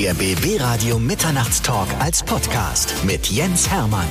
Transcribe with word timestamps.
Der 0.00 0.14
BB 0.14 0.58
Radio 0.58 0.98
Mitternachtstalk 0.98 1.86
als 1.98 2.22
Podcast 2.22 2.94
mit 3.04 3.26
Jens 3.26 3.70
Hermann. 3.70 4.06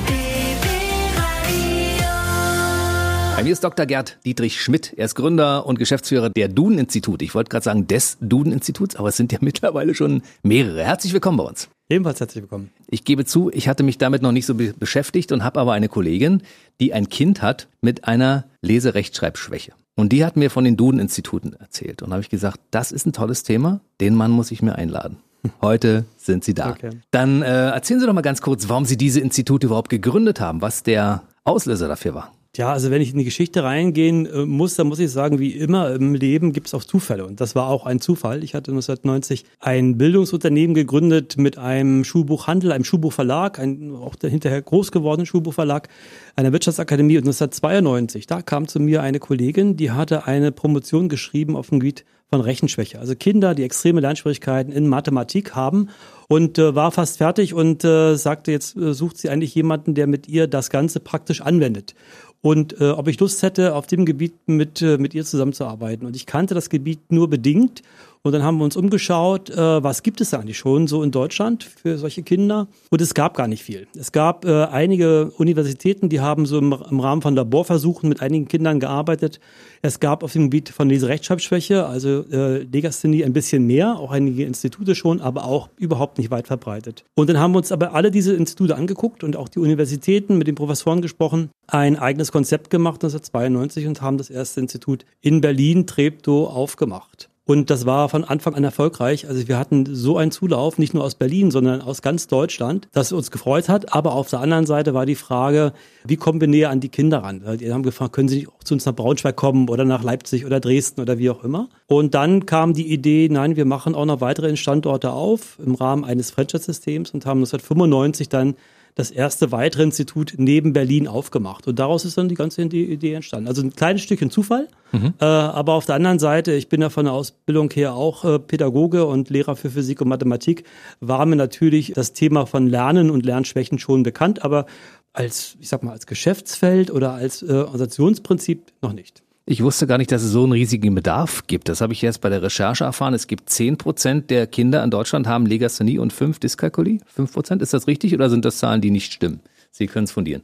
Bei 3.36 3.44
mir 3.44 3.52
ist 3.52 3.64
Dr. 3.64 3.88
Gerd 3.88 4.20
Dietrich 4.24 4.62
Schmidt. 4.62 4.94
Er 4.98 5.06
ist 5.06 5.16
Gründer 5.16 5.66
und 5.66 5.80
Geschäftsführer 5.80 6.30
der 6.30 6.48
Duden-Institut. 6.48 7.24
Ich 7.24 7.34
wollte 7.34 7.50
gerade 7.50 7.64
sagen 7.64 7.88
des 7.88 8.20
Duden-Instituts, 8.22 8.98
aber 8.98 9.10
es 9.10 9.18
sind 9.18 9.32
ja 9.32 9.40
mittlerweile 9.42 9.96
schon 9.96 10.22
mehrere. 10.44 10.84
Herzlich 10.84 11.12
willkommen 11.12 11.38
bei 11.38 11.46
uns. 11.46 11.70
Ebenfalls 11.90 12.20
herzlich 12.20 12.44
willkommen. 12.44 12.70
Ich 12.88 13.04
gebe 13.04 13.26
zu, 13.26 13.50
ich 13.52 13.68
hatte 13.68 13.82
mich 13.82 13.98
damit 13.98 14.22
noch 14.22 14.32
nicht 14.32 14.46
so 14.46 14.54
be 14.54 14.76
beschäftigt 14.78 15.32
und 15.32 15.44
habe 15.44 15.60
aber 15.60 15.74
eine 15.74 15.90
Kollegin, 15.90 16.44
die 16.80 16.94
ein 16.94 17.10
Kind 17.10 17.42
hat 17.42 17.68
mit 17.82 18.06
einer 18.06 18.46
Leserechtschreibschwäche. 18.62 19.72
Und 19.96 20.14
die 20.14 20.24
hat 20.24 20.38
mir 20.38 20.52
von 20.52 20.66
den 20.66 20.78
Duden-Instituten 20.78 21.54
erzählt. 21.54 22.04
Und 22.04 22.12
habe 22.12 22.22
ich 22.22 22.30
gesagt, 22.30 22.60
das 22.70 22.92
ist 22.92 23.08
ein 23.08 23.14
tolles 23.14 23.42
Thema, 23.42 23.82
den 24.00 24.14
Mann 24.14 24.30
muss 24.30 24.52
ich 24.52 24.62
mir 24.62 24.76
einladen. 24.76 25.18
Heute 25.62 26.06
sind 26.18 26.44
Sie 26.44 26.54
da. 26.54 26.72
Okay. 26.72 26.92
Dann 27.12 27.42
äh, 27.42 27.70
erzählen 27.70 28.00
Sie 28.00 28.06
doch 28.06 28.14
mal 28.14 28.22
ganz 28.22 28.42
kurz, 28.42 28.70
warum 28.70 28.86
Sie 28.86 28.98
diese 28.98 29.20
Institute 29.20 29.66
überhaupt 29.66 29.90
gegründet 29.90 30.40
haben, 30.40 30.62
was 30.62 30.84
der 30.84 31.24
Auslöser 31.44 31.88
dafür 31.88 32.14
war. 32.14 32.32
Ja, 32.58 32.74
also 32.74 32.90
wenn 32.90 33.02
ich 33.02 33.12
in 33.12 33.20
die 33.20 33.26
Geschichte 33.26 33.64
reingehen 33.64 34.26
äh, 34.26 34.44
muss, 34.44 34.76
dann 34.76 34.88
muss 34.88 34.98
ich 34.98 35.12
sagen, 35.12 35.38
wie 35.38 35.52
immer 35.52 35.94
im 35.94 36.16
Leben 36.16 36.52
gibt 36.52 36.66
es 36.66 36.74
auch 36.74 36.84
Zufälle. 36.84 37.26
Und 37.26 37.40
das 37.40 37.54
war 37.54 37.68
auch 37.68 37.86
ein 37.86 38.02
Zufall. 38.02 38.44
Ich 38.44 38.56
hatte 38.56 38.72
1990 38.72 39.46
ein 39.60 40.00
Bildungsunternehmen 40.00 40.74
gegründet 40.74 41.38
mit 41.38 41.60
einem 41.60 42.04
Schulbuchhandel, 42.04 42.72
einem 42.72 42.86
Schulbuchverlag, 42.86 43.60
ein 43.60 43.96
auch 43.96 44.16
hinterher 44.20 44.64
groß 44.64 44.92
gewordenen 44.92 45.28
Schulbuchverlag, 45.28 45.90
einer 46.36 46.52
Wirtschaftsakademie. 46.52 47.18
Und 47.18 47.26
1992, 47.26 48.26
da 48.26 48.42
kam 48.42 48.68
zu 48.68 48.80
mir 48.80 49.04
eine 49.04 49.20
Kollegin, 49.20 49.78
die 49.78 49.92
hatte 49.92 50.26
eine 50.26 50.52
Promotion 50.52 51.08
geschrieben 51.08 51.56
auf 51.56 51.70
dem 51.70 51.80
Gebiet 51.80 52.04
von 52.32 52.42
Rechenschwäche. 52.42 53.00
Also 53.00 53.16
Kinder, 53.16 53.56
die 53.56 53.64
extreme 53.64 54.02
Lernschwierigkeiten 54.02 54.72
in 54.72 54.88
Mathematik 54.88 55.56
haben 55.56 55.90
und 56.28 56.60
äh, 56.60 56.76
war 56.76 56.92
fast 56.92 57.18
fertig 57.18 57.56
und 57.56 57.84
äh, 57.84 58.16
sagte, 58.16 58.52
jetzt 58.52 58.76
äh, 58.76 58.94
sucht 58.94 59.18
sie 59.18 59.30
eigentlich 59.30 59.56
jemanden, 59.56 59.96
der 59.96 60.06
mit 60.06 60.28
ihr 60.28 60.46
das 60.48 60.70
Ganze 60.70 61.00
praktisch 61.00 61.42
anwendet 61.42 61.96
und 62.42 62.80
äh, 62.80 62.92
ob 62.92 63.08
ich 63.08 63.20
Lust 63.20 63.44
hätte, 63.44 63.76
auf 63.76 63.88
dem 63.88 64.06
Gebiet 64.06 64.34
mit, 64.48 64.82
äh, 64.82 64.98
mit 64.98 65.14
ihr 65.14 65.26
zusammenzuarbeiten. 65.26 66.06
Und 66.08 66.16
ich 66.16 66.26
kannte 66.26 66.54
das 66.54 66.70
Gebiet 66.70 67.12
nur 67.12 67.30
bedingt. 67.30 67.82
Und 68.22 68.34
dann 68.34 68.44
haben 68.44 68.58
wir 68.58 68.66
uns 68.66 68.76
umgeschaut, 68.76 69.50
äh, 69.50 69.84
was 69.84 70.04
gibt 70.04 70.20
es 70.20 70.34
eigentlich 70.34 70.58
schon 70.58 70.88
so 70.88 71.04
in 71.04 71.12
Deutschland 71.12 71.64
für 71.64 71.98
solche 71.98 72.22
Kinder? 72.22 72.68
Und 72.92 73.00
es 73.00 73.14
gab 73.14 73.38
gar 73.38 73.48
nicht 73.48 73.64
viel. 73.64 73.88
Es 73.98 74.12
gab 74.12 74.44
äh, 74.44 74.66
einige 74.66 75.32
Universitäten, 75.38 76.10
die 76.10 76.20
haben 76.20 76.46
so 76.46 76.58
im, 76.58 76.76
im 76.90 77.00
Rahmen 77.00 77.22
von 77.22 77.34
Laborversuchen 77.34 78.10
mit 78.10 78.22
einigen 78.22 78.50
Kindern 78.50 78.82
gearbeitet. 78.82 79.40
Es 79.82 80.02
gab 80.02 80.24
auf 80.24 80.34
dem 80.34 80.50
Gebiet 80.50 80.68
von 80.68 80.90
Leserechtschreibschwäche, 80.90 81.86
also 81.86 82.26
äh, 82.30 82.64
Legasthenie, 82.64 83.24
ein 83.24 83.32
bisschen 83.32 83.66
mehr, 83.66 83.98
auch 83.98 84.12
einige 84.12 84.44
Institute 84.44 84.96
schon, 84.96 85.22
aber 85.22 85.46
auch 85.46 85.70
überhaupt 85.78 86.18
nicht 86.18 86.30
weit 86.30 86.48
verbreitet. 86.48 87.06
Und 87.16 87.30
dann 87.30 87.40
haben 87.40 87.54
wir 87.54 87.60
uns 87.60 87.72
aber 87.72 87.94
alle 87.94 88.12
diese 88.12 88.34
Institute 88.34 88.76
angeguckt 88.76 89.24
und 89.24 89.38
auch 89.38 89.48
die 89.48 89.60
Universitäten 89.60 90.38
mit 90.38 90.48
den 90.48 90.56
Professoren 90.56 91.02
gesprochen, 91.02 91.52
ein 91.68 91.96
eigenes 91.96 92.34
Konzept 92.34 92.70
gemacht 92.70 92.96
1992 92.96 93.88
und 93.88 94.02
haben 94.02 94.18
das 94.18 94.30
erste 94.30 94.60
Institut 94.60 95.06
in 95.22 95.40
Berlin, 95.40 95.88
Treptow, 95.88 96.50
aufgemacht. 96.50 97.30
Und 97.50 97.72
das 97.72 97.88
war 97.88 98.10
von 98.10 98.24
Anfang 98.24 98.54
an 98.54 98.64
erfolgreich. 98.64 99.28
Also 99.28 99.48
wir 99.48 99.58
hatten 99.58 99.88
so 99.92 100.18
einen 100.18 100.30
Zulauf, 100.30 100.78
nicht 100.78 100.94
nur 100.94 101.04
aus 101.04 101.16
Berlin, 101.16 101.50
sondern 101.50 101.82
aus 101.82 102.04
ganz 102.04 102.28
Deutschland, 102.28 102.88
das 102.92 103.12
uns 103.12 103.32
gefreut 103.32 103.70
hat. 103.70 103.92
Aber 103.92 104.14
auf 104.14 104.30
der 104.30 104.42
anderen 104.42 104.68
Seite 104.68 104.94
war 104.94 105.08
die 105.08 105.16
Frage, 105.16 105.74
wie 106.06 106.16
kommen 106.16 106.40
wir 106.40 106.48
näher 106.48 106.70
an 106.70 106.80
die 106.80 106.90
Kinder 106.90 107.24
ran? 107.24 107.42
Die 107.60 107.74
haben 107.74 107.82
gefragt, 107.82 108.14
können 108.14 108.30
sie 108.30 108.36
nicht 108.36 108.50
auch 108.50 108.64
zu 108.64 108.76
uns 108.76 108.86
nach 108.86 108.94
Braunschweig 108.94 109.36
kommen 109.36 109.68
oder 109.68 109.84
nach 109.84 110.04
Leipzig 110.04 110.46
oder 110.46 110.60
Dresden 110.60 111.02
oder 111.02 111.18
wie 111.18 111.32
auch 111.32 111.44
immer? 111.44 111.70
Und 111.88 112.14
dann 112.14 112.46
kam 112.46 112.76
die 112.76 112.94
Idee, 112.94 113.30
nein, 113.32 113.56
wir 113.56 113.66
machen 113.66 113.96
auch 113.96 114.06
noch 114.06 114.22
weitere 114.22 114.56
Standorte 114.56 115.12
auf 115.12 115.58
im 115.58 115.74
Rahmen 115.74 116.06
eines 116.06 116.30
Franchise-Systems 116.30 117.10
und 117.10 117.26
haben 117.26 117.40
1995 117.40 118.30
dann 118.30 118.54
das 119.00 119.12
erste 119.12 119.54
weitere 119.54 119.84
Institut 119.84 120.34
neben 120.36 120.74
Berlin 120.74 121.08
aufgemacht. 121.08 121.68
Und 121.68 121.80
daraus 121.80 122.04
ist 122.04 122.18
dann 122.18 122.28
die 122.28 122.36
ganze 122.36 122.64
Idee 122.64 123.14
entstanden. 123.14 123.48
Also 123.48 123.62
ein 123.62 123.74
kleines 123.74 124.02
Stückchen 124.02 124.30
Zufall, 124.30 124.68
mhm. 124.92 125.14
äh, 125.22 125.26
aber 125.26 125.74
auf 125.74 125.86
der 125.86 125.96
anderen 125.96 126.20
Seite, 126.20 126.52
ich 126.52 126.68
bin 126.68 126.82
ja 126.82 126.90
von 126.90 127.06
der 127.06 127.14
Ausbildung 127.14 127.72
her 127.72 127.94
auch 127.94 128.26
äh, 128.26 128.40
Pädagoge 128.40 129.06
und 129.06 129.30
Lehrer 129.30 129.56
für 129.56 129.70
Physik 129.70 130.02
und 130.02 130.10
Mathematik, 130.10 130.66
war 131.00 131.26
mir 131.26 131.38
natürlich 131.38 131.94
das 131.96 132.12
Thema 132.12 132.46
von 132.46 132.68
Lernen 132.68 133.10
und 133.10 133.26
Lernschwächen 133.26 133.80
schon 133.80 134.04
bekannt, 134.04 134.44
aber 134.44 134.66
als, 135.14 135.56
ich 135.62 135.70
sag 135.70 135.82
mal, 135.82 135.94
als 135.94 136.06
Geschäftsfeld 136.06 136.92
oder 136.92 137.14
als 137.14 137.42
äh, 137.42 137.54
Organisationsprinzip 137.54 138.74
noch 138.82 138.92
nicht. 138.92 139.24
Ich 139.52 139.64
wusste 139.64 139.88
gar 139.88 139.98
nicht, 139.98 140.12
dass 140.12 140.22
es 140.22 140.30
so 140.30 140.44
einen 140.44 140.52
riesigen 140.52 140.94
Bedarf 140.94 141.48
gibt. 141.48 141.70
Das 141.70 141.82
habe 141.82 141.92
ich 141.92 142.04
jetzt 142.04 142.22
bei 142.22 142.30
der 142.30 142.44
Recherche 142.44 142.84
erfahren. 142.84 143.16
Es 143.16 143.26
gibt 143.26 143.50
10 143.50 143.78
Prozent 143.78 144.30
der 144.30 144.46
Kinder 144.46 144.84
in 144.84 144.92
Deutschland 144.92 145.26
haben 145.26 145.48
Legasthenie 145.48 145.98
und 145.98 146.14
5 146.14 146.38
Dyskalkulie. 146.38 147.00
5 147.08 147.34
Prozent, 147.34 147.64
ist 147.64 147.74
das 147.74 147.88
richtig 147.88 148.14
oder 148.14 148.30
sind 148.30 148.46
das 148.46 148.60
Zahlen, 148.60 148.80
die 148.80 148.92
nicht 148.92 149.12
stimmen? 149.12 149.40
Sie 149.72 149.88
können 149.88 150.04
es 150.04 150.12
fundieren. 150.12 150.44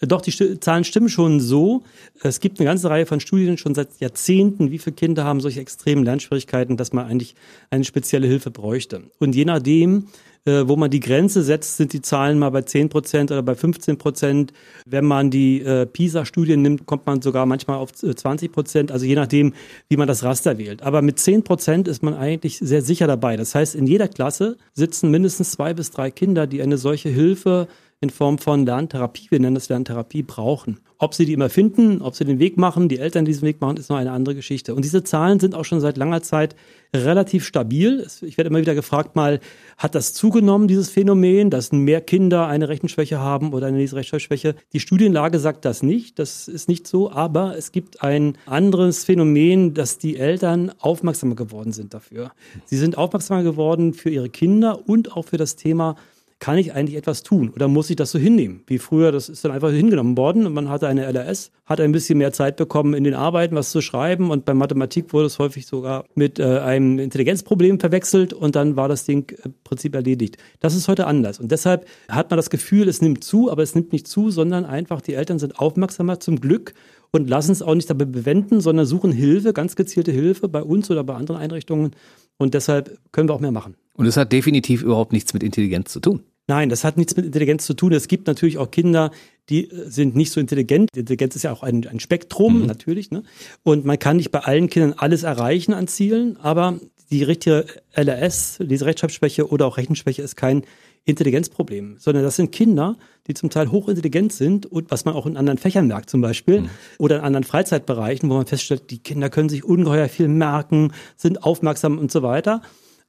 Doch, 0.00 0.22
die 0.22 0.30
St 0.30 0.64
Zahlen 0.64 0.84
stimmen 0.84 1.10
schon 1.10 1.38
so. 1.38 1.82
Es 2.22 2.40
gibt 2.40 2.60
eine 2.60 2.66
ganze 2.66 2.88
Reihe 2.88 3.04
von 3.04 3.20
Studien 3.20 3.58
schon 3.58 3.74
seit 3.74 4.00
Jahrzehnten, 4.00 4.70
wie 4.70 4.78
viele 4.78 4.96
Kinder 4.96 5.24
haben 5.24 5.40
solche 5.40 5.60
extremen 5.60 6.02
Lernschwierigkeiten, 6.02 6.78
dass 6.78 6.94
man 6.94 7.04
eigentlich 7.04 7.34
eine 7.68 7.84
spezielle 7.84 8.26
Hilfe 8.26 8.50
bräuchte. 8.50 9.02
Und 9.18 9.34
je 9.34 9.44
nachdem, 9.44 10.06
äh, 10.44 10.66
wo 10.66 10.76
man 10.76 10.90
die 10.90 11.00
Grenze 11.00 11.42
setzt, 11.42 11.76
sind 11.76 11.92
die 11.92 12.02
Zahlen 12.02 12.38
mal 12.38 12.50
bei 12.50 12.62
10 12.62 12.88
Prozent 12.88 13.30
oder 13.30 13.42
bei 13.42 13.54
15 13.54 13.98
Prozent. 13.98 14.52
Wenn 14.86 15.04
man 15.04 15.30
die 15.30 15.62
äh, 15.62 15.86
PISA-Studien 15.86 16.62
nimmt, 16.62 16.86
kommt 16.86 17.06
man 17.06 17.22
sogar 17.22 17.46
manchmal 17.46 17.76
auf 17.76 17.92
20 17.92 18.48
äh, 18.48 18.52
Prozent, 18.52 18.92
also 18.92 19.06
je 19.06 19.14
nachdem, 19.14 19.54
wie 19.88 19.96
man 19.96 20.08
das 20.08 20.24
Raster 20.24 20.58
wählt. 20.58 20.82
Aber 20.82 21.02
mit 21.02 21.18
10 21.18 21.44
Prozent 21.44 21.88
ist 21.88 22.02
man 22.02 22.14
eigentlich 22.14 22.58
sehr 22.58 22.82
sicher 22.82 23.06
dabei. 23.06 23.36
Das 23.36 23.54
heißt, 23.54 23.74
in 23.74 23.86
jeder 23.86 24.08
Klasse 24.08 24.56
sitzen 24.72 25.10
mindestens 25.10 25.52
zwei 25.52 25.74
bis 25.74 25.90
drei 25.90 26.10
Kinder, 26.10 26.46
die 26.46 26.62
eine 26.62 26.76
solche 26.76 27.08
Hilfe 27.08 27.68
in 28.00 28.10
Form 28.10 28.38
von 28.38 28.66
Lerntherapie, 28.66 29.28
wir 29.30 29.38
nennen 29.38 29.54
das 29.54 29.68
Lerntherapie, 29.68 30.24
brauchen. 30.24 30.80
Ob 31.02 31.14
sie 31.14 31.26
die 31.26 31.32
immer 31.32 31.50
finden, 31.50 32.00
ob 32.00 32.14
sie 32.14 32.24
den 32.24 32.38
Weg 32.38 32.56
machen, 32.56 32.88
die 32.88 33.00
Eltern 33.00 33.24
diesen 33.24 33.42
Weg 33.42 33.60
machen, 33.60 33.76
ist 33.76 33.90
noch 33.90 33.96
eine 33.96 34.12
andere 34.12 34.36
Geschichte. 34.36 34.72
Und 34.72 34.84
diese 34.84 35.02
Zahlen 35.02 35.40
sind 35.40 35.56
auch 35.56 35.64
schon 35.64 35.80
seit 35.80 35.96
langer 35.96 36.22
Zeit 36.22 36.54
relativ 36.94 37.44
stabil. 37.44 38.06
Ich 38.20 38.38
werde 38.38 38.50
immer 38.50 38.60
wieder 38.60 38.76
gefragt, 38.76 39.16
mal, 39.16 39.40
hat 39.76 39.96
das 39.96 40.14
zugenommen, 40.14 40.68
dieses 40.68 40.90
Phänomen, 40.90 41.50
dass 41.50 41.72
mehr 41.72 42.02
Kinder 42.02 42.46
eine 42.46 42.68
Rechenschwäche 42.68 43.18
haben 43.18 43.52
oder 43.52 43.66
eine 43.66 43.78
Leserechtschreibschwäche? 43.78 44.54
Die 44.74 44.78
Studienlage 44.78 45.40
sagt 45.40 45.64
das 45.64 45.82
nicht. 45.82 46.20
Das 46.20 46.46
ist 46.46 46.68
nicht 46.68 46.86
so. 46.86 47.10
Aber 47.10 47.58
es 47.58 47.72
gibt 47.72 48.04
ein 48.04 48.38
anderes 48.46 49.04
Phänomen, 49.04 49.74
dass 49.74 49.98
die 49.98 50.18
Eltern 50.18 50.70
aufmerksamer 50.78 51.34
geworden 51.34 51.72
sind 51.72 51.94
dafür. 51.94 52.30
Sie 52.66 52.76
sind 52.76 52.96
aufmerksamer 52.96 53.42
geworden 53.42 53.92
für 53.92 54.10
ihre 54.10 54.28
Kinder 54.28 54.88
und 54.88 55.16
auch 55.16 55.24
für 55.24 55.36
das 55.36 55.56
Thema 55.56 55.96
kann 56.42 56.58
ich 56.58 56.74
eigentlich 56.74 56.96
etwas 56.96 57.22
tun 57.22 57.50
oder 57.54 57.68
muss 57.68 57.88
ich 57.88 57.94
das 57.94 58.10
so 58.10 58.18
hinnehmen? 58.18 58.64
Wie 58.66 58.78
früher, 58.78 59.12
das 59.12 59.28
ist 59.28 59.44
dann 59.44 59.52
einfach 59.52 59.70
hingenommen 59.70 60.16
worden 60.16 60.44
und 60.44 60.52
man 60.52 60.68
hatte 60.68 60.88
eine 60.88 61.06
LRS, 61.06 61.52
hat 61.66 61.80
ein 61.80 61.92
bisschen 61.92 62.18
mehr 62.18 62.32
Zeit 62.32 62.56
bekommen, 62.56 62.94
in 62.94 63.04
den 63.04 63.14
Arbeiten 63.14 63.54
was 63.54 63.70
zu 63.70 63.80
schreiben 63.80 64.32
und 64.32 64.44
bei 64.44 64.52
Mathematik 64.52 65.12
wurde 65.12 65.26
es 65.26 65.38
häufig 65.38 65.66
sogar 65.66 66.04
mit 66.16 66.40
äh, 66.40 66.58
einem 66.58 66.98
Intelligenzproblem 66.98 67.78
verwechselt 67.78 68.32
und 68.32 68.56
dann 68.56 68.74
war 68.74 68.88
das 68.88 69.04
Ding 69.04 69.32
im 69.44 69.54
Prinzip 69.62 69.94
erledigt. 69.94 70.36
Das 70.58 70.74
ist 70.74 70.88
heute 70.88 71.06
anders 71.06 71.38
und 71.38 71.52
deshalb 71.52 71.86
hat 72.08 72.30
man 72.30 72.38
das 72.38 72.50
Gefühl, 72.50 72.88
es 72.88 73.00
nimmt 73.00 73.22
zu, 73.22 73.48
aber 73.48 73.62
es 73.62 73.76
nimmt 73.76 73.92
nicht 73.92 74.08
zu, 74.08 74.32
sondern 74.32 74.64
einfach 74.64 75.00
die 75.00 75.14
Eltern 75.14 75.38
sind 75.38 75.60
aufmerksamer 75.60 76.18
zum 76.18 76.40
Glück 76.40 76.74
und 77.12 77.30
lassen 77.30 77.52
es 77.52 77.62
auch 77.62 77.76
nicht 77.76 77.88
dabei 77.88 78.06
bewenden, 78.06 78.60
sondern 78.60 78.84
suchen 78.84 79.12
Hilfe, 79.12 79.52
ganz 79.52 79.76
gezielte 79.76 80.10
Hilfe 80.10 80.48
bei 80.48 80.64
uns 80.64 80.90
oder 80.90 81.04
bei 81.04 81.14
anderen 81.14 81.40
Einrichtungen 81.40 81.92
und 82.36 82.54
deshalb 82.54 82.98
können 83.12 83.28
wir 83.28 83.34
auch 83.34 83.40
mehr 83.40 83.52
machen. 83.52 83.76
Und 83.94 84.06
es 84.06 84.16
hat 84.16 84.32
definitiv 84.32 84.82
überhaupt 84.82 85.12
nichts 85.12 85.32
mit 85.34 85.44
Intelligenz 85.44 85.92
zu 85.92 86.00
tun. 86.00 86.24
Nein, 86.52 86.68
das 86.68 86.84
hat 86.84 86.98
nichts 86.98 87.16
mit 87.16 87.24
Intelligenz 87.24 87.64
zu 87.64 87.72
tun. 87.72 87.94
Es 87.94 88.08
gibt 88.08 88.26
natürlich 88.26 88.58
auch 88.58 88.70
Kinder, 88.70 89.10
die 89.48 89.70
äh, 89.70 89.88
sind 89.88 90.14
nicht 90.14 90.32
so 90.32 90.38
intelligent. 90.38 90.90
Intelligenz 90.94 91.34
ist 91.34 91.44
ja 91.44 91.52
auch 91.52 91.62
ein, 91.62 91.86
ein 91.86 91.98
Spektrum, 91.98 92.60
mhm. 92.60 92.66
natürlich. 92.66 93.10
Ne? 93.10 93.22
Und 93.62 93.86
man 93.86 93.98
kann 93.98 94.18
nicht 94.18 94.30
bei 94.30 94.40
allen 94.40 94.68
Kindern 94.68 94.92
alles 94.94 95.22
erreichen 95.22 95.72
an 95.72 95.88
Zielen, 95.88 96.36
aber 96.36 96.78
die 97.10 97.22
richtige 97.22 97.64
LRS, 97.94 98.58
diese 98.60 98.84
Rechtschreibschwäche 98.84 99.48
oder 99.48 99.64
auch 99.66 99.78
Rechenschwäche 99.78 100.20
ist 100.20 100.36
kein 100.36 100.64
Intelligenzproblem, 101.06 101.96
sondern 101.98 102.22
das 102.22 102.36
sind 102.36 102.52
Kinder, 102.52 102.98
die 103.26 103.32
zum 103.32 103.48
Teil 103.48 103.72
hochintelligent 103.72 104.34
sind 104.34 104.66
und 104.66 104.90
was 104.90 105.06
man 105.06 105.14
auch 105.14 105.24
in 105.24 105.38
anderen 105.38 105.56
Fächern 105.56 105.86
merkt 105.86 106.10
zum 106.10 106.20
Beispiel 106.20 106.60
mhm. 106.60 106.70
oder 106.98 107.16
in 107.16 107.22
anderen 107.22 107.44
Freizeitbereichen, 107.44 108.28
wo 108.28 108.34
man 108.34 108.46
feststellt, 108.46 108.90
die 108.90 108.98
Kinder 108.98 109.30
können 109.30 109.48
sich 109.48 109.64
ungeheuer 109.64 110.10
viel 110.10 110.28
merken, 110.28 110.92
sind 111.16 111.44
aufmerksam 111.44 111.98
und 111.98 112.12
so 112.12 112.22
weiter. 112.22 112.60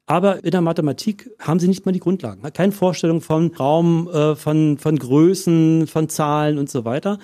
Aber 0.05 0.43
in 0.43 0.51
der 0.51 0.61
Mathematik 0.61 1.29
haben 1.39 1.59
sie 1.59 1.67
nicht 1.67 1.85
mal 1.85 1.93
die 1.93 1.99
Grundlagen. 1.99 2.41
Keine 2.53 2.73
Vorstellung 2.73 3.21
von 3.21 3.53
Raum, 3.55 4.09
äh, 4.09 4.35
von, 4.35 4.77
von 4.77 4.99
Größen, 4.99 5.87
von 5.87 6.09
Zahlen 6.09 6.57
und 6.57 6.69
so 6.69 6.83
weiter. 6.83 7.19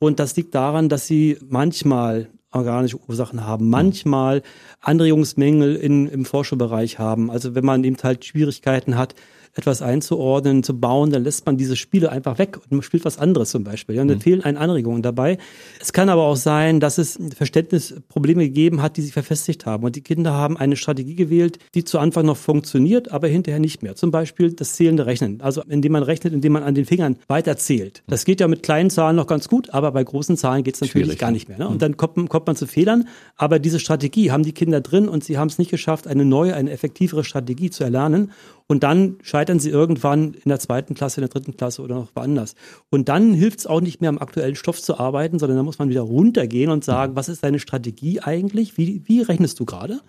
Und 0.00 0.18
das 0.18 0.36
liegt 0.36 0.54
daran, 0.54 0.88
dass 0.88 1.06
sie 1.06 1.38
manchmal 1.48 2.28
organische 2.50 2.98
Ursachen 3.08 3.46
haben, 3.46 3.68
manchmal 3.68 4.42
Anregungsmängel 4.80 5.76
in, 5.76 6.08
im 6.08 6.24
Forschungsbereich 6.24 6.98
haben. 6.98 7.30
Also 7.30 7.54
wenn 7.54 7.64
man 7.64 7.84
eben 7.84 7.96
halt 8.02 8.24
Schwierigkeiten 8.24 8.96
hat, 8.96 9.14
etwas 9.54 9.82
einzuordnen, 9.82 10.62
zu 10.62 10.78
bauen, 10.78 11.10
dann 11.10 11.22
lässt 11.22 11.46
man 11.46 11.56
diese 11.56 11.76
Spiele 11.76 12.10
einfach 12.10 12.38
weg 12.38 12.58
und 12.70 12.82
spielt 12.84 13.04
was 13.04 13.18
anderes 13.18 13.50
zum 13.50 13.64
Beispiel. 13.64 13.96
Ja, 13.96 14.02
und 14.02 14.08
dann 14.08 14.18
mhm. 14.18 14.22
fehlen 14.22 14.42
einen 14.42 14.56
Anregungen 14.56 15.02
dabei. 15.02 15.38
Es 15.80 15.92
kann 15.92 16.08
aber 16.08 16.22
auch 16.22 16.36
sein, 16.36 16.80
dass 16.80 16.98
es 16.98 17.18
Verständnisprobleme 17.36 18.44
gegeben 18.44 18.82
hat, 18.82 18.96
die 18.96 19.02
sich 19.02 19.12
verfestigt 19.12 19.64
haben. 19.64 19.84
Und 19.84 19.94
die 19.96 20.00
Kinder 20.00 20.32
haben 20.32 20.56
eine 20.56 20.76
Strategie 20.76 21.14
gewählt, 21.14 21.58
die 21.74 21.84
zu 21.84 21.98
Anfang 21.98 22.26
noch 22.26 22.36
funktioniert, 22.36 23.12
aber 23.12 23.28
hinterher 23.28 23.60
nicht 23.60 23.82
mehr. 23.82 23.94
Zum 23.94 24.10
Beispiel 24.10 24.52
das 24.52 24.74
zählende 24.74 25.06
Rechnen. 25.06 25.40
Also 25.40 25.62
indem 25.68 25.92
man 25.92 26.02
rechnet, 26.02 26.32
indem 26.32 26.52
man 26.52 26.64
an 26.64 26.74
den 26.74 26.84
Fingern 26.84 27.16
weiterzählt. 27.28 28.02
Das 28.08 28.24
geht 28.24 28.40
ja 28.40 28.48
mit 28.48 28.64
kleinen 28.64 28.90
Zahlen 28.90 29.14
noch 29.14 29.26
ganz 29.26 29.48
gut, 29.48 29.70
aber 29.70 29.92
bei 29.92 30.02
großen 30.02 30.36
Zahlen 30.36 30.64
geht 30.64 30.74
es 30.74 30.80
natürlich 30.80 31.06
Schwierig. 31.06 31.18
gar 31.18 31.30
nicht 31.30 31.48
mehr. 31.48 31.58
Ne? 31.58 31.68
Und 31.68 31.74
mhm. 31.74 31.78
dann 31.78 31.96
kommt, 31.96 32.28
kommt 32.28 32.46
man 32.46 32.56
zu 32.56 32.66
Fehlern. 32.66 33.06
Aber 33.36 33.60
diese 33.60 33.78
Strategie 33.78 34.32
haben 34.32 34.42
die 34.42 34.52
Kinder 34.52 34.80
drin 34.80 35.08
und 35.08 35.22
sie 35.22 35.38
haben 35.38 35.48
es 35.48 35.58
nicht 35.58 35.70
geschafft, 35.70 36.08
eine 36.08 36.24
neue, 36.24 36.54
eine 36.54 36.70
effektivere 36.70 37.22
Strategie 37.22 37.70
zu 37.70 37.84
erlernen. 37.84 38.32
Und 38.66 38.82
dann 38.82 39.18
scheitern 39.22 39.60
sie 39.60 39.68
irgendwann 39.68 40.32
in 40.32 40.48
der 40.48 40.58
zweiten 40.58 40.94
Klasse, 40.94 41.20
in 41.20 41.26
der 41.26 41.28
dritten 41.28 41.56
Klasse 41.56 41.82
oder 41.82 41.96
noch 41.96 42.16
woanders. 42.16 42.54
Und 42.90 43.10
dann 43.10 43.34
hilft 43.34 43.58
es 43.58 43.66
auch 43.66 43.82
nicht 43.82 44.00
mehr 44.00 44.08
am 44.08 44.18
aktuellen 44.18 44.56
Stoff 44.56 44.80
zu 44.80 44.98
arbeiten, 44.98 45.38
sondern 45.38 45.58
da 45.58 45.62
muss 45.62 45.78
man 45.78 45.90
wieder 45.90 46.00
runtergehen 46.00 46.70
und 46.70 46.82
sagen, 46.82 47.14
was 47.14 47.28
ist 47.28 47.44
deine 47.44 47.58
Strategie 47.58 48.20
eigentlich? 48.20 48.78
Wie, 48.78 49.02
wie 49.04 49.20
rechnest 49.20 49.60
du 49.60 49.66
gerade? 49.66 50.00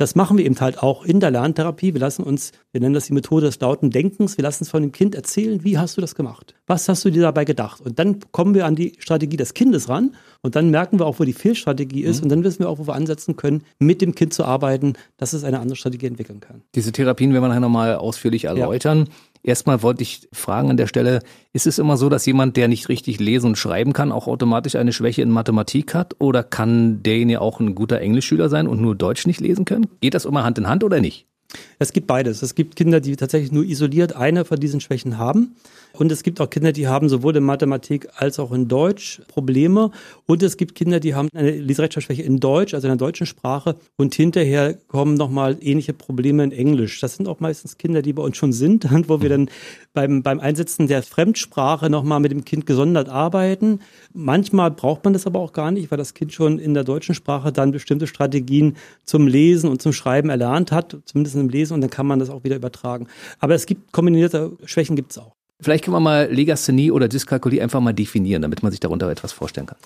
Das 0.00 0.14
machen 0.14 0.38
wir 0.38 0.46
eben 0.46 0.58
halt 0.58 0.82
auch 0.82 1.04
in 1.04 1.20
der 1.20 1.30
Lerntherapie. 1.30 1.92
Wir 1.92 2.00
lassen 2.00 2.22
uns, 2.22 2.52
wir 2.72 2.80
nennen 2.80 2.94
das 2.94 3.04
die 3.04 3.12
Methode 3.12 3.44
des 3.44 3.60
lauten 3.60 3.90
Denkens, 3.90 4.38
wir 4.38 4.42
lassen 4.42 4.64
es 4.64 4.70
von 4.70 4.80
dem 4.80 4.92
Kind 4.92 5.14
erzählen, 5.14 5.62
wie 5.62 5.76
hast 5.76 5.98
du 5.98 6.00
das 6.00 6.14
gemacht? 6.14 6.54
Was 6.66 6.88
hast 6.88 7.04
du 7.04 7.10
dir 7.10 7.20
dabei 7.20 7.44
gedacht? 7.44 7.82
Und 7.82 7.98
dann 7.98 8.20
kommen 8.32 8.54
wir 8.54 8.64
an 8.64 8.76
die 8.76 8.94
Strategie 8.98 9.36
des 9.36 9.52
Kindes 9.52 9.90
ran 9.90 10.14
und 10.40 10.56
dann 10.56 10.70
merken 10.70 10.98
wir 10.98 11.04
auch, 11.04 11.20
wo 11.20 11.24
die 11.24 11.34
Fehlstrategie 11.34 12.00
ist 12.00 12.20
mhm. 12.20 12.22
und 12.22 12.28
dann 12.30 12.44
wissen 12.44 12.60
wir 12.60 12.70
auch, 12.70 12.78
wo 12.78 12.86
wir 12.86 12.94
ansetzen 12.94 13.36
können, 13.36 13.62
mit 13.78 14.00
dem 14.00 14.14
Kind 14.14 14.32
zu 14.32 14.46
arbeiten, 14.46 14.94
dass 15.18 15.34
es 15.34 15.44
eine 15.44 15.60
andere 15.60 15.76
Strategie 15.76 16.06
entwickeln 16.06 16.40
kann. 16.40 16.62
Diese 16.74 16.92
Therapien 16.92 17.34
werden 17.34 17.44
wir 17.44 17.48
nachher 17.48 17.60
nochmal 17.60 17.96
ausführlich 17.96 18.44
erläutern. 18.44 19.00
Ja. 19.00 19.04
Erstmal 19.42 19.82
wollte 19.82 20.02
ich 20.02 20.28
fragen 20.32 20.70
an 20.70 20.76
der 20.76 20.86
Stelle, 20.86 21.20
ist 21.52 21.66
es 21.66 21.78
immer 21.78 21.96
so, 21.96 22.08
dass 22.08 22.26
jemand, 22.26 22.56
der 22.56 22.68
nicht 22.68 22.88
richtig 22.88 23.18
lesen 23.20 23.48
und 23.48 23.56
schreiben 23.56 23.92
kann, 23.92 24.12
auch 24.12 24.26
automatisch 24.26 24.76
eine 24.76 24.92
Schwäche 24.92 25.22
in 25.22 25.30
Mathematik 25.30 25.94
hat? 25.94 26.16
Oder 26.18 26.42
kann 26.42 27.02
derjenige 27.02 27.40
auch 27.40 27.60
ein 27.60 27.74
guter 27.74 28.00
Englischschüler 28.00 28.48
sein 28.48 28.66
und 28.66 28.80
nur 28.80 28.94
Deutsch 28.94 29.26
nicht 29.26 29.40
lesen 29.40 29.64
können? 29.64 29.86
Geht 30.00 30.14
das 30.14 30.26
immer 30.26 30.44
Hand 30.44 30.58
in 30.58 30.68
Hand 30.68 30.84
oder 30.84 31.00
nicht? 31.00 31.29
Es 31.78 31.92
gibt 31.92 32.06
beides. 32.06 32.42
Es 32.42 32.54
gibt 32.54 32.76
Kinder, 32.76 33.00
die 33.00 33.16
tatsächlich 33.16 33.52
nur 33.52 33.64
isoliert 33.64 34.14
eine 34.14 34.44
von 34.44 34.60
diesen 34.60 34.80
Schwächen 34.80 35.18
haben. 35.18 35.56
Und 35.92 36.12
es 36.12 36.22
gibt 36.22 36.40
auch 36.40 36.48
Kinder, 36.48 36.72
die 36.72 36.86
haben 36.86 37.08
sowohl 37.08 37.36
in 37.36 37.42
Mathematik 37.42 38.08
als 38.16 38.38
auch 38.38 38.52
in 38.52 38.68
Deutsch 38.68 39.22
Probleme. 39.28 39.90
Und 40.26 40.42
es 40.42 40.56
gibt 40.56 40.74
Kinder, 40.74 41.00
die 41.00 41.14
haben 41.14 41.28
eine 41.34 41.50
Leserechtschreibschwäche 41.50 42.22
in 42.22 42.38
Deutsch, 42.38 42.74
also 42.74 42.86
in 42.86 42.90
der 42.90 43.06
deutschen 43.06 43.26
Sprache. 43.26 43.76
Und 43.96 44.14
hinterher 44.14 44.74
kommen 44.88 45.14
nochmal 45.14 45.58
ähnliche 45.60 45.92
Probleme 45.92 46.44
in 46.44 46.52
Englisch. 46.52 47.00
Das 47.00 47.16
sind 47.16 47.26
auch 47.26 47.40
meistens 47.40 47.76
Kinder, 47.76 48.02
die 48.02 48.12
bei 48.12 48.22
uns 48.22 48.36
schon 48.36 48.52
sind, 48.52 48.86
wo 49.08 49.20
wir 49.20 49.28
dann 49.28 49.50
beim, 49.92 50.22
beim 50.22 50.38
Einsetzen 50.38 50.86
der 50.86 51.02
Fremdsprache 51.02 51.90
nochmal 51.90 52.20
mit 52.20 52.30
dem 52.30 52.44
Kind 52.44 52.66
gesondert 52.66 53.08
arbeiten. 53.08 53.80
Manchmal 54.12 54.70
braucht 54.70 55.04
man 55.04 55.12
das 55.12 55.26
aber 55.26 55.38
auch 55.38 55.52
gar 55.52 55.70
nicht, 55.70 55.90
weil 55.90 55.98
das 55.98 56.14
Kind 56.14 56.32
schon 56.32 56.58
in 56.58 56.74
der 56.74 56.84
deutschen 56.84 57.14
Sprache 57.14 57.52
dann 57.52 57.70
bestimmte 57.70 58.06
Strategien 58.06 58.76
zum 59.04 59.26
Lesen 59.26 59.70
und 59.70 59.80
zum 59.80 59.92
Schreiben 59.92 60.30
erlernt 60.30 60.72
hat, 60.72 60.96
zumindest 61.04 61.36
im 61.36 61.48
Lesen, 61.48 61.74
und 61.74 61.80
dann 61.80 61.90
kann 61.90 62.06
man 62.06 62.18
das 62.18 62.30
auch 62.30 62.42
wieder 62.42 62.56
übertragen. 62.56 63.06
Aber 63.38 63.54
es 63.54 63.66
gibt 63.66 63.92
kombinierte 63.92 64.52
Schwächen 64.64 64.96
gibt 64.96 65.12
es 65.12 65.18
auch. 65.18 65.34
Vielleicht 65.60 65.84
können 65.84 65.94
wir 65.94 66.00
mal 66.00 66.32
Legasthenie 66.32 66.90
oder 66.90 67.06
Dyskalkulie 67.06 67.62
einfach 67.62 67.80
mal 67.80 67.92
definieren, 67.92 68.42
damit 68.42 68.62
man 68.62 68.72
sich 68.72 68.80
darunter 68.80 69.08
etwas 69.10 69.32
vorstellen 69.32 69.66
kann. 69.66 69.76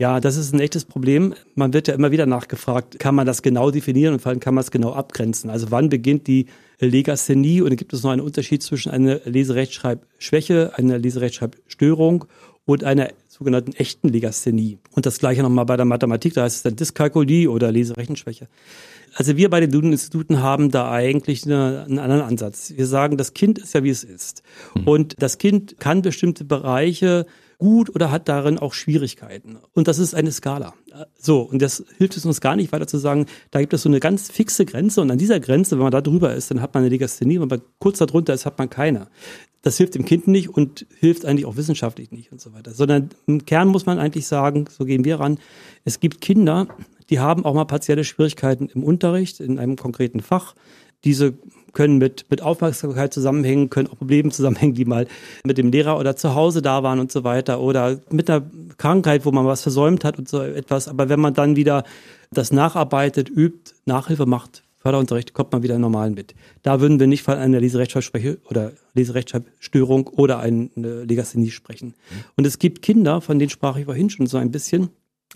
Ja, 0.00 0.18
das 0.18 0.36
ist 0.36 0.54
ein 0.54 0.60
echtes 0.60 0.86
Problem. 0.86 1.34
Man 1.54 1.72
wird 1.74 1.86
ja 1.86 1.94
immer 1.94 2.10
wieder 2.10 2.26
nachgefragt, 2.26 2.98
kann 2.98 3.14
man 3.14 3.26
das 3.26 3.42
genau 3.42 3.70
definieren 3.70 4.14
und 4.14 4.20
vor 4.20 4.30
allem 4.30 4.40
kann 4.40 4.54
man 4.54 4.62
es 4.62 4.70
genau 4.70 4.94
abgrenzen. 4.94 5.50
Also 5.50 5.70
wann 5.70 5.90
beginnt 5.90 6.26
die 6.26 6.46
Legasthenie 6.80 7.60
und 7.60 7.76
gibt 7.76 7.92
es 7.92 8.02
noch 8.02 8.10
einen 8.10 8.22
Unterschied 8.22 8.62
zwischen 8.62 8.90
einer 8.90 9.20
Leserechtschreibschwäche, 9.26 10.72
einer 10.74 10.98
Leserechtschreibstörung 10.98 12.24
und 12.64 12.82
einer 12.82 13.10
sogenannten 13.40 13.72
echten 13.72 14.08
Legasthenie. 14.08 14.78
Und 14.92 15.06
das 15.06 15.18
gleiche 15.18 15.42
nochmal 15.42 15.64
bei 15.64 15.76
der 15.78 15.86
Mathematik, 15.86 16.34
da 16.34 16.42
heißt 16.42 16.56
es 16.56 16.62
dann 16.62 16.76
Dyskalkulie 16.76 17.50
oder 17.50 17.72
Leserechenschwäche. 17.72 18.48
Also 19.14 19.36
wir 19.36 19.48
bei 19.48 19.60
den 19.60 19.70
Duden-Instituten 19.70 20.42
haben 20.42 20.70
da 20.70 20.90
eigentlich 20.90 21.44
eine, 21.46 21.84
einen 21.88 21.98
anderen 21.98 22.22
Ansatz. 22.22 22.74
Wir 22.76 22.86
sagen, 22.86 23.16
das 23.16 23.32
Kind 23.32 23.58
ist 23.58 23.72
ja 23.74 23.82
wie 23.82 23.90
es 23.90 24.04
ist. 24.04 24.42
Mhm. 24.74 24.86
Und 24.86 25.22
das 25.22 25.38
Kind 25.38 25.80
kann 25.80 26.02
bestimmte 26.02 26.44
Bereiche 26.44 27.26
gut 27.56 27.94
oder 27.94 28.10
hat 28.10 28.28
darin 28.28 28.58
auch 28.58 28.74
Schwierigkeiten. 28.74 29.58
Und 29.74 29.88
das 29.88 29.98
ist 29.98 30.14
eine 30.14 30.32
Skala. 30.32 30.74
So, 31.18 31.42
und 31.42 31.62
das 31.62 31.84
hilft 31.98 32.16
es 32.16 32.24
uns 32.24 32.40
gar 32.40 32.56
nicht 32.56 32.72
weiter 32.72 32.86
zu 32.86 32.98
sagen, 32.98 33.26
da 33.50 33.60
gibt 33.60 33.72
es 33.72 33.82
so 33.82 33.88
eine 33.88 34.00
ganz 34.00 34.30
fixe 34.30 34.64
Grenze 34.64 35.00
und 35.00 35.10
an 35.10 35.18
dieser 35.18 35.40
Grenze, 35.40 35.76
wenn 35.76 35.82
man 35.82 35.92
da 35.92 36.00
drüber 36.00 36.34
ist, 36.34 36.50
dann 36.50 36.62
hat 36.62 36.74
man 36.74 36.82
eine 36.82 36.90
Legasthenie, 36.90 37.40
wenn 37.40 37.48
man 37.48 37.60
kurz 37.78 37.98
darunter 37.98 38.34
ist, 38.34 38.46
hat 38.46 38.58
man 38.58 38.70
keine. 38.70 39.08
Das 39.62 39.76
hilft 39.76 39.94
dem 39.94 40.04
Kind 40.04 40.26
nicht 40.26 40.48
und 40.48 40.86
hilft 40.98 41.26
eigentlich 41.26 41.44
auch 41.44 41.56
wissenschaftlich 41.56 42.10
nicht 42.12 42.32
und 42.32 42.40
so 42.40 42.52
weiter. 42.52 42.72
Sondern 42.72 43.10
im 43.26 43.44
Kern 43.44 43.68
muss 43.68 43.86
man 43.86 43.98
eigentlich 43.98 44.26
sagen, 44.26 44.66
so 44.70 44.84
gehen 44.84 45.04
wir 45.04 45.20
ran, 45.20 45.38
es 45.84 46.00
gibt 46.00 46.20
Kinder, 46.20 46.68
die 47.10 47.18
haben 47.18 47.44
auch 47.44 47.54
mal 47.54 47.64
partielle 47.64 48.04
Schwierigkeiten 48.04 48.70
im 48.72 48.84
Unterricht, 48.84 49.40
in 49.40 49.58
einem 49.58 49.76
konkreten 49.76 50.20
Fach. 50.20 50.54
Diese 51.04 51.34
können 51.72 51.98
mit, 51.98 52.26
mit 52.30 52.42
Aufmerksamkeit 52.42 53.12
zusammenhängen, 53.12 53.70
können 53.70 53.88
auch 53.88 53.98
Probleme 53.98 54.30
zusammenhängen, 54.30 54.74
die 54.74 54.84
mal 54.84 55.06
mit 55.44 55.58
dem 55.58 55.70
Lehrer 55.70 55.98
oder 55.98 56.16
zu 56.16 56.34
Hause 56.34 56.62
da 56.62 56.82
waren 56.82 57.00
und 57.00 57.12
so 57.12 57.24
weiter 57.24 57.60
oder 57.60 58.00
mit 58.10 58.28
einer 58.30 58.48
Krankheit, 58.76 59.24
wo 59.24 59.32
man 59.32 59.46
was 59.46 59.62
versäumt 59.62 60.04
hat 60.04 60.18
und 60.18 60.28
so 60.28 60.42
etwas. 60.42 60.88
Aber 60.88 61.08
wenn 61.08 61.20
man 61.20 61.34
dann 61.34 61.56
wieder 61.56 61.84
das 62.32 62.52
nacharbeitet, 62.52 63.28
übt, 63.28 63.72
Nachhilfe 63.86 64.26
macht, 64.26 64.62
Förderunterricht, 64.80 65.34
kommt 65.34 65.52
man 65.52 65.62
wieder 65.62 65.78
normal 65.78 66.10
mit. 66.10 66.34
Da 66.62 66.80
würden 66.80 66.98
wir 66.98 67.06
nicht 67.06 67.22
von 67.22 67.34
einer 67.34 67.60
Leserechtschreibschwäche 67.60 68.38
oder 68.48 68.72
Leserechtschreibstörung 68.94 70.06
oder 70.08 70.40
eine 70.40 70.70
Legasthenie 71.04 71.50
sprechen. 71.50 71.88
Mhm. 71.88 72.24
Und 72.36 72.46
es 72.46 72.58
gibt 72.58 72.80
Kinder, 72.80 73.20
von 73.20 73.38
denen 73.38 73.50
sprach 73.50 73.76
ich 73.76 73.84
vorhin 73.84 74.08
schon 74.08 74.26
so 74.26 74.38
ein 74.38 74.50
bisschen, 74.50 74.88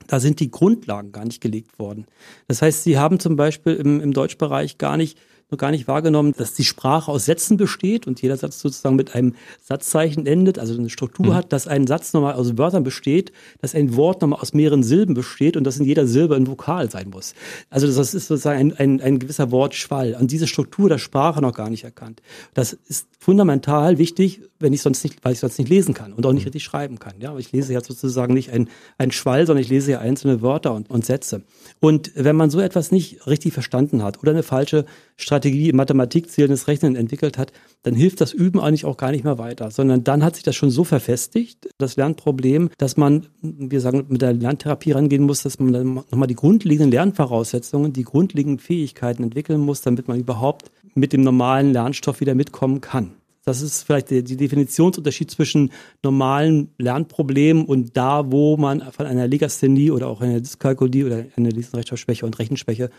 da 0.06 0.19
sind 0.19 0.41
die 0.41 0.50
Grundlagen 0.50 1.12
gar 1.12 1.26
nicht 1.26 1.41
gelegt 1.41 1.79
worden. 1.79 2.06
Das 2.49 2.62
heißt, 2.62 2.85
sie 2.85 2.99
haben 2.99 3.20
zum 3.20 3.37
Beispiel 3.37 3.75
im, 3.75 4.00
im 4.00 4.12
Deutschbereich 4.12 4.79
gar 4.79 4.96
nicht 4.96 5.19
noch 5.54 5.58
gar 5.58 5.70
nicht 5.70 5.88
wahrgenommen, 5.88 6.34
dass 6.36 6.54
die 6.54 6.64
Sprache 6.64 7.10
aus 7.10 7.24
Sätzen 7.24 7.56
besteht 7.56 8.06
und 8.06 8.20
jeder 8.20 8.36
Satz 8.36 8.60
sozusagen 8.60 8.96
mit 8.96 9.14
einem 9.14 9.34
Satzzeichen 9.62 10.26
endet, 10.26 10.58
also 10.58 10.74
eine 10.74 10.90
Struktur 10.90 11.26
mhm. 11.26 11.34
hat, 11.34 11.52
dass 11.52 11.66
ein 11.66 11.86
Satz 11.86 12.12
nochmal 12.12 12.34
aus 12.34 12.58
Wörtern 12.58 12.84
besteht, 12.84 13.32
dass 13.60 13.74
ein 13.74 13.96
Wort 13.96 14.20
nochmal 14.20 14.40
aus 14.40 14.52
mehreren 14.52 14.82
Silben 14.82 15.14
besteht 15.14 15.56
und 15.56 15.64
dass 15.64 15.78
in 15.78 15.84
jeder 15.84 16.06
Silbe 16.06 16.34
ein 16.34 16.46
Vokal 16.46 16.90
sein 16.90 17.10
muss. 17.10 17.34
Also 17.70 17.86
das 17.86 18.14
ist 18.14 18.26
sozusagen 18.26 18.58
ein, 18.58 18.76
ein, 18.76 19.00
ein 19.00 19.18
gewisser 19.18 19.50
Wortschwall. 19.50 20.16
Und 20.20 20.30
diese 20.30 20.46
Struktur 20.46 20.88
der 20.88 20.98
Sprache 20.98 21.40
noch 21.40 21.54
gar 21.54 21.70
nicht 21.70 21.84
erkannt. 21.84 22.20
Das 22.54 22.72
ist 22.72 23.06
fundamental 23.18 23.98
wichtig, 23.98 24.40
wenn 24.58 24.72
ich 24.72 24.82
sonst 24.82 25.04
nicht, 25.04 25.24
weil 25.24 25.32
ich 25.32 25.40
sonst 25.40 25.58
nicht 25.58 25.68
lesen 25.68 25.94
kann 25.94 26.12
und 26.12 26.26
auch 26.26 26.32
nicht 26.32 26.42
mhm. 26.42 26.48
richtig 26.48 26.64
schreiben 26.64 26.98
kann. 26.98 27.14
Ja, 27.20 27.30
aber 27.30 27.38
ich 27.38 27.52
lese 27.52 27.72
ja 27.72 27.80
sozusagen 27.80 28.34
nicht 28.34 28.50
ein, 28.50 28.68
ein 28.98 29.12
Schwall, 29.12 29.46
sondern 29.46 29.62
ich 29.62 29.68
lese 29.68 29.92
ja 29.92 29.98
einzelne 30.00 30.42
Wörter 30.42 30.74
und, 30.74 30.90
und 30.90 31.04
Sätze. 31.04 31.42
Und 31.80 32.12
wenn 32.14 32.36
man 32.36 32.50
so 32.50 32.60
etwas 32.60 32.90
nicht 32.90 33.26
richtig 33.26 33.52
verstanden 33.52 34.02
hat 34.02 34.22
oder 34.22 34.32
eine 34.32 34.42
falsche 34.42 34.86
Strategie 35.16 35.72
Mathematik 35.72 36.31
zählendes 36.31 36.66
Rechnen 36.66 36.96
entwickelt 36.96 37.38
hat, 37.38 37.52
dann 37.82 37.94
hilft 37.94 38.20
das 38.20 38.32
Üben 38.32 38.61
eigentlich 38.61 38.84
auch 38.84 38.96
gar 38.96 39.10
nicht 39.12 39.24
mehr 39.24 39.38
weiter, 39.38 39.70
sondern 39.70 40.03
dann 40.05 40.24
hat 40.24 40.34
sich 40.34 40.44
das 40.44 40.56
schon 40.56 40.70
so 40.70 40.84
verfestigt, 40.84 41.69
das 41.79 41.96
Lernproblem, 41.96 42.70
dass 42.79 42.96
man, 42.96 43.27
wir 43.41 43.81
sagen, 43.81 44.06
mit 44.08 44.22
der 44.22 44.32
Lerntherapie 44.32 44.93
rangehen 44.93 45.24
muss, 45.24 45.43
dass 45.43 45.58
man 45.58 45.72
dann 45.72 45.94
nochmal 45.94 46.27
die 46.27 46.34
grundlegenden 46.34 46.91
Lernvoraussetzungen, 46.91 47.93
die 47.93 48.05
grundlegenden 48.05 48.58
Fähigkeiten 48.58 49.22
entwickeln 49.22 49.60
muss, 49.60 49.82
damit 49.82 50.08
man 50.08 50.19
überhaupt 50.19 50.70
mit 50.94 51.12
dem 51.12 51.22
normalen 51.22 51.72
Lernstoff 51.72 52.20
wieder 52.20 52.34
mitkommen 52.34 52.81
kann. 52.81 53.12
Das 53.44 53.60
ist 53.60 53.82
vielleicht 53.82 54.10
der, 54.10 54.22
Definitionsunterschied 54.22 55.31
zwischen 55.31 55.70
normalen 56.03 56.70
Lernproblemen 56.79 57.67
und 57.67 57.94
da, 57.96 58.32
wo 58.32 58.56
man 58.56 58.81
von 58.93 59.05
einer 59.05 59.29
Legasthenie 59.29 59.91
oder 59.91 60.08
auch 60.08 60.22
einer 60.22 60.41
Dyskalkulie 60.41 61.05
oder 61.05 61.24
einer 61.36 61.50
Leserechtschreibschwäche 61.50 62.24
und 62.24 62.38
Rechenschwäche 62.38 62.91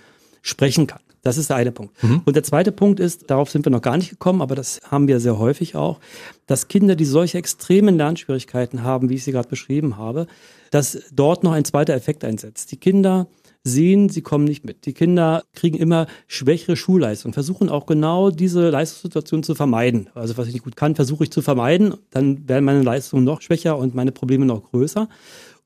sprechen 0.46 0.86
kann. 0.86 1.00
Das 1.24 1.38
ist 1.38 1.50
der 1.50 1.58
eine 1.58 1.72
Punkt. 1.72 2.02
Mhm. 2.04 2.22
Und 2.24 2.36
der 2.36 2.44
zweite 2.44 2.72
Punkt 2.72 3.00
ist, 3.00 3.32
darauf 3.32 3.50
sind 3.50 3.66
wir 3.66 3.72
noch 3.72 3.82
gar 3.82 3.98
nicht 3.98 4.12
gekommen, 4.12 4.44
aber 4.44 4.54
das 4.54 4.80
haben 4.92 5.08
wir 5.08 5.20
sehr 5.20 5.40
häufig 5.40 5.76
auch, 5.76 6.00
dass 6.46 6.68
Kinder, 6.68 6.96
die 6.96 7.06
solche 7.06 7.40
extremen 7.40 7.98
Lernschwierigkeiten 7.98 8.84
haben, 8.84 9.10
wie 9.10 9.16
ich 9.16 9.24
sie 9.24 9.32
gerade 9.32 9.50
beschrieben 9.50 9.98
habe, 9.98 10.28
dass 10.70 11.00
dort 11.12 11.44
noch 11.44 11.54
ein 11.54 11.66
zweiter 11.66 11.96
Effekt 11.96 12.24
einsetzt. 12.24 12.72
Die 12.72 12.78
Kinder 12.78 13.28
sehen, 13.64 14.10
sie 14.10 14.22
kommen 14.22 14.46
nicht 14.46 14.66
mit. 14.66 14.86
Die 14.86 14.94
Kinder 14.94 15.42
kriegen 15.56 15.78
immer 15.78 16.06
schwächere 16.28 16.78
Schulleistung, 16.78 17.34
versuchen 17.34 17.70
auch 17.70 17.88
genau 17.88 18.30
diese 18.30 18.70
Leistungssituation 18.70 19.42
zu 19.42 19.56
vermeiden. 19.56 20.10
Also 20.14 20.38
was 20.38 20.46
ich 20.48 20.54
nicht 20.54 20.64
gut 20.64 20.76
kann, 20.76 20.94
versuche 20.94 21.24
ich 21.24 21.32
zu 21.32 21.42
vermeiden, 21.42 21.96
dann 22.12 22.48
werden 22.48 22.66
meine 22.66 22.84
Leistungen 22.84 23.24
noch 23.24 23.42
schwächer 23.42 23.80
und 23.80 23.96
meine 23.96 24.12
Probleme 24.12 24.46
noch 24.46 24.70
größer. 24.70 25.10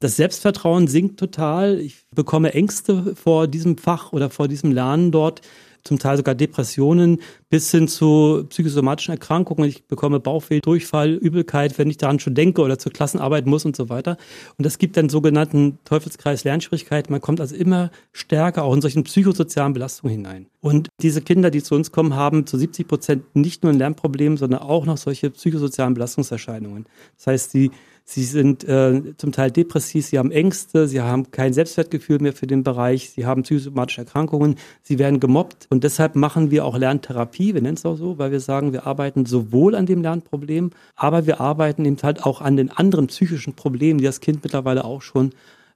Das 0.01 0.15
Selbstvertrauen 0.15 0.87
sinkt 0.87 1.19
total. 1.19 1.77
Ich 1.79 2.05
bekomme 2.15 2.53
Ängste 2.53 3.15
vor 3.17 3.47
diesem 3.47 3.77
Fach 3.77 4.13
oder 4.13 4.29
vor 4.29 4.47
diesem 4.47 4.71
Lernen 4.71 5.11
dort. 5.11 5.41
zum 5.83 5.97
Teil 5.97 6.17
sogar 6.17 6.35
Depressionen 6.35 7.19
bis 7.49 7.71
hin 7.71 7.87
zu 7.87 8.45
psychosomatischen 8.49 9.13
Erkrankungen. 9.13 9.67
Ich 9.67 9.85
bekomme 9.85 10.19
Bauchweh, 10.19 10.59
Durchfall, 10.59 11.13
Übelkeit, 11.13 11.77
wenn 11.77 11.89
ich 11.89 11.97
daran 11.97 12.19
schon 12.19 12.35
denke 12.35 12.61
oder 12.61 12.77
zur 12.77 12.91
Klassenarbeit 12.91 13.45
muss 13.45 13.63
und 13.63 13.77
so 13.77 13.87
weiter. 13.87 14.17
Und 14.57 14.65
das 14.65 14.77
gibt 14.77 14.97
dann 14.97 15.07
sogenannten 15.07 15.79
Teufelskreis 15.85 16.43
Lernschwierigkeiten. 16.43 17.13
Man 17.13 17.21
kommt 17.21 17.39
also 17.39 17.55
immer 17.55 17.91
stärker 18.11 18.63
auch 18.63 18.73
in 18.73 18.81
solchen 18.81 19.03
psychosozialen 19.03 19.73
Belastungen 19.73 20.17
hinein. 20.17 20.47
Und 20.59 20.89
diese 21.01 21.21
Kinder, 21.21 21.49
die 21.49 21.63
zu 21.63 21.75
uns 21.75 21.91
kommen, 21.91 22.13
haben 22.13 22.45
zu 22.45 22.57
70 22.57 22.87
Prozent 22.87 23.35
nicht 23.35 23.63
nur 23.63 23.71
ein 23.71 23.79
Lernproblem, 23.79 24.35
sondern 24.35 24.61
auch 24.61 24.85
noch 24.85 24.97
solche 24.97 25.29
psychosozialen 25.29 25.93
Belastungserscheinungen. 25.93 26.87
Das 27.15 27.27
heißt, 27.27 27.51
sie 27.51 27.71
Sie 28.11 28.23
sind 28.23 28.63
äh, 28.63 29.15
zum 29.17 29.31
Teil 29.31 29.51
depressiv, 29.51 30.07
sie 30.07 30.17
haben 30.17 30.31
Ängste, 30.31 30.87
sie 30.87 30.99
haben 30.99 31.29
kein 31.29 31.53
Selbstwertgefühl 31.53 32.17
mehr 32.17 32.33
für 32.33 32.47
den 32.47 32.63
Bereich, 32.63 33.11
sie 33.11 33.27
haben 33.27 33.43
psychosomatische 33.43 34.01
Erkrankungen, 34.01 34.55
sie 34.81 34.97
werden 34.97 35.19
gemobbt. 35.19 35.67
Und 35.69 35.83
deshalb 35.83 36.15
machen 36.15 36.49
wir 36.49 36.65
auch 36.65 36.75
Lerntherapie, 36.75 37.53
wir 37.53 37.61
nennen 37.61 37.77
es 37.77 37.85
auch 37.85 37.97
so, 37.97 38.17
weil 38.17 38.31
wir 38.31 38.39
sagen, 38.39 38.73
wir 38.73 38.87
arbeiten 38.87 39.27
sowohl 39.27 39.75
an 39.75 39.85
dem 39.85 40.01
Lernproblem, 40.01 40.71
aber 40.95 41.27
wir 41.27 41.39
arbeiten 41.39 41.85
eben 41.85 41.97
halt 42.01 42.23
auch 42.23 42.41
an 42.41 42.57
den 42.57 42.71
anderen 42.71 43.05
psychischen 43.05 43.53
Problemen, 43.53 43.99
die 43.99 44.05
das 44.05 44.21
Kind 44.21 44.41
mittlerweile 44.41 44.85
auch 44.85 45.03
schon 45.03 45.29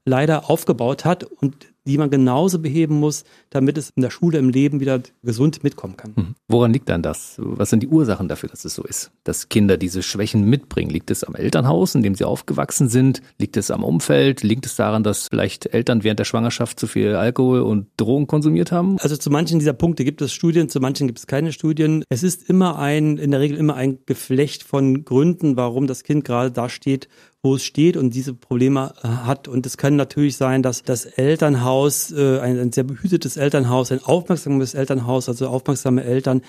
leider 0.03 0.49
aufgebaut 0.49 1.05
hat 1.05 1.25
und 1.25 1.67
die 1.85 1.97
man 1.97 2.09
genauso 2.09 2.59
beheben 2.59 2.99
muss, 2.99 3.23
damit 3.49 3.77
es 3.77 3.91
in 3.95 4.01
der 4.01 4.09
Schule 4.09 4.37
im 4.37 4.49
Leben 4.49 4.79
wieder 4.79 5.01
gesund 5.21 5.63
mitkommen 5.63 5.97
kann. 5.97 6.13
Mhm. 6.15 6.35
Woran 6.47 6.73
liegt 6.73 6.89
dann 6.89 7.01
das? 7.01 7.35
Was 7.37 7.69
sind 7.69 7.83
die 7.83 7.87
Ursachen 7.87 8.27
dafür, 8.27 8.49
dass 8.49 8.65
es 8.65 8.75
so 8.75 8.83
ist? 8.83 9.11
Dass 9.23 9.49
Kinder 9.49 9.77
diese 9.77 10.03
Schwächen 10.03 10.49
mitbringen? 10.49 10.89
Liegt 10.89 11.11
es 11.11 11.23
am 11.23 11.35
Elternhaus, 11.35 11.95
in 11.95 12.03
dem 12.03 12.15
sie 12.15 12.23
aufgewachsen 12.23 12.89
sind? 12.89 13.21
Liegt 13.37 13.57
es 13.57 13.71
am 13.71 13.83
Umfeld? 13.83 14.43
Liegt 14.43 14.65
es 14.65 14.75
daran, 14.75 15.03
dass 15.03 15.27
vielleicht 15.27 15.73
Eltern 15.73 16.03
während 16.03 16.19
der 16.19 16.25
Schwangerschaft 16.25 16.79
zu 16.79 16.87
viel 16.87 17.15
Alkohol 17.15 17.61
und 17.61 17.87
Drogen 17.97 18.27
konsumiert 18.27 18.71
haben? 18.71 18.97
Also 18.99 19.17
zu 19.17 19.29
manchen 19.29 19.59
dieser 19.59 19.73
Punkte 19.73 20.05
gibt 20.05 20.21
es 20.21 20.31
Studien, 20.31 20.69
zu 20.69 20.79
manchen 20.79 21.07
gibt 21.07 21.19
es 21.19 21.27
keine 21.27 21.51
Studien. 21.51 22.03
Es 22.09 22.23
ist 22.23 22.49
immer 22.49 22.79
ein, 22.79 23.17
in 23.17 23.31
der 23.31 23.39
Regel 23.39 23.57
immer 23.57 23.75
ein 23.75 23.99
Geflecht 24.05 24.63
von 24.63 25.05
Gründen, 25.05 25.57
warum 25.57 25.87
das 25.87 26.03
Kind 26.03 26.23
gerade 26.25 26.51
da 26.51 26.69
steht, 26.69 27.07
wo 27.43 27.55
es 27.55 27.65
steht 27.65 27.97
und 27.97 28.13
diese 28.13 28.33
Probleme 28.33 28.93
äh, 29.03 29.07
hat. 29.07 29.47
Und 29.47 29.65
es 29.65 29.77
kann 29.77 29.97
natürlich 29.97 30.37
sein, 30.37 30.63
dass 30.63 30.83
das 30.83 31.05
Elternhaus, 31.05 31.72
äh, 32.11 32.39
ein, 32.39 32.59
ein 32.59 32.71
sehr 32.71 32.83
behütetes 32.83 33.37
Elternhaus, 33.37 33.91
ein 33.91 34.03
aufmerksames 34.03 34.73
Elternhaus, 34.73 35.27
also 35.27 35.47
aufmerksame 35.47 36.03
Eltern, 36.03 36.41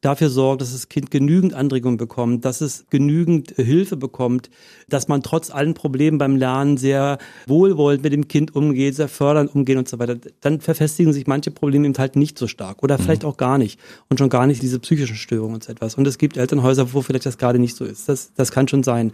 dafür 0.00 0.30
sorgt, 0.30 0.62
dass 0.62 0.72
das 0.72 0.88
Kind 0.88 1.10
genügend 1.10 1.54
Anregungen 1.54 1.98
bekommt, 1.98 2.44
dass 2.44 2.60
es 2.60 2.86
genügend 2.90 3.52
Hilfe 3.56 3.96
bekommt, 3.96 4.50
dass 4.88 5.08
man 5.08 5.22
trotz 5.22 5.50
allen 5.50 5.74
Problemen 5.74 6.18
beim 6.18 6.36
Lernen 6.36 6.76
sehr 6.76 7.18
wohlwollend 7.46 8.02
mit 8.02 8.12
dem 8.12 8.28
Kind 8.28 8.54
umgeht, 8.56 8.94
sehr 8.94 9.08
fördernd 9.08 9.54
umgeht 9.54 9.76
und 9.76 9.88
so 9.88 9.98
weiter. 9.98 10.16
Dann 10.40 10.60
verfestigen 10.60 11.12
sich 11.12 11.26
manche 11.26 11.50
Probleme 11.50 11.86
eben 11.86 11.98
halt 11.98 12.16
nicht 12.16 12.38
so 12.38 12.46
stark 12.46 12.82
oder 12.82 12.98
mhm. 12.98 13.02
vielleicht 13.02 13.24
auch 13.24 13.36
gar 13.36 13.58
nicht 13.58 13.78
und 14.08 14.18
schon 14.18 14.30
gar 14.30 14.46
nicht 14.46 14.62
diese 14.62 14.78
psychischen 14.78 15.16
Störungen 15.16 15.54
und 15.54 15.64
so 15.64 15.72
etwas. 15.72 15.96
Und 15.96 16.06
es 16.06 16.18
gibt 16.18 16.36
Elternhäuser, 16.36 16.92
wo 16.94 17.02
vielleicht 17.02 17.26
das 17.26 17.38
gerade 17.38 17.58
nicht 17.58 17.76
so 17.76 17.84
ist. 17.84 18.08
Das, 18.08 18.32
das 18.34 18.52
kann 18.52 18.68
schon 18.68 18.82
sein. 18.82 19.12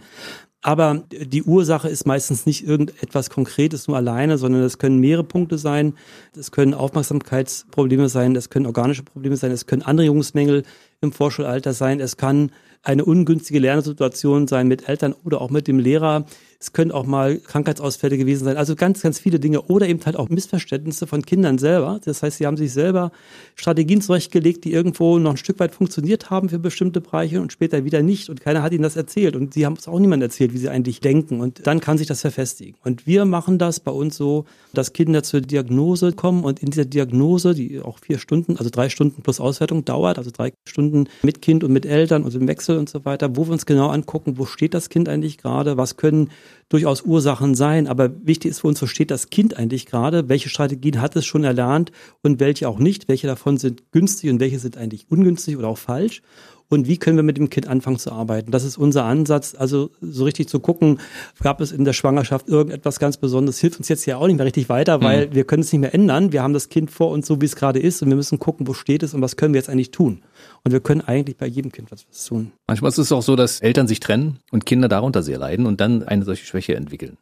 Aber 0.61 1.03
die 1.11 1.43
Ursache 1.43 1.87
ist 1.87 2.05
meistens 2.05 2.45
nicht 2.45 2.67
irgendetwas 2.67 3.29
Konkretes 3.29 3.87
nur 3.87 3.95
alleine, 3.95 4.37
sondern 4.37 4.63
es 4.63 4.79
können 4.79 4.99
mehrere 4.99 5.23
Punkte 5.23 5.57
sein. 5.57 5.93
Es 6.35 6.51
können 6.51 6.73
Aufmerksamkeitsprobleme 6.73 8.09
sein, 8.09 8.35
es 8.35 8.49
können 8.49 8.65
organische 8.65 9.03
Probleme 9.03 9.37
sein, 9.37 9.51
es 9.51 9.67
können 9.67 9.83
Anregungsmängel 9.83 10.63
im 11.01 11.11
Vorschulalter 11.11 11.73
sein, 11.73 11.99
es 11.99 12.17
kann 12.17 12.51
eine 12.87 13.03
ungünstige 13.03 13.59
Lernsituation 13.59 14.47
sein 14.47 14.69
mit 14.69 14.87
Eltern 14.87 15.13
oder 15.25 15.41
auch 15.41 15.49
mit 15.49 15.67
dem 15.67 15.77
Lehrer. 15.77 16.25
Es 16.59 16.71
können 16.71 16.91
auch 16.91 17.05
mal 17.05 17.37
Krankheitsausfälle 17.37 18.17
gewesen 18.17 18.45
sein. 18.45 18.57
Also 18.57 18.75
ganz, 18.75 19.01
ganz 19.01 19.19
viele 19.19 19.39
Dinge. 19.39 19.63
Oder 19.63 19.87
eben 19.89 20.03
halt 20.05 20.15
auch 20.15 20.29
Missverständnisse 20.29 21.05
von 21.05 21.21
Kindern 21.23 21.57
selber. 21.59 21.99
Das 22.03 22.23
heißt, 22.23 22.37
sie 22.37 22.47
haben 22.47 22.57
sich 22.57 22.71
selber 22.71 23.11
Strategien 23.55 24.01
zurechtgelegt, 24.01 24.63
die 24.63 24.71
irgendwo 24.71 25.19
noch 25.19 25.31
ein 25.31 25.37
Stück 25.37 25.59
weit 25.59 25.75
funktioniert 25.75 26.29
haben 26.31 26.49
für 26.49 26.59
bestimmte 26.59 27.01
Bereiche 27.01 27.41
und 27.41 27.51
später 27.51 27.83
wieder 27.83 28.01
nicht. 28.01 28.29
Und 28.29 28.41
keiner 28.41 28.63
hat 28.63 28.71
ihnen 28.71 28.83
das 28.83 28.95
erzählt. 28.95 29.35
Und 29.35 29.53
sie 29.53 29.65
haben 29.65 29.75
es 29.77 29.87
auch 29.87 29.99
niemand 29.99 30.23
erzählt, 30.23 30.53
wie 30.53 30.57
sie 30.57 30.69
eigentlich 30.69 31.01
denken. 31.01 31.41
Und 31.41 31.67
dann 31.67 31.81
kann 31.81 31.97
sich 31.97 32.07
das 32.07 32.21
verfestigen. 32.21 32.75
Und 32.83 33.05
wir 33.05 33.25
machen 33.25 33.59
das 33.59 33.81
bei 33.81 33.91
uns 33.91 34.15
so, 34.15 34.45
dass 34.73 34.93
Kinder 34.93 35.23
zur 35.23 35.41
Diagnose 35.41 36.13
kommen 36.13 36.43
und 36.43 36.59
in 36.59 36.71
dieser 36.71 36.85
Diagnose, 36.85 37.53
die 37.53 37.81
auch 37.81 37.99
vier 37.99 38.17
Stunden, 38.17 38.57
also 38.57 38.69
drei 38.71 38.89
Stunden 38.89 39.21
plus 39.21 39.39
Auswertung 39.39 39.85
dauert, 39.85 40.17
also 40.17 40.31
drei 40.31 40.53
Stunden 40.65 41.07
mit 41.21 41.41
Kind 41.41 41.63
und 41.63 41.71
mit 41.71 41.85
Eltern 41.85 42.23
und 42.23 42.33
im 42.33 42.47
Wechsel 42.47 42.76
und 42.77 42.89
so 42.89 43.05
weiter, 43.05 43.35
wo 43.35 43.45
wir 43.45 43.53
uns 43.53 43.65
genau 43.65 43.89
angucken, 43.89 44.37
wo 44.37 44.45
steht 44.45 44.73
das 44.73 44.89
Kind 44.89 45.09
eigentlich 45.09 45.37
gerade, 45.37 45.77
was 45.77 45.97
können 45.97 46.29
durchaus 46.69 47.01
Ursachen 47.03 47.55
sein. 47.55 47.87
Aber 47.87 48.09
wichtig 48.25 48.51
ist 48.51 48.61
für 48.61 48.67
uns, 48.67 48.81
wo 48.81 48.85
steht 48.85 49.11
das 49.11 49.29
Kind 49.29 49.57
eigentlich 49.57 49.85
gerade, 49.85 50.29
welche 50.29 50.49
Strategien 50.49 51.01
hat 51.01 51.15
es 51.15 51.25
schon 51.25 51.43
erlernt 51.43 51.91
und 52.23 52.39
welche 52.39 52.67
auch 52.67 52.79
nicht, 52.79 53.07
welche 53.07 53.27
davon 53.27 53.57
sind 53.57 53.91
günstig 53.91 54.29
und 54.29 54.39
welche 54.39 54.59
sind 54.59 54.77
eigentlich 54.77 55.07
ungünstig 55.09 55.57
oder 55.57 55.67
auch 55.67 55.77
falsch 55.77 56.21
und 56.69 56.87
wie 56.87 56.97
können 56.97 57.17
wir 57.17 57.23
mit 57.23 57.37
dem 57.37 57.49
Kind 57.49 57.67
anfangen 57.67 57.97
zu 57.97 58.11
arbeiten. 58.11 58.51
Das 58.51 58.63
ist 58.63 58.77
unser 58.77 59.05
Ansatz, 59.05 59.55
also 59.57 59.91
so 60.01 60.25
richtig 60.25 60.49
zu 60.49 60.59
gucken, 60.59 60.99
gab 61.41 61.61
es 61.61 61.71
in 61.71 61.85
der 61.85 61.93
Schwangerschaft 61.93 62.47
irgendetwas 62.47 62.99
ganz 62.99 63.17
Besonderes, 63.17 63.59
hilft 63.59 63.77
uns 63.77 63.89
jetzt 63.89 64.05
ja 64.05 64.17
auch 64.17 64.27
nicht 64.27 64.37
mehr 64.37 64.45
richtig 64.45 64.69
weiter, 64.69 65.01
weil 65.01 65.27
mhm. 65.27 65.35
wir 65.35 65.43
können 65.45 65.61
es 65.61 65.71
nicht 65.71 65.81
mehr 65.81 65.93
ändern. 65.93 66.31
Wir 66.31 66.43
haben 66.43 66.53
das 66.53 66.69
Kind 66.69 66.91
vor 66.91 67.11
uns 67.11 67.27
so, 67.27 67.41
wie 67.41 67.45
es 67.45 67.55
gerade 67.55 67.79
ist 67.79 68.01
und 68.01 68.09
wir 68.09 68.15
müssen 68.15 68.39
gucken, 68.39 68.67
wo 68.67 68.73
steht 68.73 69.03
es 69.03 69.13
und 69.13 69.21
was 69.21 69.37
können 69.37 69.53
wir 69.53 69.59
jetzt 69.59 69.69
eigentlich 69.69 69.91
tun. 69.91 70.21
Und 70.63 70.71
wir 70.71 70.79
können 70.79 71.01
eigentlich 71.01 71.37
bei 71.37 71.47
jedem 71.47 71.71
Kind 71.71 71.91
was, 71.91 72.05
was 72.07 72.25
tun. 72.25 72.51
Manchmal 72.67 72.89
ist 72.89 72.97
es 72.97 73.11
auch 73.11 73.21
so, 73.21 73.35
dass 73.35 73.61
Eltern 73.61 73.87
sich 73.87 73.99
trennen 73.99 74.39
und 74.51 74.65
Kinder 74.65 74.87
darunter 74.87 75.23
sehr 75.23 75.37
leiden 75.37 75.65
und 75.65 75.79
dann 75.81 76.03
eine 76.03 76.25
solche 76.25 76.45
Schwäche 76.45 76.75
entwickeln. 76.75 77.17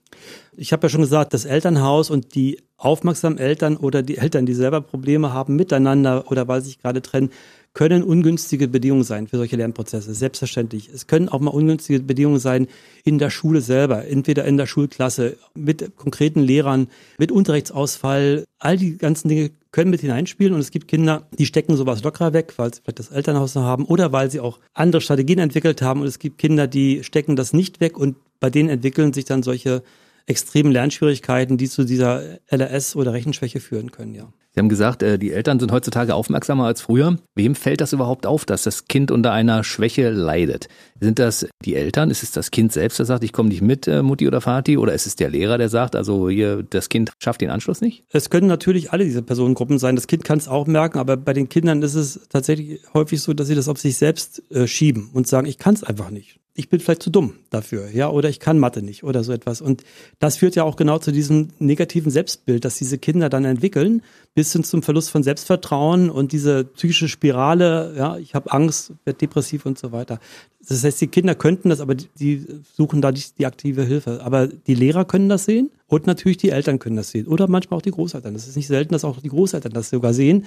Ich 0.57 0.73
habe 0.73 0.85
ja 0.85 0.89
schon 0.89 1.01
gesagt, 1.01 1.33
das 1.33 1.45
Elternhaus 1.45 2.09
und 2.09 2.35
die 2.35 2.59
aufmerksamen 2.77 3.37
Eltern 3.37 3.77
oder 3.77 4.01
die 4.01 4.17
Eltern, 4.17 4.45
die 4.45 4.53
selber 4.53 4.81
Probleme 4.81 5.33
haben 5.33 5.55
miteinander 5.55 6.31
oder 6.31 6.47
weil 6.47 6.61
sie 6.61 6.67
sich 6.67 6.79
gerade 6.79 7.01
trennen, 7.01 7.29
können 7.75 8.03
ungünstige 8.03 8.69
Bedingungen 8.69 9.03
sein 9.03 9.27
für 9.27 9.37
solche 9.37 9.57
Lernprozesse, 9.57 10.13
selbstverständlich. 10.13 10.89
Es 10.91 11.07
können 11.07 11.27
auch 11.27 11.41
mal 11.41 11.51
ungünstige 11.51 11.99
Bedingungen 11.99 12.39
sein 12.39 12.67
in 13.03 13.19
der 13.19 13.29
Schule 13.29 13.59
selber, 13.59 14.07
entweder 14.07 14.45
in 14.45 14.55
der 14.57 14.65
Schulklasse, 14.65 15.37
mit 15.53 15.95
konkreten 15.97 16.39
Lehrern, 16.39 16.87
mit 17.17 17.33
Unterrichtsausfall. 17.33 18.45
All 18.59 18.77
die 18.77 18.97
ganzen 18.97 19.27
Dinge 19.27 19.51
können 19.75 19.91
mit 19.91 19.99
hineinspielen 19.99 20.53
und 20.53 20.61
es 20.61 20.71
gibt 20.71 20.87
Kinder, 20.87 21.27
die 21.37 21.45
stecken 21.45 21.75
sowas 21.75 22.01
lockerer 22.01 22.31
weg, 22.31 22.53
weil 22.55 22.73
sie 22.73 22.79
vielleicht 22.81 22.99
das 22.99 23.11
Elternhaus 23.11 23.55
noch 23.55 23.63
haben 23.63 23.83
oder 23.83 24.13
weil 24.13 24.31
sie 24.31 24.39
auch 24.39 24.59
andere 24.73 25.01
Strategien 25.01 25.37
entwickelt 25.37 25.81
haben 25.81 25.99
und 25.99 26.07
es 26.07 26.17
gibt 26.17 26.37
Kinder, 26.37 26.65
die 26.65 27.03
stecken 27.03 27.35
das 27.35 27.51
nicht 27.51 27.81
weg 27.81 27.97
und 27.97 28.15
bei 28.39 28.49
denen 28.49 28.69
entwickeln 28.69 29.11
sich 29.11 29.25
dann 29.25 29.43
solche 29.43 29.83
extremen 30.25 30.71
Lernschwierigkeiten, 30.71 31.57
die 31.57 31.69
zu 31.69 31.83
dieser 31.83 32.39
LRS 32.49 32.95
oder 32.95 33.13
Rechenschwäche 33.13 33.59
führen 33.59 33.91
können, 33.91 34.15
ja. 34.15 34.31
Sie 34.55 34.59
haben 34.59 34.69
gesagt, 34.69 35.03
äh, 35.03 35.19
die 35.19 35.33
Eltern 35.33 35.59
sind 35.59 35.73
heutzutage 35.73 36.15
aufmerksamer 36.15 36.63
als 36.63 36.79
früher. 36.79 37.17
Wem 37.35 37.55
fällt 37.55 37.81
das 37.81 37.91
überhaupt 37.91 38.25
auf, 38.25 38.45
dass 38.45 38.63
das 38.63 38.87
Kind 38.87 39.11
unter 39.11 39.33
einer 39.33 39.65
Schwäche 39.65 40.11
leidet? 40.11 40.69
Sind 40.97 41.19
das 41.19 41.45
die 41.65 41.75
Eltern? 41.75 42.09
Ist 42.09 42.23
es 42.23 42.31
das 42.31 42.51
Kind 42.51 42.71
selbst, 42.71 42.97
das 42.97 43.09
sagt, 43.09 43.25
ich 43.25 43.33
komme 43.33 43.49
nicht 43.49 43.61
mit, 43.61 43.85
äh, 43.85 44.01
Mutti 44.01 44.25
oder 44.29 44.39
Vati? 44.39 44.77
Oder 44.77 44.93
ist 44.93 45.07
es 45.07 45.17
der 45.17 45.29
Lehrer, 45.29 45.57
der 45.57 45.67
sagt, 45.67 45.93
also 45.97 46.29
hier, 46.29 46.63
das 46.63 46.87
Kind 46.87 47.11
schafft 47.21 47.41
den 47.41 47.49
Anschluss 47.49 47.81
nicht? 47.81 48.05
Es 48.13 48.29
können 48.29 48.47
natürlich 48.47 48.93
alle 48.93 49.03
diese 49.03 49.21
Personengruppen 49.21 49.77
sein. 49.77 49.97
Das 49.97 50.07
Kind 50.07 50.23
kann 50.23 50.37
es 50.37 50.47
auch 50.47 50.67
merken, 50.67 50.99
aber 50.99 51.17
bei 51.17 51.33
den 51.33 51.49
Kindern 51.49 51.81
ist 51.81 51.95
es 51.95 52.21
tatsächlich 52.29 52.79
häufig 52.93 53.21
so, 53.21 53.33
dass 53.33 53.47
sie 53.47 53.55
das 53.55 53.67
auf 53.67 53.77
sich 53.77 53.97
selbst 53.97 54.41
äh, 54.51 54.67
schieben 54.67 55.09
und 55.11 55.27
sagen, 55.27 55.47
ich 55.47 55.57
kann 55.57 55.73
es 55.73 55.83
einfach 55.83 56.11
nicht 56.11 56.39
ich 56.57 56.69
bin 56.69 56.79
vielleicht 56.79 57.03
zu 57.03 57.09
dumm 57.09 57.33
dafür, 57.49 57.89
ja, 57.89 58.09
oder 58.09 58.29
ich 58.29 58.39
kann 58.39 58.57
Mathe 58.59 58.81
nicht 58.81 59.03
oder 59.03 59.25
so 59.25 59.33
etwas. 59.33 59.59
Und 59.59 59.83
das 60.19 60.37
führt 60.37 60.55
ja 60.55 60.63
auch 60.63 60.77
genau 60.77 60.99
zu 60.99 61.11
diesem 61.11 61.49
negativen 61.59 62.11
Selbstbild, 62.11 62.63
das 62.63 62.77
diese 62.77 62.97
Kinder 62.97 63.27
dann 63.27 63.43
entwickeln, 63.43 64.01
bis 64.35 64.53
hin 64.53 64.63
zum 64.63 64.81
Verlust 64.81 65.09
von 65.09 65.21
Selbstvertrauen 65.21 66.09
und 66.09 66.31
diese 66.31 66.63
psychische 66.63 67.09
Spirale, 67.09 67.93
ja, 67.97 68.17
ich 68.17 68.35
habe 68.35 68.53
Angst, 68.53 68.93
werde 69.03 69.19
depressiv 69.19 69.65
und 69.65 69.77
so 69.77 69.91
weiter. 69.91 70.19
Das 70.67 70.81
heißt, 70.81 71.01
die 71.01 71.07
Kinder 71.07 71.35
könnten 71.35 71.69
das, 71.69 71.81
aber 71.81 71.93
die 71.93 72.47
suchen 72.73 73.01
da 73.01 73.11
die, 73.11 73.23
die 73.37 73.45
aktive 73.45 73.83
Hilfe. 73.83 74.21
Aber 74.23 74.47
die 74.47 74.75
Lehrer 74.75 75.03
können 75.03 75.27
das 75.27 75.43
sehen 75.43 75.71
und 75.87 76.07
natürlich 76.07 76.37
die 76.37 76.49
Eltern 76.51 76.79
können 76.79 76.95
das 76.95 77.11
sehen 77.11 77.27
oder 77.27 77.49
manchmal 77.49 77.79
auch 77.79 77.83
die 77.83 77.91
Großeltern. 77.91 78.33
Das 78.33 78.47
ist 78.47 78.55
nicht 78.55 78.67
selten, 78.67 78.93
dass 78.93 79.03
auch 79.03 79.19
die 79.19 79.29
Großeltern 79.29 79.73
das 79.73 79.89
sogar 79.89 80.13
sehen, 80.13 80.45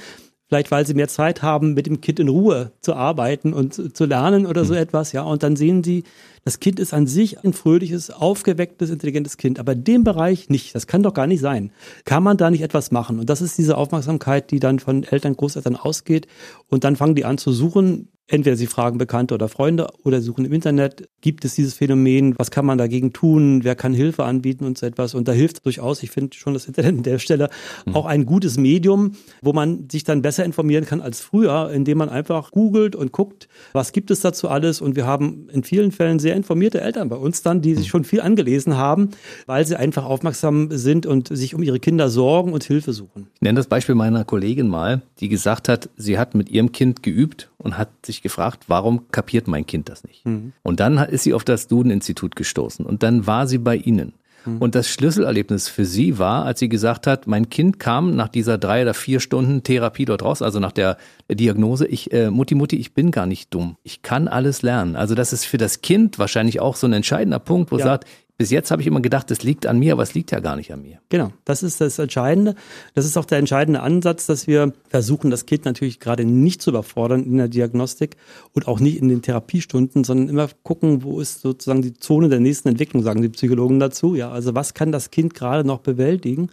Vielleicht 0.49 0.71
weil 0.71 0.87
sie 0.87 0.95
mehr 0.95 1.09
Zeit 1.09 1.43
haben, 1.43 1.75
mit 1.75 1.87
dem 1.87 2.01
Kind 2.01 2.19
in 2.21 2.29
Ruhe 2.29 2.73
zu 2.81 2.95
arbeiten 2.95 3.53
und 3.53 3.95
zu 3.95 4.05
lernen 4.07 4.47
oder 4.47 4.65
so 4.65 4.73
mhm. 4.73 4.81
etwas, 4.81 5.13
ja. 5.13 5.23
Und 5.23 5.43
dann 5.43 5.57
sehen 5.57 5.85
sie, 5.85 6.05
das 6.45 6.59
Kind 6.59 6.81
ist 6.81 6.95
an 6.95 7.07
sich 7.07 7.45
ein 7.45 7.53
fröhliches, 7.53 8.11
aufgewecktes, 8.11 8.89
intelligentes 8.89 9.37
Kind, 9.37 9.59
aber 9.59 9.75
dem 9.75 10.05
Bereich 10.05 10.49
nicht. 10.49 10.75
Das 10.75 10.87
kann 10.87 11.03
doch 11.03 11.13
gar 11.13 11.27
nicht 11.27 11.41
sein. 11.41 11.71
Kann 12.07 12.23
man 12.23 12.39
da 12.39 12.51
nicht 12.51 12.63
etwas 12.63 12.91
machen? 12.91 13.19
Und 13.19 13.29
das 13.29 13.43
ist 13.43 13.59
diese 13.59 13.77
Aufmerksamkeit, 13.77 14.51
die 14.51 14.59
dann 14.59 14.79
von 14.79 15.05
Eltern, 15.05 15.37
Großeltern 15.37 15.77
ausgeht. 15.77 16.27
Und 16.69 16.83
dann 16.83 16.97
fangen 16.97 17.15
die 17.15 17.27
an 17.27 17.37
zu 17.37 17.53
suchen, 17.53 18.09
Entweder 18.31 18.57
sie 18.57 18.67
fragen 18.67 18.99
Bekannte 18.99 19.35
oder 19.35 19.49
Freunde 19.49 19.87
oder 20.05 20.21
suchen 20.21 20.45
im 20.45 20.53
Internet, 20.53 21.09
gibt 21.23 21.47
es 21.47 21.55
dieses 21.55 21.73
Phänomen, 21.73 22.35
was 22.39 22.51
kann 22.51 22.67
man 22.67 22.77
dagegen 22.77 23.15
tun, 23.15 23.65
wer 23.65 23.75
kann 23.75 23.95
Hilfe 23.95 24.25
anbieten 24.25 24.67
und 24.67 24.77
so 24.77 24.85
etwas. 24.85 25.15
Und 25.15 25.29
da 25.29 25.33
hilft 25.33 25.65
durchaus, 25.65 26.03
ich 26.03 26.11
finde 26.11 26.37
schon 26.37 26.53
das 26.53 26.67
Internet 26.67 26.99
an 26.99 27.03
der 27.05 27.19
Stelle 27.19 27.49
mhm. 27.87 27.97
auch 27.97 28.05
ein 28.05 28.27
gutes 28.27 28.59
Medium, 28.59 29.13
wo 29.41 29.55
man 29.55 29.89
sich 29.91 30.05
dann 30.05 30.21
besser 30.21 30.45
informieren 30.45 30.85
kann 30.85 31.01
als 31.01 31.21
früher, 31.21 31.71
indem 31.73 31.97
man 31.99 32.11
einfach 32.11 32.51
googelt 32.51 32.95
und 32.95 33.13
guckt, 33.13 33.49
was 33.73 33.93
gibt 33.93 34.11
es 34.11 34.21
dazu 34.21 34.49
alles. 34.49 34.83
Und 34.83 34.95
wir 34.95 35.07
haben 35.07 35.49
in 35.51 35.65
vielen 35.65 35.91
Fällen 35.91 36.19
sehr 36.19 36.37
informierte 36.37 36.83
Eltern 36.83 37.09
bei 37.09 37.17
uns 37.17 37.43
dann, 37.43 37.63
die 37.63 37.75
sich 37.77 37.87
mhm. 37.87 37.91
schon 37.91 38.05
viel 38.05 38.21
angelesen 38.21 38.77
haben, 38.77 39.09
weil 39.47 39.67
sie 39.67 39.77
einfach 39.77 40.05
aufmerksam 40.05 40.69
sind 40.71 41.07
und 41.07 41.35
sich 41.35 41.55
um 41.55 41.63
ihre 41.63 41.81
Kinder 41.81 42.11
sorgen 42.11 42.53
und 42.53 42.63
Hilfe 42.63 42.93
suchen. 42.93 43.29
Ich 43.37 43.41
nenne 43.41 43.57
das 43.57 43.69
Beispiel 43.69 43.95
meiner 43.95 44.27
Kollegin 44.27 44.69
mal, 44.69 45.01
die 45.21 45.31
gesagt 45.31 45.71
hat, 45.71 45.89
sie 45.97 46.19
hat 46.19 46.35
mit 46.35 46.51
ihrem 46.51 46.73
Kind 46.73 47.03
geübt 47.03 47.49
und 47.59 47.77
hat 47.77 47.91
sich 48.07 48.23
gefragt, 48.23 48.65
warum 48.69 49.11
kapiert 49.11 49.49
mein 49.49 49.67
Kind 49.67 49.89
das 49.89 50.05
nicht? 50.05 50.25
Mhm. 50.25 50.53
Und 50.63 50.81
dann 50.81 50.99
ist 50.99 51.25
sie 51.25 51.35
auf 51.35 51.45
das 51.45 51.67
Duden-Institut 51.67 52.37
gestoßen 52.37 52.87
und 52.87 53.03
dann 53.03 53.27
war 53.27 53.47
sie 53.47 53.59
bei 53.59 53.77
ihnen. 53.77 54.15
Mhm. 54.45 54.59
Und 54.59 54.75
das 54.75 54.89
Schlüsselerlebnis 54.89 55.69
für 55.69 55.85
sie 55.85 56.19
war, 56.19 56.45
als 56.45 56.61
sie 56.61 56.69
gesagt 56.69 57.07
hat, 57.07 57.27
mein 57.27 57.51
Kind 57.51 57.79
kam 57.79 58.17
nach 58.17 58.29
dieser 58.29 58.59
drei 58.59 58.83
oder 58.83 58.95
vier 58.95 59.21
Stunden 59.21 59.63
Therapie 59.63 60.05
dort 60.05 60.23
raus, 60.23 60.43
also 60.43 60.61
nach 60.61 60.73
der 60.73 60.97
Diagnose, 61.31 61.87
ich, 61.87 62.13
äh, 62.13 62.31
Mutti, 62.31 62.55
Mutti, 62.55 62.77
ich 62.77 62.95
bin 62.95 63.11
gar 63.11 63.27
nicht 63.27 63.53
dumm. 63.53 63.77
Ich 63.83 64.03
kann 64.03 64.29
alles 64.29 64.63
lernen. 64.63 64.97
Also 64.97 65.15
das 65.15 65.33
ist 65.33 65.45
für 65.45 65.59
das 65.59 65.83
Kind 65.83 66.19
wahrscheinlich 66.19 66.61
auch 66.61 66.77
so 66.77 66.87
ein 66.87 66.93
entscheidender 66.93 67.39
Punkt, 67.39 67.73
wo 67.73 67.79
ja. 67.79 67.85
sagt, 67.85 68.07
bis 68.39 68.51
jetzt 68.51 68.71
habe 68.71 68.81
ich 68.81 68.87
immer 68.87 69.01
gedacht, 69.01 69.33
das 69.33 69.43
liegt 69.43 69.67
an 69.67 69.81
mir, 69.81 69.93
aber 69.93 70.05
es 70.05 70.15
liegt 70.15 70.31
ja 70.31 70.39
gar 70.39 70.55
nicht 70.55 70.73
an 70.73 70.81
mir. 70.81 71.01
Genau, 71.09 71.33
das 71.45 71.65
ist 71.65 71.81
das 71.81 71.99
Entscheidende. 71.99 72.55
Das 72.95 73.05
ist 73.05 73.17
auch 73.17 73.25
der 73.25 73.39
entscheidende 73.39 73.81
Ansatz, 73.81 74.27
dass 74.27 74.47
wir 74.47 74.73
versuchen, 74.89 75.33
das 75.33 75.45
Kind 75.45 75.65
natürlich 75.65 75.99
gerade 75.99 76.25
nicht 76.25 76.63
zu 76.63 76.71
überfordern 76.71 77.25
in 77.25 77.37
der 77.37 77.49
Diagnostik 77.49 78.17
und 78.53 78.69
auch 78.69 78.79
nicht 78.79 78.99
in 78.99 79.09
den 79.09 79.23
Therapiestunden, 79.23 80.05
sondern 80.05 80.29
immer 80.29 80.49
gucken, 80.63 81.03
wo 81.03 81.21
ist 81.21 81.41
sozusagen 81.41 81.83
die 81.83 81.95
Zone 81.95 82.29
der 82.29 82.39
nächsten 82.39 82.69
Entwicklung, 82.69 83.03
sagen 83.03 83.23
die 83.23 83.29
Psychologen 83.29 83.81
dazu. 83.81 84.15
Ja, 84.15 84.31
also 84.31 84.55
was 84.55 84.73
kann 84.73 84.93
das 84.93 85.11
Kind 85.11 85.35
gerade 85.35 85.67
noch 85.67 85.81
bewältigen? 85.81 86.51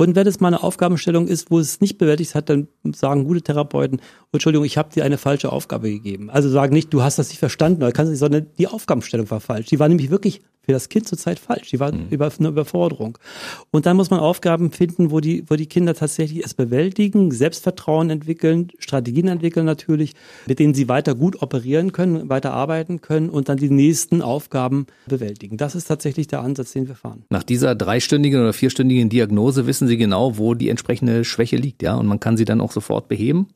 Und 0.00 0.16
wenn 0.16 0.26
es 0.26 0.40
mal 0.40 0.48
eine 0.48 0.62
Aufgabenstellung 0.62 1.28
ist, 1.28 1.50
wo 1.50 1.58
es 1.58 1.82
nicht 1.82 1.98
bewältigt 1.98 2.34
hat, 2.34 2.48
dann 2.48 2.68
sagen 2.94 3.24
gute 3.24 3.42
Therapeuten, 3.42 4.00
Entschuldigung, 4.32 4.64
ich 4.64 4.78
habe 4.78 4.90
dir 4.92 5.04
eine 5.04 5.18
falsche 5.18 5.52
Aufgabe 5.52 5.90
gegeben. 5.90 6.30
Also 6.30 6.48
sagen 6.48 6.72
nicht, 6.72 6.92
du 6.94 7.02
hast 7.02 7.18
das 7.18 7.28
nicht 7.28 7.38
verstanden 7.38 7.82
oder 7.82 7.92
kannst 7.92 8.10
nicht, 8.10 8.18
sondern 8.18 8.46
die 8.58 8.66
Aufgabenstellung 8.66 9.30
war 9.30 9.40
falsch. 9.40 9.66
Die 9.66 9.78
war 9.78 9.88
nämlich 9.88 10.10
wirklich 10.10 10.40
für 10.62 10.72
das 10.72 10.88
Kind 10.88 11.08
zurzeit 11.08 11.38
falsch. 11.38 11.70
Die 11.70 11.80
war 11.80 11.92
mhm. 11.92 12.08
über, 12.10 12.30
eine 12.38 12.48
Überforderung. 12.48 13.18
Und 13.70 13.86
dann 13.86 13.96
muss 13.96 14.10
man 14.10 14.20
Aufgaben 14.20 14.70
finden, 14.70 15.10
wo 15.10 15.20
die, 15.20 15.44
wo 15.48 15.56
die 15.56 15.66
Kinder 15.66 15.94
tatsächlich 15.94 16.44
es 16.44 16.54
bewältigen, 16.54 17.30
Selbstvertrauen 17.30 18.10
entwickeln, 18.10 18.68
Strategien 18.78 19.28
entwickeln 19.28 19.66
natürlich, 19.66 20.14
mit 20.46 20.58
denen 20.58 20.74
sie 20.74 20.88
weiter 20.88 21.14
gut 21.14 21.42
operieren 21.42 21.92
können, 21.92 22.28
weiter 22.28 22.52
arbeiten 22.52 23.00
können 23.00 23.30
und 23.30 23.48
dann 23.48 23.56
die 23.56 23.70
nächsten 23.70 24.22
Aufgaben 24.22 24.86
bewältigen. 25.06 25.56
Das 25.56 25.74
ist 25.74 25.86
tatsächlich 25.86 26.26
der 26.26 26.40
Ansatz, 26.40 26.72
den 26.72 26.88
wir 26.88 26.94
fahren. 26.94 27.24
Nach 27.30 27.42
dieser 27.42 27.74
dreistündigen 27.74 28.40
oder 28.40 28.52
vierstündigen 28.52 29.08
Diagnose 29.08 29.66
wissen 29.66 29.88
Sie 29.88 29.96
genau, 29.96 30.38
wo 30.38 30.54
die 30.54 30.68
entsprechende 30.68 31.24
Schwäche 31.24 31.56
liegt, 31.56 31.82
ja? 31.82 31.94
Und 31.94 32.06
man 32.06 32.20
kann 32.20 32.36
sie 32.36 32.44
dann 32.44 32.60
auch 32.60 32.72
sofort 32.72 33.08
beheben? 33.08 33.48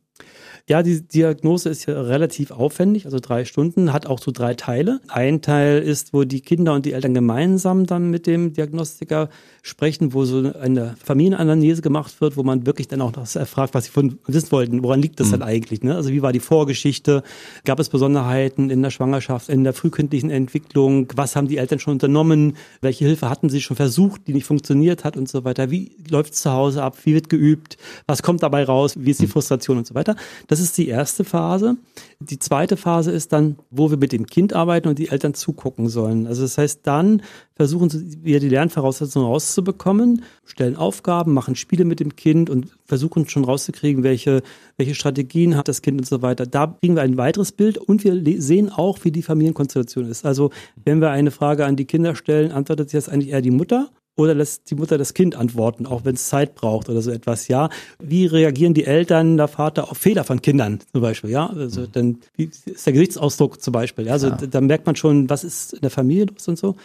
Ja, 0.67 0.83
die 0.83 1.07
Diagnose 1.07 1.69
ist 1.69 1.85
ja 1.85 2.01
relativ 2.01 2.51
aufwendig, 2.51 3.05
also 3.05 3.19
drei 3.21 3.45
Stunden, 3.45 3.93
hat 3.93 4.07
auch 4.07 4.19
so 4.19 4.31
drei 4.31 4.55
Teile. 4.55 5.01
Ein 5.09 5.43
Teil 5.43 5.83
ist, 5.83 6.15
wo 6.15 6.25
die 6.25 6.41
Kinder 6.41 6.73
und 6.73 6.87
die 6.87 6.95
Eltern 6.95 7.13
gemeinsam 7.13 7.85
dann 7.85 8.11
mit 8.11 8.27
dem 8.27 8.55
Diagnostiker 8.55 9.29
sprechen, 9.61 10.15
wo 10.15 10.25
so 10.25 10.53
eine 10.59 10.95
Familienanalyse 11.05 11.83
gemacht 11.83 12.19
wird, 12.23 12.39
wo 12.39 12.43
man 12.45 12.65
wirklich 12.65 12.89
dann 12.89 13.03
auch 13.03 13.13
das 13.13 13.37
erfragt, 13.37 13.75
was 13.75 13.85
sie 13.85 13.91
von 13.91 14.19
wissen 14.27 14.53
wollten, 14.53 14.83
woran 14.83 15.03
liegt 15.03 15.21
das 15.21 15.29
mhm. 15.29 15.33
denn 15.33 15.43
eigentlich? 15.43 15.83
Ne? 15.83 15.97
Also 15.97 16.09
wie 16.11 16.23
war 16.23 16.33
die 16.33 16.41
Vorgeschichte? 16.41 17.23
Gab 17.67 17.79
es 17.79 17.91
Besonderheiten 17.91 18.71
in 18.71 18.81
der 18.81 18.91
Schwangerschaft, 18.91 19.51
in 19.51 19.65
der 19.65 19.75
frühkindlichen 19.75 20.31
Entwicklung? 20.31 21.09
Was 21.15 21.37
haben 21.37 21.47
die 21.47 21.59
Eltern 21.59 21.79
schon 21.79 21.93
unternommen? 21.93 22.57
Welche 22.81 23.05
Hilfe 23.05 23.29
hatten 23.29 23.51
sie 23.51 23.61
schon 23.61 23.77
versucht, 23.77 24.29
die 24.29 24.33
nicht 24.33 24.47
funktioniert 24.47 25.05
hat 25.05 25.19
und 25.19 25.29
so 25.29 25.45
weiter? 25.45 25.71
Wie 25.71 25.93
läuft 26.09 26.33
es 26.33 26.41
zu 26.41 26.53
Hause 26.53 26.83
ab? 26.83 26.97
Wie 27.05 27.13
wird 27.13 27.29
geübt? 27.29 27.77
Was 28.07 28.23
kommt 28.23 28.43
dabei 28.43 28.65
raus? 28.65 28.95
Wie 28.97 29.11
ist 29.11 29.21
die 29.21 29.27
mhm. 29.27 29.33
Frustration 29.33 29.77
und 29.77 29.87
so 29.87 29.95
weiter? 29.95 30.17
Das 30.54 30.54
ist 30.61 30.77
die 30.79 30.89
erste 30.89 31.25
Phase. 31.25 31.77
Die 32.21 32.39
zweite 32.39 32.77
Phase 32.77 33.11
ist 33.11 33.33
dann, 33.33 33.57
wo 33.71 33.91
wir 33.91 33.97
mit 33.97 34.13
dem 34.13 34.27
Kind 34.27 34.53
arbeiten 34.53 34.89
und 34.89 34.99
die 34.99 35.09
Eltern 35.09 35.35
zugucken 35.35 35.89
sollen. 35.89 36.27
Also 36.27 36.43
das 36.43 36.59
heißt, 36.59 36.81
dann 36.85 37.23
versuchen 37.57 37.91
wir 38.23 38.41
die 38.41 38.49
Lernvoraussetzungen 38.49 39.29
rauszubekommen, 39.29 40.25
stellen 40.45 40.77
Aufgaben, 40.77 41.33
machen 41.33 41.57
Spiele 41.57 41.85
mit 41.85 42.01
dem 42.01 42.17
Kind 42.17 42.51
und 42.51 42.69
versuchen 42.85 43.29
schon 43.29 43.45
rauszukriegen, 43.45 44.03
welche, 44.03 44.43
welche 44.77 44.95
Strategien 44.95 45.57
hat 45.57 45.69
das 45.69 45.83
Kind 45.83 46.01
und 46.01 46.07
so 46.07 46.23
weiter. 46.23 46.47
Da 46.47 46.67
kriegen 46.67 46.97
wir 46.97 47.03
ein 47.03 47.17
weiteres 47.17 47.53
Bild 47.53 47.79
und 47.79 48.05
wir 48.05 48.43
sehen 48.43 48.71
auch, 48.71 48.99
wie 49.05 49.13
die 49.13 49.23
Familienkonstellation 49.23 50.09
ist. 50.09 50.25
Also 50.25 50.51
wenn 50.85 51.01
wir 51.01 51.11
eine 51.11 51.31
Frage 51.31 51.65
an 51.65 51.77
die 51.77 51.87
Kinder 51.87 52.15
stellen, 52.15 52.53
antwortet 52.53 52.93
jetzt 52.93 53.09
eigentlich 53.09 53.31
eher 53.31 53.43
die 53.43 53.51
Mutter 53.51 53.91
oder 54.17 54.35
lässt 54.35 54.71
die 54.71 54.75
Mutter 54.75 54.99
das 54.99 55.15
Kind 55.15 55.35
antworten, 55.35 55.87
auch 55.87 56.05
wenn 56.05 56.15
es 56.15 56.29
Zeit 56.29 56.55
braucht 56.55 56.89
oder 56.89 57.03
so 57.03 57.11
etwas, 57.11 57.49
ja. 57.49 57.69
Wie 57.99 58.27
reagieren 58.27 58.75
die 58.75 58.85
Eltern, 58.85 59.37
der 59.37 59.49
Vater 59.49 59.91
auf 59.91 59.99
Fehler 59.99 60.25
von 60.25 60.41
Kindern 60.41 60.79
zum 60.93 61.01
Beispiel, 61.01 61.31
ja? 61.31 61.49
Also 61.49 61.83
mhm. 61.83 61.93
dann 61.93 62.19
wie 62.37 62.51
ist 62.67 62.87
der 62.87 62.93
Gesichtsausdruck 62.93 63.61
zum 63.61 63.73
Beispiel, 63.73 64.07
ja? 64.07 64.13
Also 64.13 64.29
ja. 64.29 64.37
da 64.37 64.61
merkt 64.61 64.87
man 64.87 64.97
schon, 64.97 65.29
was 65.29 65.43
ist 65.43 65.75
in 65.75 65.81
der 65.81 65.91
Familie 65.91 66.27
los 66.27 66.47
und 66.47 66.59
so. 66.59 66.77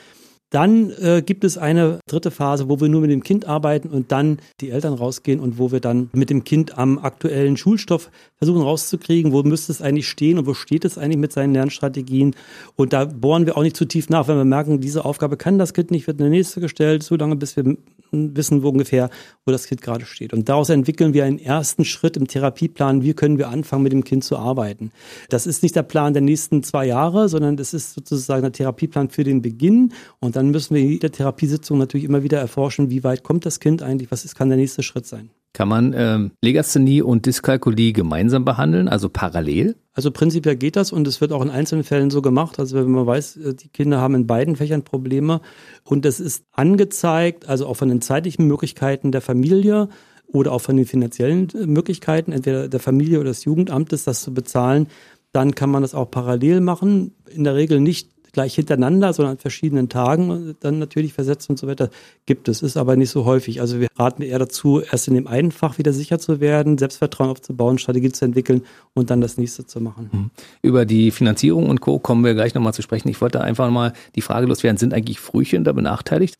Dann 0.49 0.91
äh, 0.91 1.21
gibt 1.23 1.43
es 1.43 1.57
eine 1.57 1.99
dritte 2.07 2.31
Phase, 2.31 2.69
wo 2.69 2.79
wir 2.79 2.89
nur 2.89 3.01
mit 3.01 3.11
dem 3.11 3.23
Kind 3.23 3.47
arbeiten 3.47 3.89
und 3.89 4.11
dann 4.11 4.39
die 4.61 4.71
Eltern 4.71 4.93
rausgehen 4.93 5.39
und 5.39 5.59
wo 5.59 5.71
wir 5.71 5.79
dann 5.79 6.09
mit 6.13 6.29
dem 6.29 6.43
Kind 6.43 6.77
am 6.77 6.97
aktuellen 6.97 7.55
Schulstoff 7.55 8.09
versuchen 8.37 8.61
rauszukriegen, 8.61 9.31
wo 9.31 9.43
müsste 9.43 9.71
es 9.71 9.81
eigentlich 9.81 10.07
stehen 10.07 10.39
und 10.39 10.47
wo 10.47 10.53
steht 10.53 10.85
es 10.85 10.97
eigentlich 10.97 11.17
mit 11.17 11.33
seinen 11.33 11.53
Lernstrategien. 11.53 12.35
Und 12.75 12.93
da 12.93 13.05
bohren 13.05 13.45
wir 13.45 13.57
auch 13.57 13.63
nicht 13.63 13.77
zu 13.77 13.85
tief 13.85 14.09
nach, 14.09 14.27
wenn 14.27 14.37
wir 14.37 14.45
merken, 14.45 14.81
diese 14.81 15.05
Aufgabe 15.05 15.37
kann 15.37 15.59
das 15.59 15.73
Kind 15.73 15.91
nicht, 15.91 16.07
wird 16.07 16.19
eine 16.19 16.29
nächste 16.29 16.61
gestellt, 16.61 17.03
so 17.03 17.15
lange 17.15 17.35
bis 17.35 17.55
wir 17.55 17.77
wissen 18.11 18.63
wo 18.63 18.69
ungefähr, 18.69 19.09
wo 19.45 19.51
das 19.51 19.67
Kind 19.67 19.81
gerade 19.81 20.05
steht. 20.05 20.33
Und 20.33 20.49
daraus 20.49 20.69
entwickeln 20.69 21.13
wir 21.13 21.25
einen 21.25 21.39
ersten 21.39 21.85
Schritt 21.85 22.17
im 22.17 22.27
Therapieplan, 22.27 23.03
wie 23.03 23.13
können 23.13 23.37
wir 23.37 23.49
anfangen, 23.49 23.83
mit 23.83 23.91
dem 23.91 24.03
Kind 24.03 24.23
zu 24.23 24.37
arbeiten. 24.37 24.91
Das 25.29 25.45
ist 25.45 25.63
nicht 25.63 25.75
der 25.75 25.83
Plan 25.83 26.13
der 26.13 26.21
nächsten 26.21 26.63
zwei 26.63 26.85
Jahre, 26.85 27.29
sondern 27.29 27.57
das 27.57 27.73
ist 27.73 27.93
sozusagen 27.93 28.41
der 28.41 28.51
Therapieplan 28.51 29.09
für 29.09 29.23
den 29.23 29.41
Beginn. 29.41 29.93
Und 30.19 30.35
dann 30.39 30.51
müssen 30.51 30.73
wir 30.73 30.81
in 30.81 30.89
jeder 30.89 31.11
Therapiesitzung 31.11 31.77
natürlich 31.77 32.05
immer 32.05 32.23
wieder 32.23 32.39
erforschen, 32.39 32.89
wie 32.89 33.03
weit 33.03 33.23
kommt 33.23 33.45
das 33.45 33.59
Kind 33.59 33.83
eigentlich, 33.83 34.09
was 34.09 34.23
ist, 34.23 34.35
kann 34.35 34.47
der 34.47 34.57
nächste 34.57 34.83
Schritt 34.83 35.05
sein. 35.05 35.31
Kann 35.51 35.67
man 35.67 35.93
ähm, 35.97 36.31
Legasthenie 36.41 37.01
und 37.01 37.25
Dyskalkulie 37.25 37.91
gemeinsam 37.91 38.45
behandeln, 38.45 38.87
also 38.87 39.09
parallel? 39.09 39.75
Also 39.91 40.11
prinzipiell 40.11 40.55
geht 40.55 40.77
das 40.77 40.93
und 40.93 41.07
es 41.07 41.19
wird 41.19 41.33
auch 41.33 41.41
in 41.41 41.49
einzelnen 41.49 41.83
Fällen 41.83 42.09
so 42.09 42.21
gemacht. 42.21 42.57
Also 42.57 42.77
wenn 42.77 42.89
man 42.89 43.05
weiß, 43.05 43.37
äh, 43.37 43.53
die 43.53 43.67
Kinder 43.67 43.99
haben 43.99 44.15
in 44.15 44.27
beiden 44.27 44.55
Fächern 44.55 44.83
Probleme 44.83 45.41
und 45.83 46.05
es 46.05 46.21
ist 46.21 46.45
angezeigt, 46.53 47.49
also 47.49 47.67
auch 47.67 47.75
von 47.75 47.89
den 47.89 47.99
zeitlichen 47.99 48.47
Möglichkeiten 48.47 49.11
der 49.11 49.21
Familie 49.21 49.89
oder 50.27 50.53
auch 50.53 50.61
von 50.61 50.77
den 50.77 50.85
finanziellen 50.85 51.49
äh, 51.53 51.65
Möglichkeiten, 51.65 52.31
entweder 52.31 52.69
der 52.69 52.79
Familie 52.79 53.19
oder 53.19 53.31
des 53.31 53.43
Jugendamtes, 53.43 54.05
das 54.05 54.21
zu 54.21 54.33
bezahlen, 54.33 54.87
dann 55.33 55.53
kann 55.53 55.69
man 55.69 55.81
das 55.81 55.95
auch 55.95 56.09
parallel 56.09 56.61
machen. 56.61 57.15
In 57.29 57.43
der 57.43 57.55
Regel 57.55 57.81
nicht 57.81 58.18
gleich 58.31 58.55
hintereinander, 58.55 59.13
sondern 59.13 59.33
an 59.33 59.37
verschiedenen 59.37 59.89
Tagen 59.89 60.55
dann 60.59 60.79
natürlich 60.79 61.13
versetzt 61.13 61.49
und 61.49 61.57
so 61.57 61.67
weiter 61.67 61.89
gibt 62.25 62.47
es. 62.47 62.61
Ist 62.61 62.77
aber 62.77 62.95
nicht 62.95 63.09
so 63.09 63.25
häufig. 63.25 63.61
Also 63.61 63.79
wir 63.79 63.87
raten 63.97 64.21
eher 64.21 64.39
dazu, 64.39 64.81
erst 64.81 65.07
in 65.07 65.15
dem 65.15 65.27
einen 65.27 65.51
Fach 65.51 65.77
wieder 65.77 65.93
sicher 65.93 66.19
zu 66.19 66.39
werden, 66.39 66.77
Selbstvertrauen 66.77 67.29
aufzubauen, 67.29 67.77
Strategie 67.77 68.11
zu 68.11 68.25
entwickeln 68.25 68.63
und 68.93 69.09
dann 69.09 69.21
das 69.21 69.37
nächste 69.37 69.65
zu 69.65 69.81
machen. 69.81 70.09
Mhm. 70.11 70.29
Über 70.61 70.85
die 70.85 71.11
Finanzierung 71.11 71.69
und 71.69 71.81
Co. 71.81 71.99
kommen 71.99 72.23
wir 72.23 72.33
gleich 72.33 72.53
nochmal 72.53 72.73
zu 72.73 72.81
sprechen. 72.81 73.09
Ich 73.09 73.21
wollte 73.21 73.41
einfach 73.41 73.69
mal 73.69 73.93
die 74.15 74.21
Frage 74.21 74.47
loswerden, 74.47 74.77
sind 74.77 74.93
eigentlich 74.93 75.19
Frühchen 75.19 75.63
da 75.63 75.71
benachteiligt? 75.71 76.37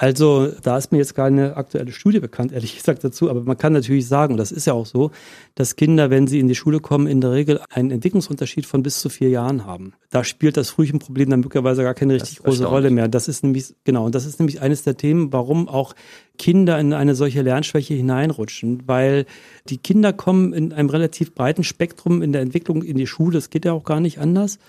Also 0.00 0.52
da 0.62 0.78
ist 0.78 0.92
mir 0.92 0.98
jetzt 0.98 1.16
keine 1.16 1.56
aktuelle 1.56 1.90
Studie 1.90 2.20
bekannt, 2.20 2.52
ehrlich 2.52 2.76
gesagt 2.76 3.02
dazu, 3.02 3.28
aber 3.28 3.42
man 3.42 3.58
kann 3.58 3.72
natürlich 3.72 4.06
sagen, 4.06 4.34
und 4.34 4.38
das 4.38 4.52
ist 4.52 4.64
ja 4.64 4.72
auch 4.72 4.86
so, 4.86 5.10
dass 5.56 5.74
Kinder, 5.74 6.08
wenn 6.08 6.28
sie 6.28 6.38
in 6.38 6.46
die 6.46 6.54
Schule 6.54 6.78
kommen, 6.78 7.08
in 7.08 7.20
der 7.20 7.32
Regel 7.32 7.60
einen 7.68 7.90
Entwicklungsunterschied 7.90 8.64
von 8.64 8.84
bis 8.84 9.00
zu 9.00 9.08
vier 9.08 9.28
Jahren 9.28 9.66
haben. 9.66 9.94
Da 10.10 10.22
spielt 10.22 10.56
das 10.56 10.70
Frühchenproblem 10.70 11.30
dann 11.30 11.40
möglicherweise 11.40 11.82
gar 11.82 11.94
keine 11.94 12.14
richtig 12.14 12.38
große 12.38 12.64
Rolle 12.64 12.90
mehr. 12.90 13.08
Das 13.08 13.26
ist 13.26 13.42
nämlich, 13.42 13.74
genau, 13.82 14.06
und 14.06 14.14
das 14.14 14.24
ist 14.24 14.38
nämlich 14.38 14.62
eines 14.62 14.84
der 14.84 14.96
Themen, 14.96 15.32
warum 15.32 15.68
auch 15.68 15.94
Kinder 16.38 16.78
in 16.78 16.92
eine 16.92 17.16
solche 17.16 17.42
Lernschwäche 17.42 17.94
hineinrutschen, 17.94 18.84
weil 18.86 19.26
die 19.68 19.78
Kinder 19.78 20.12
kommen 20.12 20.52
in 20.52 20.72
einem 20.72 20.90
relativ 20.90 21.34
breiten 21.34 21.64
Spektrum 21.64 22.22
in 22.22 22.32
der 22.32 22.42
Entwicklung 22.42 22.84
in 22.84 22.96
die 22.96 23.08
Schule, 23.08 23.32
das 23.32 23.50
geht 23.50 23.64
ja 23.64 23.72
auch 23.72 23.82
gar 23.82 23.98
nicht 23.98 24.20
anders 24.20 24.60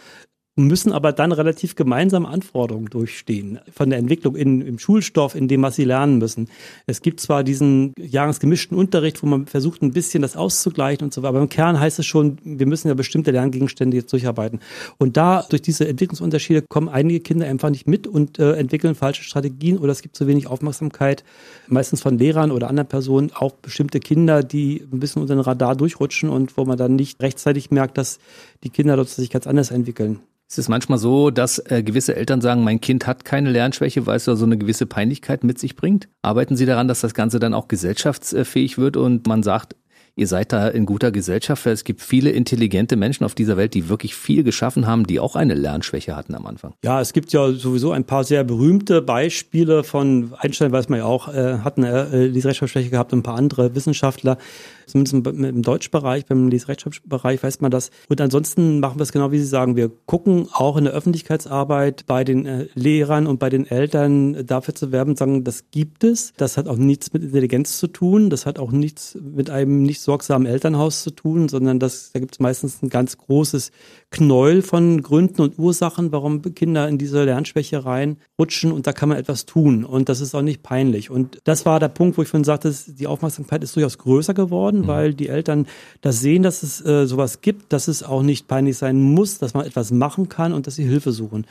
müssen 0.67 0.91
aber 0.91 1.11
dann 1.11 1.31
relativ 1.31 1.75
gemeinsame 1.75 2.27
Anforderungen 2.27 2.87
durchstehen 2.87 3.59
von 3.71 3.89
der 3.89 3.99
Entwicklung 3.99 4.35
in, 4.35 4.61
im 4.61 4.79
Schulstoff, 4.79 5.35
in 5.35 5.47
dem, 5.47 5.61
was 5.61 5.75
sie 5.75 5.83
lernen 5.83 6.17
müssen. 6.17 6.49
Es 6.85 7.01
gibt 7.01 7.19
zwar 7.19 7.43
diesen 7.43 7.93
jahresgemischten 7.97 8.77
Unterricht, 8.77 9.21
wo 9.23 9.27
man 9.27 9.45
versucht, 9.45 9.81
ein 9.81 9.91
bisschen 9.91 10.21
das 10.21 10.35
auszugleichen 10.35 11.05
und 11.05 11.13
so 11.13 11.21
weiter, 11.21 11.29
aber 11.29 11.41
im 11.41 11.49
Kern 11.49 11.79
heißt 11.79 11.99
es 11.99 12.05
schon, 12.05 12.37
wir 12.43 12.65
müssen 12.65 12.87
ja 12.87 12.93
bestimmte 12.93 13.31
Lerngegenstände 13.31 13.97
jetzt 13.97 14.11
durcharbeiten. 14.11 14.59
Und 14.97 15.17
da, 15.17 15.45
durch 15.49 15.61
diese 15.61 15.87
Entwicklungsunterschiede, 15.87 16.63
kommen 16.67 16.89
einige 16.89 17.19
Kinder 17.19 17.47
einfach 17.47 17.69
nicht 17.69 17.87
mit 17.87 18.07
und 18.07 18.39
äh, 18.39 18.53
entwickeln 18.53 18.95
falsche 18.95 19.23
Strategien 19.23 19.77
oder 19.77 19.91
es 19.91 20.01
gibt 20.01 20.15
zu 20.15 20.27
wenig 20.27 20.47
Aufmerksamkeit, 20.47 21.23
meistens 21.67 22.01
von 22.01 22.17
Lehrern 22.17 22.51
oder 22.51 22.69
anderen 22.69 22.87
Personen, 22.87 23.31
auch 23.33 23.53
bestimmte 23.53 23.99
Kinder, 23.99 24.43
die 24.43 24.85
ein 24.91 24.99
bisschen 24.99 25.21
unter 25.21 25.35
den 25.35 25.41
Radar 25.41 25.75
durchrutschen 25.75 26.29
und 26.29 26.57
wo 26.57 26.65
man 26.65 26.77
dann 26.77 26.95
nicht 26.95 27.21
rechtzeitig 27.21 27.71
merkt, 27.71 27.97
dass 27.97 28.19
die 28.63 28.69
Kinder 28.69 28.95
dort 28.95 29.09
sich 29.09 29.29
ganz 29.29 29.47
anders 29.47 29.71
entwickeln. 29.71 30.19
Ist 30.49 30.57
es 30.57 30.67
manchmal 30.67 30.97
so, 30.97 31.29
dass 31.29 31.59
äh, 31.69 31.83
gewisse 31.83 32.15
Eltern 32.15 32.41
sagen, 32.41 32.63
mein 32.63 32.81
Kind 32.81 33.05
hat 33.05 33.23
keine 33.23 33.51
Lernschwäche, 33.51 34.07
weil 34.07 34.17
es 34.17 34.25
da 34.25 34.35
so 34.35 34.45
eine 34.45 34.57
gewisse 34.57 34.87
Peinlichkeit 34.87 35.43
mit 35.43 35.59
sich 35.59 35.75
bringt? 35.75 36.09
Arbeiten 36.23 36.55
Sie 36.55 36.65
daran, 36.65 36.87
dass 36.87 37.01
das 37.01 37.13
Ganze 37.13 37.39
dann 37.39 37.53
auch 37.53 37.67
gesellschaftsfähig 37.67 38.79
wird 38.79 38.97
und 38.97 39.27
man 39.27 39.43
sagt, 39.43 39.75
ihr 40.15 40.25
seid 40.25 40.51
da 40.51 40.67
in 40.67 40.87
guter 40.87 41.11
Gesellschaft, 41.11 41.67
weil 41.67 41.73
es 41.73 41.83
gibt 41.83 42.01
viele 42.01 42.31
intelligente 42.31 42.95
Menschen 42.95 43.25
auf 43.25 43.35
dieser 43.35 43.57
Welt, 43.57 43.75
die 43.75 43.89
wirklich 43.89 44.15
viel 44.15 44.43
geschaffen 44.43 44.87
haben, 44.87 45.05
die 45.05 45.19
auch 45.19 45.35
eine 45.35 45.53
Lernschwäche 45.53 46.15
hatten 46.15 46.33
am 46.33 46.47
Anfang. 46.47 46.73
Ja, 46.83 46.99
es 46.99 47.13
gibt 47.13 47.31
ja 47.31 47.51
sowieso 47.51 47.91
ein 47.91 48.05
paar 48.05 48.23
sehr 48.23 48.43
berühmte 48.43 49.03
Beispiele 49.03 49.83
von 49.83 50.33
Einstein, 50.39 50.71
weiß 50.71 50.89
man 50.89 50.97
ja 50.97 51.05
auch, 51.05 51.31
äh, 51.31 51.59
hat 51.59 51.77
eine 51.77 52.09
äh, 52.11 52.25
Leserechtschreibschwäche 52.25 52.89
gehabt 52.89 53.13
und 53.13 53.19
ein 53.19 53.23
paar 53.23 53.37
andere 53.37 53.75
Wissenschaftler, 53.75 54.39
zumindest 54.89 55.13
im, 55.13 55.61
Deutschbereich, 55.61 56.25
beim 56.25 56.49
Leserechtschreibbereich 56.49 57.41
weiß 57.41 57.61
man 57.61 57.71
das. 57.71 57.91
Und 58.07 58.19
ansonsten 58.21 58.79
machen 58.79 58.99
wir 58.99 59.03
es 59.03 59.11
genau, 59.11 59.31
wie 59.31 59.39
Sie 59.39 59.45
sagen. 59.45 59.75
Wir 59.75 59.89
gucken 60.05 60.47
auch 60.51 60.77
in 60.77 60.85
der 60.85 60.93
Öffentlichkeitsarbeit 60.93 62.05
bei 62.07 62.23
den 62.23 62.45
äh, 62.45 62.67
Lehrern 62.73 63.27
und 63.27 63.39
bei 63.39 63.49
den 63.49 63.65
Eltern 63.65 64.45
dafür 64.45 64.75
zu 64.75 64.91
werben, 64.91 65.15
sagen, 65.15 65.43
das 65.43 65.65
gibt 65.71 66.03
es. 66.03 66.33
Das 66.37 66.57
hat 66.57 66.67
auch 66.67 66.77
nichts 66.77 67.13
mit 67.13 67.23
Intelligenz 67.23 67.77
zu 67.77 67.87
tun. 67.87 68.29
Das 68.29 68.45
hat 68.45 68.59
auch 68.59 68.71
nichts 68.71 69.17
mit 69.21 69.49
einem 69.49 69.83
nicht 69.83 70.01
sorgsamen 70.01 70.47
Elternhaus 70.47 71.03
zu 71.03 71.11
tun, 71.11 71.49
sondern 71.49 71.79
das, 71.79 72.11
da 72.11 72.19
gibt 72.19 72.35
es 72.35 72.39
meistens 72.39 72.81
ein 72.81 72.89
ganz 72.89 73.17
großes 73.17 73.71
Knäuel 74.11 74.63
von 74.63 75.03
Gründen 75.03 75.41
und 75.41 75.59
Ursachen, 75.59 76.11
warum 76.11 76.41
Kinder 76.41 76.87
in 76.87 76.97
diese 76.97 77.23
Lernschwäche 77.23 77.85
reinrutschen 77.85 78.71
und 78.71 78.87
da 78.87 78.91
kann 78.91 79.09
man 79.09 79.19
etwas 79.19 79.45
tun 79.45 79.85
und 79.85 80.09
das 80.09 80.19
ist 80.19 80.33
auch 80.33 80.41
nicht 80.41 80.63
peinlich. 80.63 81.11
Und 81.11 81.39
das 81.43 81.65
war 81.65 81.79
der 81.79 81.89
Punkt, 81.89 82.17
wo 82.17 82.23
ich 82.23 82.27
vorhin 82.27 82.43
sagte, 82.43 82.73
die 82.87 83.05
Aufmerksamkeit 83.05 83.63
ist 83.63 83.75
durchaus 83.75 83.99
größer 83.99 84.33
geworden, 84.33 84.81
mhm. 84.81 84.87
weil 84.87 85.13
die 85.13 85.29
Eltern 85.29 85.67
das 86.01 86.21
sehen, 86.21 86.41
dass 86.41 86.63
es 86.63 86.83
äh, 86.83 87.05
sowas 87.05 87.41
gibt, 87.41 87.71
dass 87.71 87.87
es 87.87 88.01
auch 88.01 88.23
nicht 88.23 88.47
peinlich 88.47 88.77
sein 88.77 88.99
muss, 88.99 89.37
dass 89.37 89.53
man 89.53 89.65
etwas 89.65 89.91
machen 89.91 90.27
kann 90.27 90.53
und 90.53 90.65
dass 90.65 90.75
sie 90.75 90.85
Hilfe 90.85 91.11
suchen. 91.11 91.45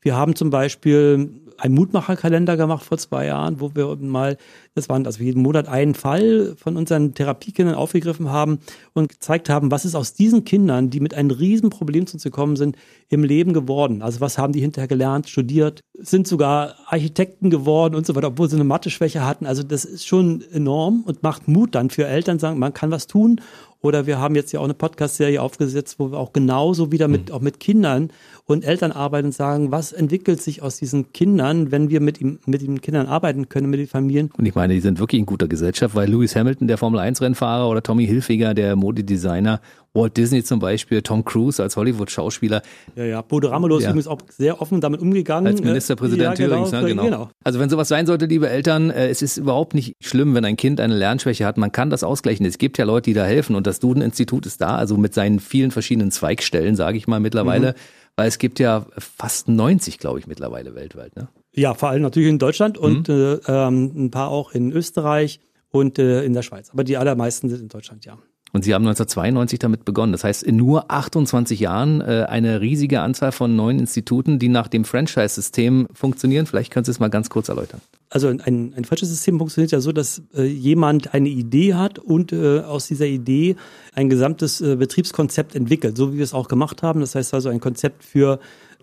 Wir 0.00 0.14
haben 0.14 0.36
zum 0.36 0.50
Beispiel 0.50 1.30
einen 1.58 1.74
Mutmacherkalender 1.74 2.56
gemacht 2.56 2.84
vor 2.84 2.98
zwei 2.98 3.26
Jahren, 3.26 3.60
wo 3.60 3.74
wir 3.74 3.96
mal, 3.96 4.36
das 4.74 4.88
waren 4.88 5.06
also 5.06 5.22
jeden 5.22 5.42
Monat 5.42 5.68
einen 5.68 5.94
Fall 5.94 6.54
von 6.56 6.76
unseren 6.76 7.14
Therapiekindern 7.14 7.74
aufgegriffen 7.74 8.30
haben 8.30 8.58
und 8.92 9.08
gezeigt 9.08 9.48
haben, 9.48 9.70
was 9.70 9.84
ist 9.84 9.94
aus 9.94 10.14
diesen 10.14 10.44
Kindern, 10.44 10.90
die 10.90 11.00
mit 11.00 11.14
einem 11.14 11.30
riesen 11.30 11.70
Problem 11.70 12.06
zu 12.06 12.14
uns 12.14 12.24
gekommen 12.24 12.56
sind, 12.56 12.76
im 13.08 13.24
Leben 13.24 13.52
geworden. 13.52 14.02
Also 14.02 14.20
was 14.20 14.38
haben 14.38 14.52
die 14.52 14.60
hinterher 14.60 14.88
gelernt, 14.88 15.28
studiert, 15.28 15.80
sind 15.98 16.26
sogar 16.26 16.74
Architekten 16.86 17.50
geworden 17.50 17.94
und 17.94 18.06
so 18.06 18.14
weiter, 18.14 18.28
obwohl 18.28 18.48
sie 18.48 18.56
eine 18.56 18.64
Mathe-Schwäche 18.64 19.24
hatten. 19.24 19.46
Also 19.46 19.62
das 19.62 19.84
ist 19.84 20.06
schon 20.06 20.42
enorm 20.52 21.04
und 21.06 21.22
macht 21.22 21.48
Mut 21.48 21.74
dann 21.74 21.90
für 21.90 22.06
Eltern, 22.06 22.38
sagen, 22.38 22.58
man 22.58 22.74
kann 22.74 22.90
was 22.90 23.06
tun. 23.06 23.40
Oder 23.84 24.06
wir 24.06 24.18
haben 24.18 24.34
jetzt 24.34 24.50
ja 24.50 24.60
auch 24.60 24.64
eine 24.64 24.72
Podcast-Serie 24.72 25.42
aufgesetzt, 25.42 25.96
wo 25.98 26.10
wir 26.10 26.18
auch 26.18 26.32
genauso 26.32 26.90
wieder 26.90 27.06
mit, 27.06 27.28
mhm. 27.28 27.34
auch 27.34 27.40
mit 27.42 27.60
Kindern 27.60 28.10
und 28.46 28.64
Eltern 28.64 28.92
arbeiten 28.92 29.26
und 29.26 29.32
sagen, 29.32 29.72
was 29.72 29.92
entwickelt 29.92 30.40
sich 30.42 30.62
aus 30.62 30.76
diesen 30.76 31.12
Kindern, 31.12 31.70
wenn 31.70 31.88
wir 31.88 32.00
mit, 32.00 32.20
ihm, 32.20 32.38
mit 32.46 32.60
den 32.60 32.80
Kindern 32.80 33.06
arbeiten 33.06 33.48
können, 33.48 33.70
mit 33.70 33.80
den 33.80 33.86
Familien. 33.86 34.30
Und 34.36 34.44
ich 34.44 34.54
meine, 34.54 34.74
die 34.74 34.80
sind 34.80 34.98
wirklich 34.98 35.18
in 35.18 35.26
guter 35.26 35.48
Gesellschaft, 35.48 35.94
weil 35.94 36.10
Lewis 36.10 36.36
Hamilton, 36.36 36.68
der 36.68 36.76
Formel-1-Rennfahrer 36.76 37.68
oder 37.68 37.82
Tommy 37.82 38.06
Hilfiger, 38.06 38.52
der 38.52 38.76
Modedesigner, 38.76 39.60
Walt 39.94 40.16
Disney 40.16 40.42
zum 40.42 40.58
Beispiel, 40.58 41.02
Tom 41.02 41.24
Cruise 41.24 41.62
als 41.62 41.76
Hollywood-Schauspieler. 41.76 42.62
Ja, 42.96 43.04
ja, 43.04 43.22
Bodo 43.22 43.48
Ramelow 43.48 43.78
ist 43.78 43.84
übrigens 43.84 44.08
auch 44.08 44.18
sehr 44.28 44.60
offen 44.60 44.80
damit 44.80 45.00
umgegangen. 45.00 45.46
Als 45.46 45.62
Ministerpräsident 45.62 46.36
ja, 46.36 46.46
genau, 46.46 46.66
Thürings, 46.66 46.72
ne? 46.72 46.84
genau. 46.84 47.04
genau. 47.04 47.30
Also 47.44 47.60
wenn 47.60 47.70
sowas 47.70 47.88
sein 47.88 48.04
sollte, 48.04 48.26
liebe 48.26 48.48
Eltern, 48.48 48.90
äh, 48.90 49.08
es 49.08 49.22
ist 49.22 49.36
überhaupt 49.36 49.72
nicht 49.72 49.94
schlimm, 50.02 50.34
wenn 50.34 50.44
ein 50.44 50.56
Kind 50.56 50.80
eine 50.80 50.96
Lernschwäche 50.96 51.46
hat. 51.46 51.58
Man 51.58 51.70
kann 51.70 51.90
das 51.90 52.02
ausgleichen. 52.02 52.44
Es 52.44 52.58
gibt 52.58 52.76
ja 52.76 52.84
Leute, 52.84 53.10
die 53.10 53.14
da 53.14 53.24
helfen 53.24 53.54
und 53.54 53.68
das 53.68 53.78
Duden-Institut 53.78 54.46
ist 54.46 54.60
da, 54.60 54.74
also 54.74 54.96
mit 54.96 55.14
seinen 55.14 55.38
vielen 55.38 55.70
verschiedenen 55.70 56.10
Zweigstellen, 56.10 56.74
sage 56.74 56.98
ich 56.98 57.06
mal 57.06 57.20
mittlerweile. 57.20 57.70
Mhm 57.70 58.03
weil 58.16 58.28
es 58.28 58.38
gibt 58.38 58.58
ja 58.58 58.86
fast 58.98 59.48
90, 59.48 59.98
glaube 59.98 60.18
ich, 60.18 60.26
mittlerweile 60.26 60.74
weltweit. 60.74 61.16
Ne? 61.16 61.28
Ja, 61.52 61.74
vor 61.74 61.88
allem 61.88 62.02
natürlich 62.02 62.28
in 62.28 62.38
Deutschland 62.38 62.78
und 62.78 63.08
mhm. 63.08 63.40
äh, 63.46 63.52
ähm, 63.52 63.92
ein 63.96 64.10
paar 64.10 64.28
auch 64.28 64.52
in 64.52 64.72
Österreich 64.72 65.40
und 65.70 65.98
äh, 65.98 66.24
in 66.24 66.32
der 66.32 66.42
Schweiz. 66.42 66.70
Aber 66.70 66.84
die 66.84 66.96
allermeisten 66.96 67.48
sind 67.48 67.60
in 67.60 67.68
Deutschland, 67.68 68.04
ja. 68.04 68.18
Und 68.54 68.62
Sie 68.62 68.72
haben 68.72 68.86
1992 68.86 69.58
damit 69.58 69.84
begonnen. 69.84 70.12
Das 70.12 70.22
heißt, 70.22 70.44
in 70.44 70.54
nur 70.54 70.88
28 70.88 71.58
Jahren 71.58 72.00
äh, 72.00 72.24
eine 72.28 72.60
riesige 72.60 73.00
Anzahl 73.00 73.32
von 73.32 73.56
neuen 73.56 73.80
Instituten, 73.80 74.38
die 74.38 74.48
nach 74.48 74.68
dem 74.68 74.84
Franchise-System 74.84 75.88
funktionieren. 75.92 76.46
Vielleicht 76.46 76.72
können 76.72 76.84
Sie 76.84 76.92
es 76.92 77.00
mal 77.00 77.10
ganz 77.10 77.30
kurz 77.30 77.48
erläutern. 77.48 77.80
Also 78.10 78.28
ein, 78.28 78.40
ein 78.40 78.84
Franchise-System 78.84 79.38
funktioniert 79.38 79.72
ja 79.72 79.80
so, 79.80 79.90
dass 79.90 80.22
äh, 80.36 80.44
jemand 80.44 81.14
eine 81.14 81.30
Idee 81.30 81.74
hat 81.74 81.98
und 81.98 82.32
äh, 82.32 82.60
aus 82.60 82.86
dieser 82.86 83.06
Idee 83.06 83.56
ein 83.92 84.08
gesamtes 84.08 84.60
äh, 84.60 84.76
Betriebskonzept 84.76 85.56
entwickelt, 85.56 85.96
so 85.96 86.12
wie 86.12 86.18
wir 86.18 86.24
es 86.24 86.32
auch 86.32 86.46
gemacht 86.46 86.84
haben. 86.84 87.00
Das 87.00 87.16
heißt 87.16 87.34
also 87.34 87.48
ein 87.48 87.58
Konzept 87.58 88.04
für 88.04 88.38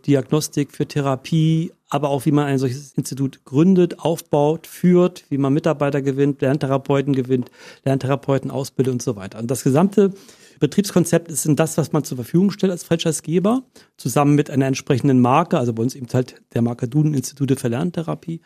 Diagnostik, 0.06 0.74
für 0.74 0.86
Therapie, 0.86 1.72
aber 1.91 2.10
auch 2.10 2.25
wie 2.25 2.32
man 2.32 2.45
ein 2.45 2.58
solches 2.58 2.93
Institut 2.93 3.43
gründet, 3.43 3.99
aufbaut, 3.99 4.65
führt, 4.65 5.25
wie 5.30 5.38
man 5.38 5.54
Mitarbeiter 5.54 6.01
gewinnt, 6.01 6.41
Lerntherapeuten 6.41 7.13
gewinnt, 7.13 7.51
Lerntherapeuten 7.84 8.49
ausbildet 8.49 8.93
und 8.93 9.01
so 9.01 9.17
weiter. 9.17 9.39
Und 9.39 9.51
das 9.51 9.63
gesamte 9.63 10.13
Betriebskonzept 10.62 11.32
ist 11.32 11.50
das, 11.56 11.78
was 11.80 11.91
man 11.91 12.04
zur 12.04 12.17
Verfügung 12.17 12.52
stellt 12.52 12.71
als 12.71 12.84
Franchisegeber, 12.84 13.63
zusammen 13.97 14.36
mit 14.36 14.52
einer 14.52 14.67
entsprechenden 14.67 15.19
Marke, 15.19 15.58
also 15.58 15.74
bei 15.74 15.82
uns 15.82 15.95
eben 15.95 16.06
halt 16.13 16.36
der 16.54 16.62
Marke 16.62 16.88
Duden 16.88 17.15
Institute 17.15 17.56
für 17.56 17.67
Lerntherapie. 17.67 18.41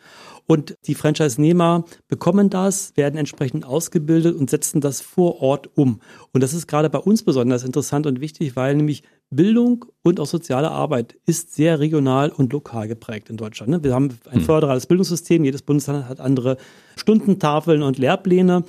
Und 0.46 0.76
die 0.86 0.94
Franchise-Nehmer 0.94 1.84
bekommen 2.08 2.48
das, 2.48 2.96
werden 2.96 3.18
entsprechend 3.18 3.66
ausgebildet 3.66 4.34
und 4.34 4.48
setzen 4.48 4.80
das 4.80 5.02
vor 5.02 5.42
Ort 5.42 5.76
um. 5.76 6.00
Und 6.32 6.42
das 6.42 6.54
ist 6.54 6.66
gerade 6.66 6.88
bei 6.88 7.00
uns 7.00 7.22
besonders 7.22 7.64
interessant 7.64 8.06
und 8.06 8.22
wichtig, 8.22 8.56
weil 8.56 8.74
nämlich 8.74 9.02
Bildung 9.28 9.84
und 10.02 10.18
auch 10.18 10.26
soziale 10.26 10.70
Arbeit 10.70 11.18
ist 11.26 11.54
sehr 11.54 11.80
regional 11.80 12.30
und 12.30 12.50
lokal 12.50 12.88
geprägt 12.88 13.28
in 13.28 13.36
Deutschland. 13.36 13.70
Ne? 13.70 13.84
Wir 13.84 13.92
haben 13.92 14.18
ein 14.30 14.38
hm. 14.38 14.44
föderales 14.46 14.86
Bildungssystem, 14.86 15.44
jedes 15.44 15.60
Bundesland 15.60 16.08
hat 16.08 16.20
andere 16.20 16.56
Stundentafeln 16.96 17.82
und 17.82 17.98
Lehrpläne 17.98 18.64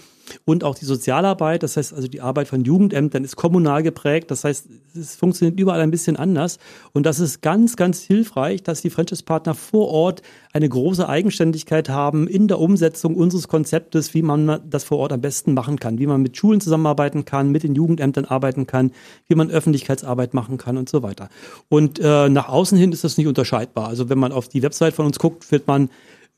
und 0.45 0.63
auch 0.63 0.75
die 0.75 0.85
Sozialarbeit, 0.85 1.63
das 1.63 1.77
heißt 1.77 1.93
also 1.93 2.07
die 2.07 2.21
Arbeit 2.21 2.47
von 2.47 2.63
Jugendämtern 2.63 3.23
ist 3.23 3.35
kommunal 3.35 3.83
geprägt, 3.83 4.31
das 4.31 4.43
heißt 4.43 4.67
es 4.95 5.15
funktioniert 5.15 5.59
überall 5.59 5.81
ein 5.81 5.91
bisschen 5.91 6.15
anders 6.15 6.59
und 6.93 7.05
das 7.05 7.19
ist 7.19 7.41
ganz, 7.41 7.75
ganz 7.75 8.01
hilfreich, 8.01 8.63
dass 8.63 8.81
die 8.81 8.89
Franchise-Partner 8.89 9.55
vor 9.55 9.89
Ort 9.89 10.21
eine 10.53 10.67
große 10.67 11.07
Eigenständigkeit 11.07 11.89
haben 11.89 12.27
in 12.27 12.47
der 12.47 12.59
Umsetzung 12.59 13.15
unseres 13.15 13.47
Konzeptes, 13.47 14.13
wie 14.13 14.21
man 14.21 14.59
das 14.69 14.83
vor 14.83 14.97
Ort 14.97 15.13
am 15.13 15.21
besten 15.21 15.53
machen 15.53 15.79
kann, 15.79 15.99
wie 15.99 16.07
man 16.07 16.21
mit 16.21 16.35
Schulen 16.35 16.61
zusammenarbeiten 16.61 17.25
kann, 17.25 17.51
mit 17.51 17.63
den 17.63 17.75
Jugendämtern 17.75 18.25
arbeiten 18.25 18.65
kann, 18.67 18.91
wie 19.27 19.35
man 19.35 19.51
Öffentlichkeitsarbeit 19.51 20.33
machen 20.33 20.57
kann 20.57 20.77
und 20.77 20.89
so 20.89 21.03
weiter. 21.03 21.29
Und 21.69 21.99
äh, 21.99 22.29
nach 22.29 22.49
außen 22.49 22.77
hin 22.77 22.91
ist 22.91 23.03
das 23.03 23.17
nicht 23.17 23.27
unterscheidbar. 23.27 23.87
Also 23.87 24.09
wenn 24.09 24.19
man 24.19 24.31
auf 24.31 24.47
die 24.47 24.63
Website 24.63 24.93
von 24.93 25.05
uns 25.05 25.19
guckt, 25.19 25.51
wird 25.51 25.67
man 25.67 25.89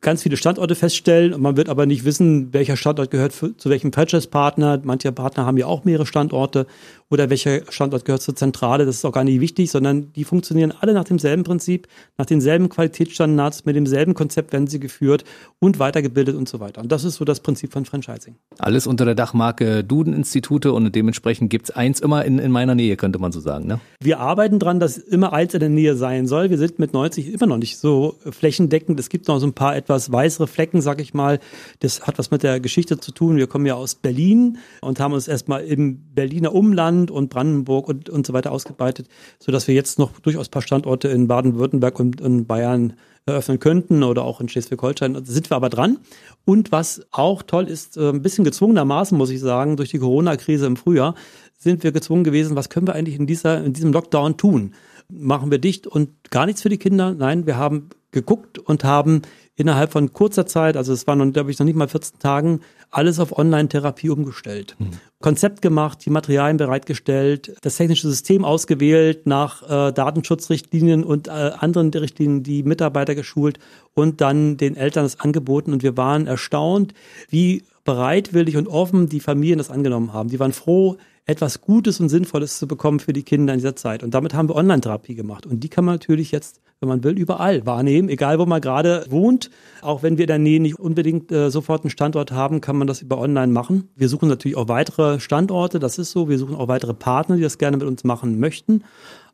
ganz 0.01 0.23
viele 0.23 0.37
Standorte 0.37 0.75
feststellen 0.75 1.33
und 1.33 1.41
man 1.41 1.57
wird 1.57 1.67
aber 1.67 1.85
nicht 1.85 2.05
wissen, 2.05 2.53
welcher 2.53 2.77
Standort 2.77 3.11
gehört 3.11 3.33
für, 3.33 3.55
zu 3.57 3.69
welchem 3.69 3.91
Franchise-Partner. 3.91 4.81
Manche 4.83 5.11
Partner 5.11 5.45
haben 5.45 5.57
ja 5.57 5.65
auch 5.65 5.83
mehrere 5.83 6.05
Standorte 6.05 6.67
oder 7.09 7.29
welcher 7.29 7.61
Standort 7.69 8.05
gehört 8.05 8.21
zur 8.21 8.35
Zentrale. 8.35 8.85
Das 8.85 8.95
ist 8.95 9.05
auch 9.05 9.11
gar 9.11 9.23
nicht 9.23 9.41
wichtig, 9.41 9.71
sondern 9.71 10.13
die 10.13 10.23
funktionieren 10.23 10.73
alle 10.79 10.93
nach 10.93 11.03
demselben 11.03 11.43
Prinzip, 11.43 11.87
nach 12.17 12.25
denselben 12.25 12.69
Qualitätsstandards, 12.69 13.65
mit 13.65 13.75
demselben 13.75 14.13
Konzept 14.13 14.53
werden 14.53 14.67
sie 14.67 14.79
geführt 14.79 15.25
und 15.59 15.79
weitergebildet 15.79 16.35
und 16.35 16.47
so 16.47 16.59
weiter. 16.59 16.81
Und 16.81 16.91
das 16.91 17.03
ist 17.03 17.15
so 17.15 17.25
das 17.25 17.41
Prinzip 17.41 17.73
von 17.73 17.83
Franchising. 17.83 18.35
Alles 18.57 18.87
unter 18.87 19.05
der 19.05 19.15
Dachmarke 19.15 19.83
Duden-Institute 19.83 20.71
und 20.71 20.95
dementsprechend 20.95 21.49
gibt's 21.49 21.71
eins 21.71 21.99
immer 21.99 22.23
in, 22.23 22.39
in 22.39 22.51
meiner 22.51 22.75
Nähe, 22.75 22.95
könnte 22.95 23.19
man 23.19 23.31
so 23.31 23.39
sagen. 23.39 23.67
Ne? 23.67 23.79
Wir 23.99 24.19
arbeiten 24.19 24.59
dran, 24.59 24.79
dass 24.79 24.97
immer 24.97 25.33
eins 25.33 25.53
in 25.53 25.59
der 25.59 25.69
Nähe 25.69 25.95
sein 25.95 26.27
soll. 26.27 26.49
Wir 26.49 26.57
sind 26.57 26.79
mit 26.79 26.93
90 26.93 27.33
immer 27.33 27.47
noch 27.47 27.57
nicht 27.57 27.77
so 27.77 28.15
flächendeckend. 28.29 28.99
Es 28.99 29.09
gibt 29.09 29.27
noch 29.27 29.39
so 29.39 29.47
ein 29.47 29.53
paar 29.53 29.75
etwas 29.89 30.11
weißere 30.11 30.47
Flecken, 30.47 30.81
sag 30.81 31.01
ich 31.01 31.15
mal. 31.15 31.39
Das 31.79 32.01
hat 32.01 32.19
was 32.19 32.29
mit 32.29 32.43
der 32.43 32.59
Geschichte 32.59 32.99
zu 32.99 33.11
tun. 33.11 33.37
Wir 33.37 33.47
kommen 33.47 33.65
ja 33.65 33.73
aus 33.73 33.95
Berlin 33.95 34.59
und 34.81 34.99
haben 34.99 35.13
uns 35.13 35.27
erstmal 35.27 35.63
im 35.63 36.13
Berliner 36.13 36.53
Umland 36.53 37.09
und 37.09 37.29
Brandenburg 37.29 37.87
und, 37.87 38.09
und 38.09 38.27
so 38.27 38.33
weiter 38.33 38.51
ausgebreitet, 38.51 39.07
sodass 39.39 39.67
wir 39.67 39.73
jetzt 39.73 39.97
noch 39.97 40.19
durchaus 40.19 40.47
ein 40.47 40.51
paar 40.51 40.61
Standorte 40.61 41.07
in 41.07 41.27
Baden-Württemberg 41.27 41.99
und 41.99 42.21
in 42.21 42.45
Bayern 42.45 42.93
eröffnen 43.25 43.59
könnten 43.59 44.03
oder 44.03 44.23
auch 44.23 44.41
in 44.41 44.47
Schleswig-Holstein. 44.47 45.25
Sind 45.25 45.49
wir 45.49 45.57
aber 45.57 45.69
dran. 45.69 45.97
Und 46.45 46.71
was 46.71 47.01
auch 47.11 47.41
toll 47.41 47.67
ist, 47.67 47.97
äh, 47.97 48.09
ein 48.09 48.21
bisschen 48.21 48.43
gezwungenermaßen, 48.43 49.17
muss 49.17 49.31
ich 49.31 49.39
sagen, 49.39 49.75
durch 49.75 49.89
die 49.89 49.99
Corona-Krise 49.99 50.67
im 50.67 50.77
Frühjahr, 50.77 51.15
sind 51.57 51.83
wir 51.83 51.91
gezwungen 51.91 52.23
gewesen, 52.23 52.55
was 52.55 52.69
können 52.69 52.87
wir 52.87 52.93
eigentlich 52.93 53.19
in, 53.19 53.25
dieser, 53.25 53.63
in 53.63 53.73
diesem 53.73 53.91
Lockdown 53.91 54.37
tun? 54.37 54.73
machen 55.09 55.51
wir 55.51 55.57
dicht 55.57 55.87
und 55.87 56.09
gar 56.29 56.45
nichts 56.45 56.61
für 56.61 56.69
die 56.69 56.77
Kinder. 56.77 57.13
Nein, 57.13 57.45
wir 57.45 57.57
haben 57.57 57.89
geguckt 58.11 58.59
und 58.59 58.83
haben 58.83 59.23
innerhalb 59.59 59.91
von 59.91 60.13
kurzer 60.13 60.45
Zeit, 60.45 60.77
also 60.77 60.93
es 60.93 61.05
waren, 61.05 61.33
glaube 61.33 61.51
ich, 61.51 61.59
noch 61.59 61.65
nicht 61.65 61.75
mal 61.75 61.89
14 61.89 62.17
Tagen, 62.19 62.61
alles 62.91 63.19
auf 63.19 63.37
Online-Therapie 63.37 64.09
umgestellt. 64.09 64.75
Mhm. 64.79 64.91
Konzept 65.21 65.61
gemacht, 65.61 66.05
die 66.05 66.09
Materialien 66.09 66.55
bereitgestellt, 66.55 67.57
das 67.61 67.75
technische 67.75 68.07
System 68.07 68.45
ausgewählt, 68.45 69.27
nach 69.27 69.63
äh, 69.63 69.91
Datenschutzrichtlinien 69.91 71.03
und 71.03 71.27
äh, 71.27 71.31
anderen 71.31 71.89
Richtlinien 71.89 72.41
die 72.41 72.63
Mitarbeiter 72.63 73.15
geschult 73.15 73.59
und 73.93 74.21
dann 74.21 74.55
den 74.55 74.77
Eltern 74.77 75.03
das 75.03 75.19
angeboten. 75.19 75.73
Und 75.73 75.83
wir 75.83 75.97
waren 75.97 76.25
erstaunt, 76.25 76.93
wie 77.29 77.63
bereitwillig 77.83 78.55
und 78.55 78.69
offen 78.69 79.09
die 79.09 79.19
Familien 79.19 79.57
das 79.57 79.69
angenommen 79.69 80.13
haben. 80.13 80.29
Die 80.29 80.39
waren 80.39 80.53
froh, 80.53 80.95
etwas 81.29 81.61
Gutes 81.61 81.99
und 81.99 82.09
Sinnvolles 82.09 82.57
zu 82.57 82.67
bekommen 82.67 82.99
für 82.99 83.13
die 83.13 83.21
Kinder 83.21 83.53
in 83.53 83.59
dieser 83.59 83.75
Zeit. 83.75 84.01
Und 84.01 84.15
damit 84.15 84.33
haben 84.33 84.49
wir 84.49 84.55
Online-Therapie 84.55 85.13
gemacht. 85.13 85.45
Und 85.45 85.63
die 85.63 85.69
kann 85.69 85.85
man 85.85 85.95
natürlich 85.95 86.31
jetzt, 86.31 86.59
wenn 86.79 86.89
man 86.89 87.03
will, 87.03 87.19
überall 87.19 87.67
wahrnehmen, 87.67 88.09
egal 88.09 88.39
wo 88.39 88.47
man 88.47 88.61
gerade 88.61 89.05
wohnt. 89.09 89.51
Auch 89.83 90.01
wenn 90.01 90.17
wir 90.17 90.23
in 90.23 90.29
der 90.29 90.39
Nähe 90.39 90.59
nicht 90.59 90.79
unbedingt 90.79 91.31
äh, 91.31 91.51
sofort 91.51 91.83
einen 91.83 91.91
Standort 91.91 92.31
haben, 92.31 92.61
kann 92.61 92.77
man 92.77 92.87
das 92.87 93.03
über 93.03 93.19
Online 93.19 93.53
machen. 93.53 93.89
Wir 93.95 94.09
suchen 94.09 94.27
natürlich 94.27 94.57
auch 94.57 94.69
weitere 94.69 95.19
Standorte, 95.19 95.77
das 95.77 95.99
ist 95.99 96.09
so. 96.09 96.29
Wir 96.29 96.39
suchen 96.39 96.55
auch 96.55 96.67
weitere 96.67 96.95
Partner, 96.95 97.35
die 97.35 97.43
das 97.43 97.59
gerne 97.59 97.77
mit 97.77 97.85
uns 97.85 98.03
machen 98.03 98.39
möchten 98.39 98.83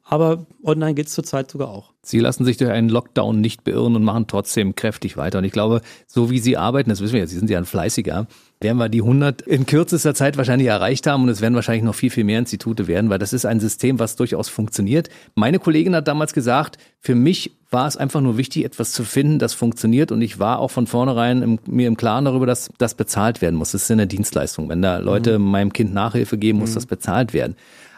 aber 0.07 0.45
online 0.63 0.93
geht 0.93 1.07
es 1.07 1.13
zurzeit 1.13 1.49
sogar 1.49 1.69
auch. 1.69 1.91
Sie 2.03 2.19
lassen 2.19 2.45
sich 2.45 2.57
durch 2.57 2.69
einen 2.69 2.89
Lockdown 2.89 3.41
nicht 3.41 3.63
beirren 3.63 3.95
und 3.95 4.03
machen 4.03 4.27
trotzdem 4.27 4.75
kräftig 4.75 5.17
weiter. 5.17 5.39
Und 5.39 5.43
ich 5.43 5.51
glaube, 5.51 5.81
so 6.05 6.29
wie 6.29 6.37
Sie 6.37 6.57
arbeiten, 6.57 6.91
das 6.91 7.01
wissen 7.01 7.13
wir 7.13 7.21
ja, 7.21 7.27
Sie 7.27 7.37
sind 7.37 7.49
ja 7.49 7.57
ein 7.57 7.65
Fleißiger, 7.65 8.27
werden 8.61 8.77
wir 8.77 8.87
die 8.87 9.01
100 9.01 9.41
in 9.41 9.65
kürzester 9.65 10.13
Zeit 10.13 10.37
wahrscheinlich 10.37 10.67
erreicht 10.67 11.07
haben 11.07 11.23
und 11.23 11.29
es 11.29 11.41
werden 11.41 11.55
wahrscheinlich 11.55 11.83
noch 11.83 11.95
viel, 11.95 12.11
viel 12.11 12.23
mehr 12.23 12.37
Institute 12.37 12.87
werden, 12.87 13.09
weil 13.09 13.17
das 13.17 13.33
ist 13.33 13.45
ein 13.45 13.59
System, 13.59 13.97
was 13.97 14.15
durchaus 14.15 14.47
funktioniert. 14.47 15.09
Meine 15.33 15.57
Kollegin 15.57 15.95
hat 15.95 16.07
damals 16.07 16.33
gesagt, 16.33 16.77
für 16.99 17.15
mich 17.15 17.55
war 17.71 17.87
es 17.87 17.97
einfach 17.97 18.21
nur 18.21 18.37
wichtig, 18.37 18.63
etwas 18.63 18.91
zu 18.91 19.03
finden, 19.03 19.39
das 19.39 19.55
funktioniert 19.55 20.11
und 20.11 20.21
ich 20.21 20.37
war 20.37 20.59
auch 20.59 20.69
von 20.69 20.85
vornherein 20.85 21.41
im, 21.41 21.59
mir 21.65 21.87
im 21.87 21.97
Klaren 21.97 22.25
darüber, 22.25 22.45
dass 22.45 22.69
das 22.77 22.93
bezahlt 22.93 23.41
werden 23.41 23.55
muss. 23.55 23.71
Das 23.71 23.81
ist 23.81 23.91
eine 23.91 24.05
Dienstleistung. 24.05 24.69
Wenn 24.69 24.83
da 24.83 24.99
Leute 24.99 25.39
mhm. 25.39 25.49
meinem 25.49 25.73
Kind 25.73 25.93
Nachhilfe 25.93 26.37
geben, 26.37 26.59
muss 26.59 26.69
mhm. 26.69 26.75
das 26.75 26.85
bezahlt 26.85 27.33
werden. 27.33 27.55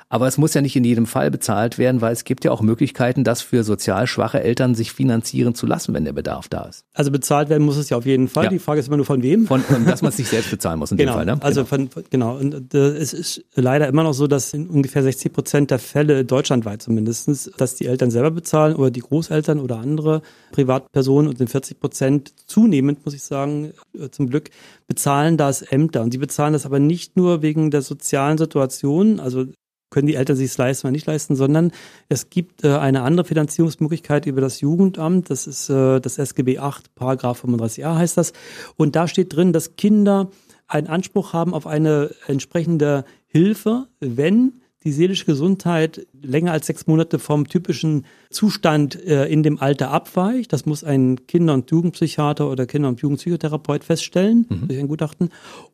Aber 0.09 0.27
es 0.27 0.37
muss 0.37 0.53
ja 0.53 0.61
nicht 0.61 0.75
in 0.75 0.85
jedem 0.85 1.05
Fall 1.05 1.29
bezahlt 1.29 1.77
werden, 1.77 1.99
weil 1.99 2.13
es 2.13 2.23
gibt 2.23 2.45
ja 2.45 2.51
auch 2.51 2.61
Möglichkeiten, 2.61 3.25
das 3.25 3.41
für 3.41 3.63
sozial 3.65 4.07
schwache 4.07 4.41
Eltern 4.41 4.73
sich 4.73 4.93
finanzieren 4.93 5.53
zu 5.53 5.65
lassen, 5.65 5.93
wenn 5.93 6.05
der 6.05 6.13
Bedarf 6.13 6.47
da 6.47 6.63
ist. 6.63 6.85
Also 6.93 7.11
bezahlt 7.11 7.49
werden 7.49 7.63
muss 7.65 7.75
es 7.75 7.89
ja 7.89 7.97
auf 7.97 8.05
jeden 8.05 8.29
Fall. 8.29 8.45
Ja. 8.45 8.49
Die 8.49 8.59
Frage 8.59 8.79
ist 8.79 8.87
immer 8.87 8.95
nur 8.95 9.05
von 9.05 9.21
wem. 9.21 9.47
Von, 9.47 9.61
von 9.61 9.85
dass 9.85 10.01
man 10.01 10.09
es 10.09 10.17
sich 10.17 10.29
selbst 10.29 10.49
bezahlen 10.49 10.79
muss 10.79 10.91
in 10.91 10.97
genau. 10.97 11.11
dem 11.11 11.15
Fall. 11.15 11.25
Ne? 11.25 11.37
Also 11.41 11.65
genau. 11.65 11.89
von, 11.91 12.03
genau. 12.09 12.37
Und 12.37 12.73
äh, 12.73 12.77
es 12.77 13.13
ist 13.13 13.43
leider 13.55 13.87
immer 13.87 14.03
noch 14.03 14.13
so, 14.13 14.27
dass 14.27 14.53
in 14.53 14.67
ungefähr 14.67 15.03
60 15.03 15.33
Prozent 15.33 15.71
der 15.71 15.79
Fälle 15.79 16.23
deutschlandweit 16.23 16.81
zumindestens, 16.81 17.51
dass 17.57 17.75
die 17.75 17.87
Eltern 17.87 18.09
selber 18.09 18.31
bezahlen 18.31 18.75
oder 18.75 18.91
die 18.91 19.01
Großeltern 19.01 19.59
oder 19.59 19.77
andere 19.79 20.21
Privatpersonen 20.53 21.29
und 21.29 21.41
in 21.41 21.47
40 21.47 21.81
Prozent 21.81 22.33
zunehmend, 22.45 23.03
muss 23.03 23.13
ich 23.13 23.23
sagen, 23.23 23.73
äh, 23.93 24.09
zum 24.09 24.29
Glück, 24.29 24.51
bezahlen 24.87 25.35
das 25.35 25.63
Ämter. 25.63 26.01
Und 26.01 26.13
die 26.13 26.17
bezahlen 26.17 26.53
das 26.53 26.65
aber 26.65 26.79
nicht 26.79 27.17
nur 27.17 27.41
wegen 27.41 27.71
der 27.71 27.81
sozialen 27.81 28.37
Situation, 28.37 29.19
also 29.19 29.47
können 29.89 30.08
die 30.08 30.15
Eltern 30.15 30.36
sich 30.36 30.52
es 30.52 30.58
leisten 30.58 30.88
oder 30.88 30.91
nicht 30.91 31.08
leisten, 31.08 31.36
sondern 31.36 31.71
es 32.10 32.30
gibt 32.30 32.63
äh, 32.63 32.76
eine 32.76 33.04
andere 33.04 33.26
Finanzierungsmöglichkeit 33.26 34.26
über 34.26 34.41
das 34.41 34.62
Jugendamt. 34.62 35.30
Das 35.30 35.47
ist 35.47 35.69
äh, 35.69 36.00
das 36.00 36.17
SGB 36.17 36.60
8, 36.60 36.93
Paragraph 36.95 37.43
35a 37.43 37.95
heißt 37.95 38.17
das. 38.17 38.34
Und 38.76 38.95
da 38.95 39.08
steht 39.08 39.36
drin, 39.36 39.54
dass 39.54 39.76
Kinder 39.76 40.30
einen 40.67 40.88
Anspruch 40.88 41.34
haben 41.34 41.54
auf 41.54 41.65
eine 41.65 42.12
entsprechende 42.28 43.06
Hilfe, 43.28 43.88
wenn 44.00 44.62
die 44.83 44.91
seelische 44.91 45.25
Gesundheit 45.25 46.05
länger 46.21 46.51
als 46.51 46.67
sechs 46.67 46.87
Monate 46.87 47.19
vom 47.19 47.47
typischen 47.47 48.05
Zustand 48.29 48.95
äh, 49.03 49.25
in 49.25 49.43
dem 49.43 49.59
Alter 49.59 49.91
abweicht. 49.91 50.53
Das 50.53 50.65
muss 50.65 50.83
ein 50.83 51.25
Kinder- 51.27 51.53
und 51.53 51.69
Jugendpsychiater 51.71 52.49
oder 52.49 52.65
Kinder- 52.65 52.89
und 52.89 53.01
Jugendpsychotherapeut 53.01 53.83
feststellen 53.83 54.45
mhm. 54.49 54.67
durch 54.67 54.79
ein 54.79 54.87
Gutachten. 54.87 55.29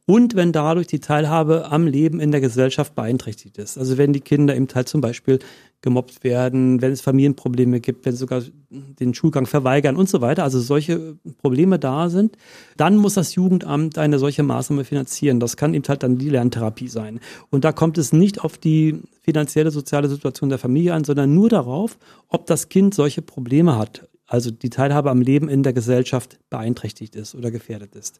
Und 0.05 0.35
wenn 0.35 0.51
dadurch 0.51 0.87
die 0.87 0.99
Teilhabe 0.99 1.71
am 1.71 1.85
Leben 1.85 2.19
in 2.19 2.31
der 2.31 2.41
Gesellschaft 2.41 2.95
beeinträchtigt 2.95 3.57
ist. 3.57 3.77
Also 3.77 3.97
wenn 3.97 4.13
die 4.13 4.21
Kinder 4.21 4.55
eben 4.55 4.67
halt 4.73 4.89
zum 4.89 5.01
Beispiel 5.01 5.39
gemobbt 5.83 6.23
werden, 6.23 6.81
wenn 6.81 6.93
es 6.93 7.01
Familienprobleme 7.01 7.81
gibt, 7.81 8.05
wenn 8.05 8.13
sie 8.13 8.19
sogar 8.19 8.41
den 8.71 9.13
Schulgang 9.13 9.45
verweigern 9.45 9.97
und 9.97 10.09
so 10.09 10.21
weiter, 10.21 10.43
also 10.43 10.59
solche 10.59 11.17
Probleme 11.41 11.77
da 11.77 12.09
sind, 12.09 12.37
dann 12.77 12.95
muss 12.95 13.13
das 13.13 13.35
Jugendamt 13.35 13.97
eine 13.97 14.17
solche 14.17 14.43
Maßnahme 14.43 14.85
finanzieren. 14.85 15.39
Das 15.39 15.57
kann 15.57 15.73
eben 15.73 15.85
halt 15.87 16.01
dann 16.01 16.17
die 16.17 16.29
Lerntherapie 16.29 16.87
sein. 16.87 17.19
Und 17.51 17.65
da 17.65 17.73
kommt 17.73 17.97
es 17.97 18.13
nicht 18.13 18.41
auf 18.43 18.57
die 18.57 19.01
finanzielle, 19.21 19.71
soziale 19.71 20.07
Situation 20.07 20.49
der 20.49 20.57
Familie 20.57 20.93
an, 20.93 21.03
sondern 21.03 21.35
nur 21.35 21.49
darauf, 21.49 21.99
ob 22.29 22.45
das 22.47 22.69
Kind 22.69 22.95
solche 22.95 23.21
Probleme 23.21 23.77
hat 23.77 24.07
also 24.27 24.51
die 24.51 24.69
Teilhabe 24.69 25.11
am 25.11 25.21
Leben 25.21 25.49
in 25.49 25.63
der 25.63 25.73
Gesellschaft 25.73 26.39
beeinträchtigt 26.49 27.15
ist 27.15 27.35
oder 27.35 27.51
gefährdet 27.51 27.95
ist. 27.95 28.19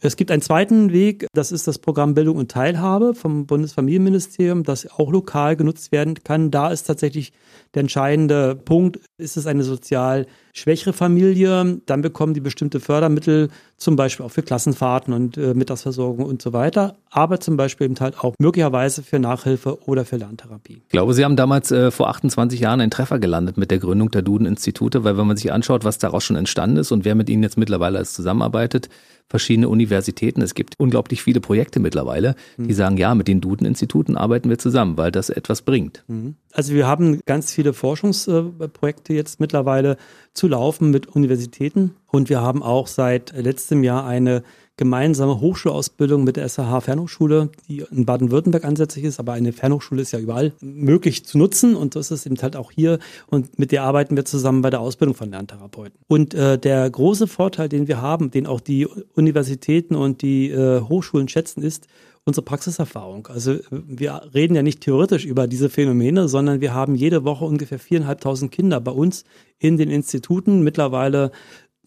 Es 0.00 0.16
gibt 0.16 0.30
einen 0.30 0.42
zweiten 0.42 0.92
Weg, 0.92 1.26
das 1.32 1.52
ist 1.52 1.66
das 1.66 1.78
Programm 1.78 2.14
Bildung 2.14 2.36
und 2.36 2.50
Teilhabe 2.50 3.14
vom 3.14 3.46
Bundesfamilienministerium, 3.46 4.64
das 4.64 4.90
auch 4.90 5.10
lokal 5.10 5.56
genutzt 5.56 5.92
werden 5.92 6.14
kann. 6.24 6.50
Da 6.50 6.70
ist 6.70 6.84
tatsächlich 6.84 7.32
der 7.74 7.80
entscheidende 7.80 8.56
Punkt, 8.56 9.00
ist 9.16 9.36
es 9.36 9.46
eine 9.46 9.62
sozial 9.62 10.26
schwächere 10.54 10.92
Familie, 10.92 11.80
dann 11.84 12.00
bekommen 12.00 12.32
die 12.32 12.40
bestimmte 12.40 12.78
Fördermittel, 12.78 13.48
zum 13.76 13.96
Beispiel 13.96 14.24
auch 14.24 14.30
für 14.30 14.42
Klassenfahrten 14.42 15.12
und 15.12 15.36
äh, 15.36 15.52
Mittagsversorgung 15.52 16.24
und 16.24 16.40
so 16.40 16.52
weiter, 16.52 16.96
aber 17.10 17.40
zum 17.40 17.56
Beispiel 17.56 17.86
eben 17.86 17.98
halt 17.98 18.18
auch 18.20 18.36
möglicherweise 18.38 19.02
für 19.02 19.18
Nachhilfe 19.18 19.78
oder 19.86 20.04
für 20.04 20.16
Lerntherapie. 20.16 20.80
Ich 20.86 20.92
glaube, 20.92 21.12
Sie 21.12 21.24
haben 21.24 21.34
damals 21.34 21.72
äh, 21.72 21.90
vor 21.90 22.08
28 22.08 22.60
Jahren 22.60 22.80
einen 22.80 22.92
Treffer 22.92 23.18
gelandet 23.18 23.58
mit 23.58 23.72
der 23.72 23.80
Gründung 23.80 24.12
der 24.12 24.22
Duden-Institute, 24.22 25.02
weil 25.02 25.18
wenn 25.18 25.26
man 25.26 25.36
sich 25.36 25.52
anschaut, 25.52 25.84
was 25.84 25.98
daraus 25.98 26.22
schon 26.22 26.36
entstanden 26.36 26.76
ist 26.76 26.92
und 26.92 27.04
wer 27.04 27.16
mit 27.16 27.28
Ihnen 27.28 27.42
jetzt 27.42 27.58
mittlerweile 27.58 27.98
als 27.98 28.14
zusammenarbeitet, 28.14 28.88
verschiedene 29.28 29.68
Universitäten. 29.68 30.42
Es 30.42 30.54
gibt 30.54 30.74
unglaublich 30.78 31.22
viele 31.22 31.40
Projekte 31.40 31.80
mittlerweile, 31.80 32.34
die 32.56 32.62
mhm. 32.62 32.72
sagen, 32.72 32.96
ja, 32.96 33.14
mit 33.14 33.26
den 33.26 33.40
Duden-Instituten 33.40 34.16
arbeiten 34.16 34.48
wir 34.48 34.58
zusammen, 34.58 34.96
weil 34.96 35.10
das 35.10 35.30
etwas 35.30 35.62
bringt. 35.62 36.04
Mhm. 36.06 36.36
Also 36.52 36.74
wir 36.74 36.86
haben 36.86 37.20
ganz 37.26 37.52
viele 37.52 37.72
Forschungsprojekte 37.72 39.12
jetzt 39.12 39.40
mittlerweile 39.40 39.96
zu 40.34 40.46
laufen 40.46 40.90
mit 40.90 41.08
Universitäten 41.08 41.96
und 42.06 42.28
wir 42.28 42.40
haben 42.40 42.62
auch 42.62 42.86
seit 42.86 43.32
letztem 43.36 43.82
Jahr 43.82 44.06
eine 44.06 44.42
gemeinsame 44.76 45.40
Hochschulausbildung 45.40 46.24
mit 46.24 46.36
der 46.36 46.48
SAH 46.48 46.80
Fernhochschule, 46.80 47.50
die 47.68 47.84
in 47.90 48.06
Baden-Württemberg 48.06 48.64
ansässig 48.64 49.04
ist, 49.04 49.20
aber 49.20 49.32
eine 49.32 49.52
Fernhochschule 49.52 50.02
ist 50.02 50.12
ja 50.12 50.18
überall 50.18 50.52
möglich 50.60 51.24
zu 51.24 51.38
nutzen 51.38 51.76
und 51.76 51.94
das 51.94 52.10
ist 52.10 52.26
eben 52.26 52.36
halt 52.42 52.56
auch 52.56 52.72
hier 52.72 52.98
und 53.28 53.58
mit 53.58 53.70
der 53.70 53.84
arbeiten 53.84 54.16
wir 54.16 54.24
zusammen 54.24 54.62
bei 54.62 54.70
der 54.70 54.80
Ausbildung 54.80 55.14
von 55.14 55.30
Lerntherapeuten. 55.30 55.98
Und 56.08 56.34
äh, 56.34 56.58
der 56.58 56.90
große 56.90 57.28
Vorteil, 57.28 57.68
den 57.68 57.86
wir 57.86 58.02
haben, 58.02 58.30
den 58.30 58.46
auch 58.46 58.60
die 58.60 58.86
Universitäten 59.14 59.94
und 59.94 60.22
die 60.22 60.50
äh, 60.50 60.80
Hochschulen 60.80 61.28
schätzen, 61.28 61.62
ist, 61.62 61.86
unsere 62.26 62.44
Praxiserfahrung. 62.44 63.26
Also 63.26 63.58
wir 63.70 64.22
reden 64.34 64.54
ja 64.54 64.62
nicht 64.62 64.80
theoretisch 64.80 65.26
über 65.26 65.46
diese 65.46 65.68
Phänomene, 65.68 66.26
sondern 66.28 66.60
wir 66.60 66.72
haben 66.72 66.94
jede 66.94 67.24
Woche 67.24 67.44
ungefähr 67.44 67.78
viereinhalbtausend 67.78 68.50
Kinder 68.50 68.80
bei 68.80 68.92
uns 68.92 69.24
in 69.58 69.76
den 69.76 69.90
Instituten. 69.90 70.62
Mittlerweile 70.62 71.32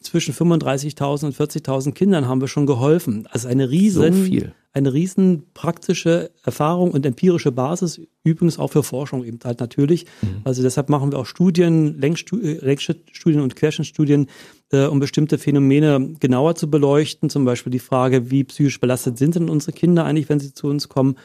zwischen 0.01 0.33
35.000 0.33 1.25
und 1.25 1.36
40.000 1.36 1.93
Kindern 1.93 2.27
haben 2.27 2.41
wir 2.41 2.47
schon 2.47 2.65
geholfen. 2.65 3.27
Also 3.31 3.47
eine 3.47 3.69
riesen, 3.69 4.13
so 4.13 4.47
eine 4.73 4.93
riesen 4.93 5.43
praktische 5.53 6.29
Erfahrung 6.43 6.91
und 6.91 7.05
empirische 7.05 7.51
Basis, 7.51 7.99
übrigens 8.23 8.60
auch 8.60 8.67
für 8.67 8.83
Forschung 8.83 9.23
eben 9.23 9.39
halt 9.43 9.60
natürlich. 9.60 10.05
Mhm. 10.21 10.41
Also 10.43 10.62
deshalb 10.62 10.89
machen 10.89 11.12
wir 11.12 11.17
auch 11.17 11.25
Studien, 11.25 11.99
Längsstudien 11.99 13.41
und 13.41 13.55
Querschnittstudien, 13.55 14.27
äh, 14.71 14.86
um 14.86 14.99
bestimmte 14.99 15.39
Phänomene 15.39 16.13
genauer 16.19 16.55
zu 16.55 16.69
beleuchten. 16.69 17.29
Zum 17.29 17.43
Beispiel 17.43 17.71
die 17.71 17.79
Frage, 17.79 18.29
wie 18.29 18.43
psychisch 18.43 18.79
belastet 18.79 19.17
sind 19.17 19.36
denn 19.36 19.49
unsere 19.49 19.71
Kinder 19.71 20.05
eigentlich, 20.05 20.29
wenn 20.29 20.39
sie 20.39 20.53
zu 20.53 20.67
uns 20.67 20.89
kommen? 20.89 21.15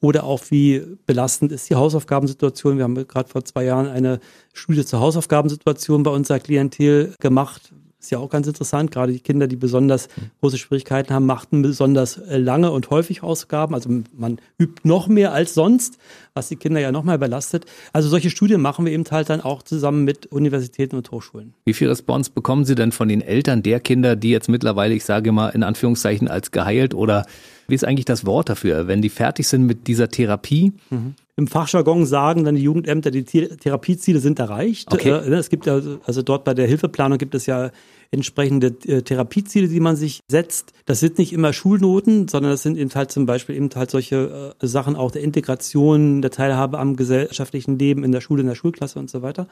Oder 0.00 0.24
auch 0.24 0.40
wie 0.48 0.82
belastend 1.06 1.52
ist 1.52 1.70
die 1.70 1.76
Hausaufgabensituation. 1.76 2.76
Wir 2.76 2.84
haben 2.84 2.94
gerade 3.06 3.28
vor 3.28 3.44
zwei 3.44 3.64
Jahren 3.64 3.86
eine 3.86 4.20
Studie 4.52 4.84
zur 4.84 5.00
Hausaufgabensituation 5.00 6.02
bei 6.02 6.10
unserer 6.10 6.40
Klientel 6.40 7.14
gemacht, 7.20 7.72
ist 8.02 8.10
ja 8.10 8.18
auch 8.18 8.30
ganz 8.30 8.48
interessant. 8.48 8.90
Gerade 8.90 9.12
die 9.12 9.20
Kinder, 9.20 9.46
die 9.46 9.56
besonders 9.56 10.08
große 10.40 10.58
Schwierigkeiten 10.58 11.14
haben, 11.14 11.24
machten 11.24 11.62
besonders 11.62 12.18
äh, 12.18 12.36
lange 12.36 12.72
und 12.72 12.90
häufig 12.90 13.22
Ausgaben. 13.22 13.74
Also 13.74 13.88
man 14.16 14.40
übt 14.58 14.82
noch 14.82 15.06
mehr 15.06 15.32
als 15.32 15.54
sonst, 15.54 15.98
was 16.34 16.48
die 16.48 16.56
Kinder 16.56 16.80
ja 16.80 16.90
noch 16.90 17.04
mal 17.04 17.18
belastet. 17.18 17.64
Also 17.92 18.08
solche 18.08 18.30
Studien 18.30 18.60
machen 18.60 18.84
wir 18.84 18.92
eben 18.92 19.04
halt 19.10 19.30
dann 19.30 19.40
auch 19.40 19.62
zusammen 19.62 20.04
mit 20.04 20.26
Universitäten 20.26 20.96
und 20.96 21.10
Hochschulen. 21.12 21.54
Wie 21.64 21.74
viel 21.74 21.88
Response 21.88 22.30
bekommen 22.32 22.64
Sie 22.64 22.74
denn 22.74 22.90
von 22.90 23.08
den 23.08 23.20
Eltern 23.20 23.62
der 23.62 23.78
Kinder, 23.78 24.16
die 24.16 24.30
jetzt 24.30 24.48
mittlerweile, 24.48 24.94
ich 24.94 25.04
sage 25.04 25.30
mal 25.30 25.50
in 25.50 25.62
Anführungszeichen, 25.62 26.26
als 26.26 26.50
geheilt 26.50 26.94
oder 26.94 27.24
wie 27.68 27.76
ist 27.76 27.84
eigentlich 27.84 28.04
das 28.04 28.26
Wort 28.26 28.48
dafür, 28.48 28.88
wenn 28.88 29.00
die 29.00 29.10
fertig 29.10 29.46
sind 29.46 29.64
mit 29.66 29.86
dieser 29.86 30.08
Therapie? 30.08 30.72
Mhm 30.90 31.14
im 31.36 31.46
Fachjargon 31.46 32.04
sagen 32.04 32.44
dann 32.44 32.56
die 32.56 32.62
Jugendämter, 32.62 33.10
die 33.10 33.24
Therapieziele 33.24 34.20
sind 34.20 34.38
erreicht. 34.38 34.92
Okay. 34.92 35.10
Äh, 35.10 35.30
ne, 35.30 35.36
es 35.36 35.48
gibt 35.48 35.64
ja, 35.64 35.80
also 36.04 36.22
dort 36.22 36.44
bei 36.44 36.52
der 36.52 36.66
Hilfeplanung 36.66 37.16
gibt 37.16 37.34
es 37.34 37.46
ja 37.46 37.70
entsprechende 38.10 38.66
äh, 38.86 39.00
Therapieziele, 39.00 39.68
die 39.68 39.80
man 39.80 39.96
sich 39.96 40.20
setzt. 40.28 40.74
Das 40.84 41.00
sind 41.00 41.16
nicht 41.16 41.32
immer 41.32 41.54
Schulnoten, 41.54 42.28
sondern 42.28 42.52
das 42.52 42.62
sind 42.62 42.76
eben 42.76 42.90
halt 42.94 43.10
zum 43.10 43.24
Beispiel 43.24 43.56
eben 43.56 43.70
halt 43.74 43.90
solche 43.90 44.54
äh, 44.60 44.66
Sachen 44.66 44.94
auch 44.94 45.10
der 45.10 45.22
Integration, 45.22 46.20
der 46.20 46.30
Teilhabe 46.30 46.78
am 46.78 46.96
gesellschaftlichen 46.96 47.78
Leben 47.78 48.04
in 48.04 48.12
der 48.12 48.20
Schule, 48.20 48.42
in 48.42 48.48
der 48.48 48.54
Schulklasse 48.54 48.98
und 48.98 49.08
so 49.08 49.22
weiter. 49.22 49.48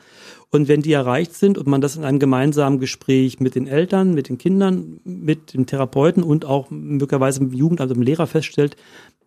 Und 0.50 0.68
wenn 0.68 0.82
die 0.82 0.92
erreicht 0.92 1.34
sind 1.34 1.56
und 1.56 1.66
man 1.66 1.80
das 1.80 1.96
in 1.96 2.04
einem 2.04 2.18
gemeinsamen 2.18 2.78
Gespräch 2.78 3.40
mit 3.40 3.54
den 3.54 3.66
Eltern, 3.66 4.12
mit 4.12 4.28
den 4.28 4.36
Kindern, 4.36 5.00
mit 5.04 5.54
den 5.54 5.64
Therapeuten 5.64 6.22
und 6.22 6.44
auch 6.44 6.68
möglicherweise 6.68 7.42
mit 7.42 7.52
dem 7.52 7.58
Jugendamt, 7.58 7.90
also 7.90 7.94
dem 7.94 8.02
Lehrer 8.02 8.26
feststellt, 8.26 8.76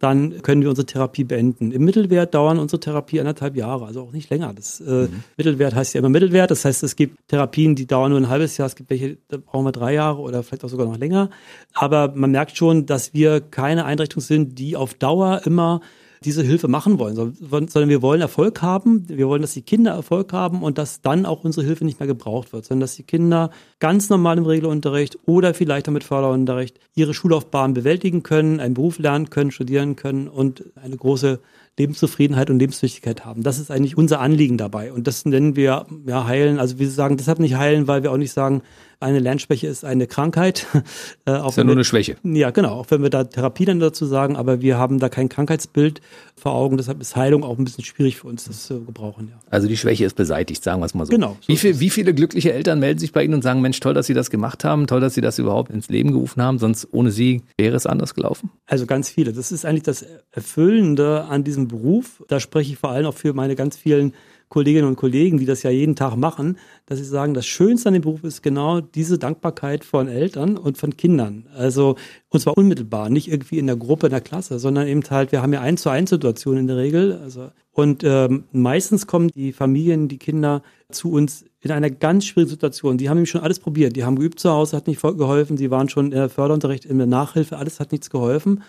dann 0.04 0.42
können 0.42 0.62
wir 0.62 0.70
unsere 0.70 0.86
Therapie 0.86 1.24
beenden. 1.24 1.72
Im 1.72 1.86
Mittelwert 1.86 2.34
dauern 2.34 2.60
unsere 2.60 2.80
Therapie 2.80 3.20
anderthalb 3.22 3.56
Jahre, 3.56 3.86
also 3.86 4.02
auch 4.02 4.12
nicht 4.12 4.30
länger. 4.30 4.54
Das 4.54 4.82
äh, 4.82 5.08
mhm. 5.08 5.24
Mittelwert 5.38 5.74
heißt 5.74 5.94
ja 5.94 6.00
immer 6.00 6.10
Mittelwert. 6.10 6.52
Das 6.52 6.66
heißt, 6.66 6.84
es 6.84 6.96
gibt 6.98 7.28
Therapien, 7.30 7.76
die 7.76 7.88
dauern 7.88 8.12
nur 8.12 8.20
ein 8.20 8.28
halbes 8.28 8.58
Jahr, 8.58 8.68
es 8.68 8.76
gibt 8.76 8.90
welche, 8.90 9.18
da 9.30 9.38
brauchen 9.38 9.66
wir 9.66 9.72
drei 9.72 9.94
Jahre 9.94 10.20
oder 10.20 10.44
vielleicht 10.44 10.66
auch 10.66 10.70
sogar 10.70 10.86
noch 10.86 10.98
länger. 10.98 11.30
Aber 11.74 12.12
man 12.14 12.32
merkt 12.32 12.58
schon, 12.58 12.86
dass 12.86 13.14
wir 13.14 13.40
keine 13.40 13.86
Einrichtung 13.86 14.22
sind, 14.22 14.60
die 14.60 14.76
auf 14.76 14.94
Dauer 14.94 15.42
immer 15.46 15.80
diese 16.26 16.44
Hilfe 16.44 16.68
machen 16.68 17.00
wollen, 17.00 17.16
sondern 17.16 17.90
wir 17.90 18.02
wollen 18.02 18.22
Erfolg 18.22 18.62
haben. 18.62 19.08
Wir 19.08 19.28
wollen, 19.28 19.42
dass 19.42 19.54
die 19.54 19.62
Kinder 19.62 19.92
Erfolg 19.92 20.34
haben 20.34 20.64
und 20.64 20.78
dass 20.78 21.02
dann 21.02 21.26
auch 21.26 21.44
unsere 21.44 21.66
Hilfe 21.66 21.86
nicht 21.86 22.00
mehr 22.00 22.08
gebraucht 22.08 22.54
wird, 22.54 22.66
sondern 22.66 22.82
dass 22.82 22.96
die 22.96 23.04
Kinder 23.04 23.52
ganz 23.80 24.10
normal 24.10 24.38
im 24.38 24.46
Regelunterricht 24.46 25.18
oder 25.26 25.54
vielleicht 25.54 25.88
damit 25.88 26.04
Förderunterricht 26.04 26.80
ihre 26.96 27.14
Schullaufbahn 27.14 27.74
bewältigen 27.74 28.24
können, 28.24 28.60
einen 28.60 28.74
Beruf 28.74 29.00
lernen 29.00 29.30
können, 29.30 29.52
studieren 29.52 29.96
können 29.96 30.28
und 30.28 30.64
eine 30.76 30.98
große 30.98 31.40
Lebenszufriedenheit 31.78 32.50
und 32.50 32.60
Lebenswichtigkeit 32.60 33.26
haben. 33.26 33.42
Das 33.44 33.58
ist 33.58 33.72
eigentlich 33.72 33.98
unser 33.98 34.20
Anliegen 34.20 34.58
dabei. 34.58 34.94
Und 34.94 35.08
das 35.08 35.26
nennen 35.26 35.56
wir 35.56 35.86
ja 36.06 36.26
heilen. 36.28 36.60
Also 36.60 36.78
wir 36.78 36.90
sagen 36.90 37.18
deshalb 37.18 37.40
nicht 37.40 37.56
heilen, 37.56 37.88
weil 37.88 38.04
wir 38.04 38.12
auch 38.12 38.18
nicht 38.18 38.32
sagen, 38.32 38.62
eine 39.04 39.20
Lernschwäche 39.20 39.68
ist 39.68 39.84
eine 39.84 40.08
Krankheit. 40.08 40.66
äh, 41.26 41.32
auch 41.32 41.50
ist 41.50 41.58
ja 41.58 41.64
nur 41.64 41.76
eine 41.76 41.84
Schwäche. 41.84 42.16
Ja, 42.24 42.52
genau. 42.52 42.76
Auch 42.76 42.86
wenn 42.90 43.04
wir 43.04 43.10
da 43.10 43.26
Therapie 43.26 43.66
dann 43.66 43.80
dazu 43.80 44.06
sagen, 44.06 44.36
aber 44.36 44.62
wir 44.62 44.78
haben 44.78 45.00
da 45.00 45.10
kein 45.10 45.30
Krankheitsbild 45.30 46.02
vor 46.36 46.54
Augen. 46.54 46.78
Deshalb 46.78 47.02
ist 47.02 47.16
Heilung 47.16 47.44
auch 47.44 47.58
ein 47.58 47.66
bisschen 47.66 47.84
schwierig 47.84 48.18
für 48.18 48.28
uns, 48.28 48.46
das 48.46 48.66
zu 48.66 48.84
gebrauchen. 48.86 49.30
Ja. 49.32 49.40
Also 49.50 49.68
die 49.68 49.78
Schwäche 49.78 50.06
ist 50.06 50.16
beseitigt, 50.16 50.64
sagen 50.64 50.82
wir 50.82 50.86
es 50.86 50.94
mal 50.94 51.06
so. 51.06 51.12
Genau. 51.12 51.38
So 51.42 51.50
wie, 51.50 51.58
viel, 51.58 51.80
wie 51.80 51.90
viele 51.90 52.14
glückliche 52.14 52.54
Eltern 52.54 52.80
melden 52.80 53.00
sich 53.00 53.12
bei 53.12 53.24
Ihnen 53.24 53.34
und 53.34 53.42
sagen, 53.42 53.62
Mensch, 53.62 53.80
toll, 53.80 53.94
dass 53.94 54.08
Sie 54.08 54.14
das 54.14 54.30
gemacht 54.30 54.64
haben, 54.64 54.88
toll, 54.88 55.02
dass 55.02 55.14
Sie 55.14 55.22
das 55.22 55.38
überhaupt 55.38 55.70
ins 55.72 55.90
Leben 55.90 56.12
gerufen 56.12 56.42
haben, 56.42 56.58
sonst 56.58 56.88
ohne 56.92 57.12
Sie 57.12 57.42
wäre 57.58 57.76
es 57.76 57.86
anders 57.86 58.14
gelaufen? 58.14 58.52
Also 58.68 58.86
ganz 58.86 59.10
viele. 59.10 59.34
Das 59.34 59.52
ist 59.52 59.66
eigentlich 59.66 59.84
das 59.84 60.06
Erfüllende 60.32 61.26
an 61.26 61.44
diesem 61.44 61.63
Beruf. 61.68 62.24
Da 62.28 62.40
spreche 62.40 62.74
ich 62.74 62.78
vor 62.78 62.92
allem 62.92 63.06
auch 63.06 63.14
für 63.14 63.34
meine 63.34 63.56
ganz 63.56 63.78
vielen 63.78 64.14
Kolleginnen 64.54 64.88
und 64.88 64.98
Kollegen, 64.98 65.40
die 65.40 65.46
das 65.46 65.64
ja 65.64 65.72
jeden 65.72 65.96
Tag 65.96 66.16
machen, 66.16 66.60
dass 66.86 67.00
sie 67.00 67.06
sagen, 67.06 67.34
das 67.34 67.48
Schönste 67.48 67.90
an 67.90 67.94
dem 67.94 68.04
Beruf 68.04 68.24
ist 68.24 68.44
genau 68.44 68.82
diese 68.82 69.18
Dankbarkeit 69.18 69.84
von 69.84 70.08
Eltern 70.08 70.58
und 70.58 70.78
von 70.78 70.96
Kindern. 70.96 71.48
Also, 71.56 71.96
und 72.30 72.40
zwar 72.40 72.56
unmittelbar, 72.56 73.10
nicht 73.10 73.32
irgendwie 73.32 73.58
in 73.58 73.66
der 73.66 73.78
Gruppe, 73.78 74.06
in 74.08 74.12
der 74.12 74.22
Klasse, 74.22 74.60
sondern 74.60 74.88
eben 74.88 75.02
halt, 75.10 75.32
wir 75.32 75.42
haben 75.42 75.54
ja 75.54 75.62
eins 75.62 75.82
zu 75.82 75.90
eins 75.90 76.12
Situationen 76.12 76.62
in 76.62 76.68
der 76.68 76.78
Regel. 76.78 77.14
Also, 77.14 77.50
und 77.72 78.04
ähm, 78.04 78.44
meistens 78.52 79.08
kommen 79.08 79.30
die 79.30 79.54
Familien, 79.54 80.08
die 80.08 80.20
Kinder 80.20 80.62
zu 80.92 81.12
uns 81.12 81.46
in 81.62 81.72
einer 81.72 81.90
ganz 81.90 82.26
schwierigen 82.26 82.52
Situation. 82.52 83.00
Die 83.00 83.10
haben 83.10 83.18
nämlich 83.18 83.32
schon 83.32 83.42
alles 83.42 83.58
probiert. 83.58 83.96
Die 83.96 84.04
haben 84.04 84.20
geübt 84.20 84.40
zu 84.40 84.52
Hause, 84.52 84.78
hat 84.78 84.86
nicht 84.86 85.02
geholfen. 85.02 85.58
Sie 85.58 85.72
waren 85.72 85.90
schon 85.90 86.12
im 86.12 86.30
Förderunterricht, 86.30 86.86
in 86.86 87.00
der 87.00 87.08
Nachhilfe, 87.08 87.58
alles 87.58 87.80
hat 87.80 87.92
nichts 87.92 88.12
geholfen. 88.12 88.62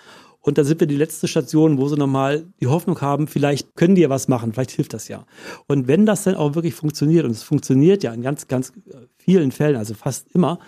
Und 0.45 0.59
da 0.59 0.65
sind 0.65 0.79
wir 0.79 0.87
die 0.87 0.97
letzte 0.97 1.27
Station, 1.27 1.79
wo 1.79 1.89
sie 1.89 1.97
nochmal 1.97 2.45
die 2.61 2.67
Hoffnung 2.67 3.01
haben, 3.01 3.29
vielleicht 3.29 3.75
können 3.77 3.95
die 3.95 4.03
ja 4.03 4.11
was 4.11 4.29
machen, 4.29 4.53
vielleicht 4.53 4.73
hilft 4.73 4.93
das 4.93 5.09
ja. 5.09 5.25
Und 5.69 5.89
wenn 5.89 6.05
das 6.05 6.25
dann 6.25 6.35
auch 6.35 6.55
wirklich 6.55 6.75
funktioniert, 6.75 7.25
und 7.25 7.31
es 7.31 7.43
funktioniert 7.43 8.03
ja 8.03 8.13
in 8.13 8.21
ganz, 8.21 8.47
ganz 8.47 8.71
vielen 9.17 9.53
Fällen, 9.53 9.77
also 9.77 9.95
fast 9.95 10.31
immer, 10.35 10.59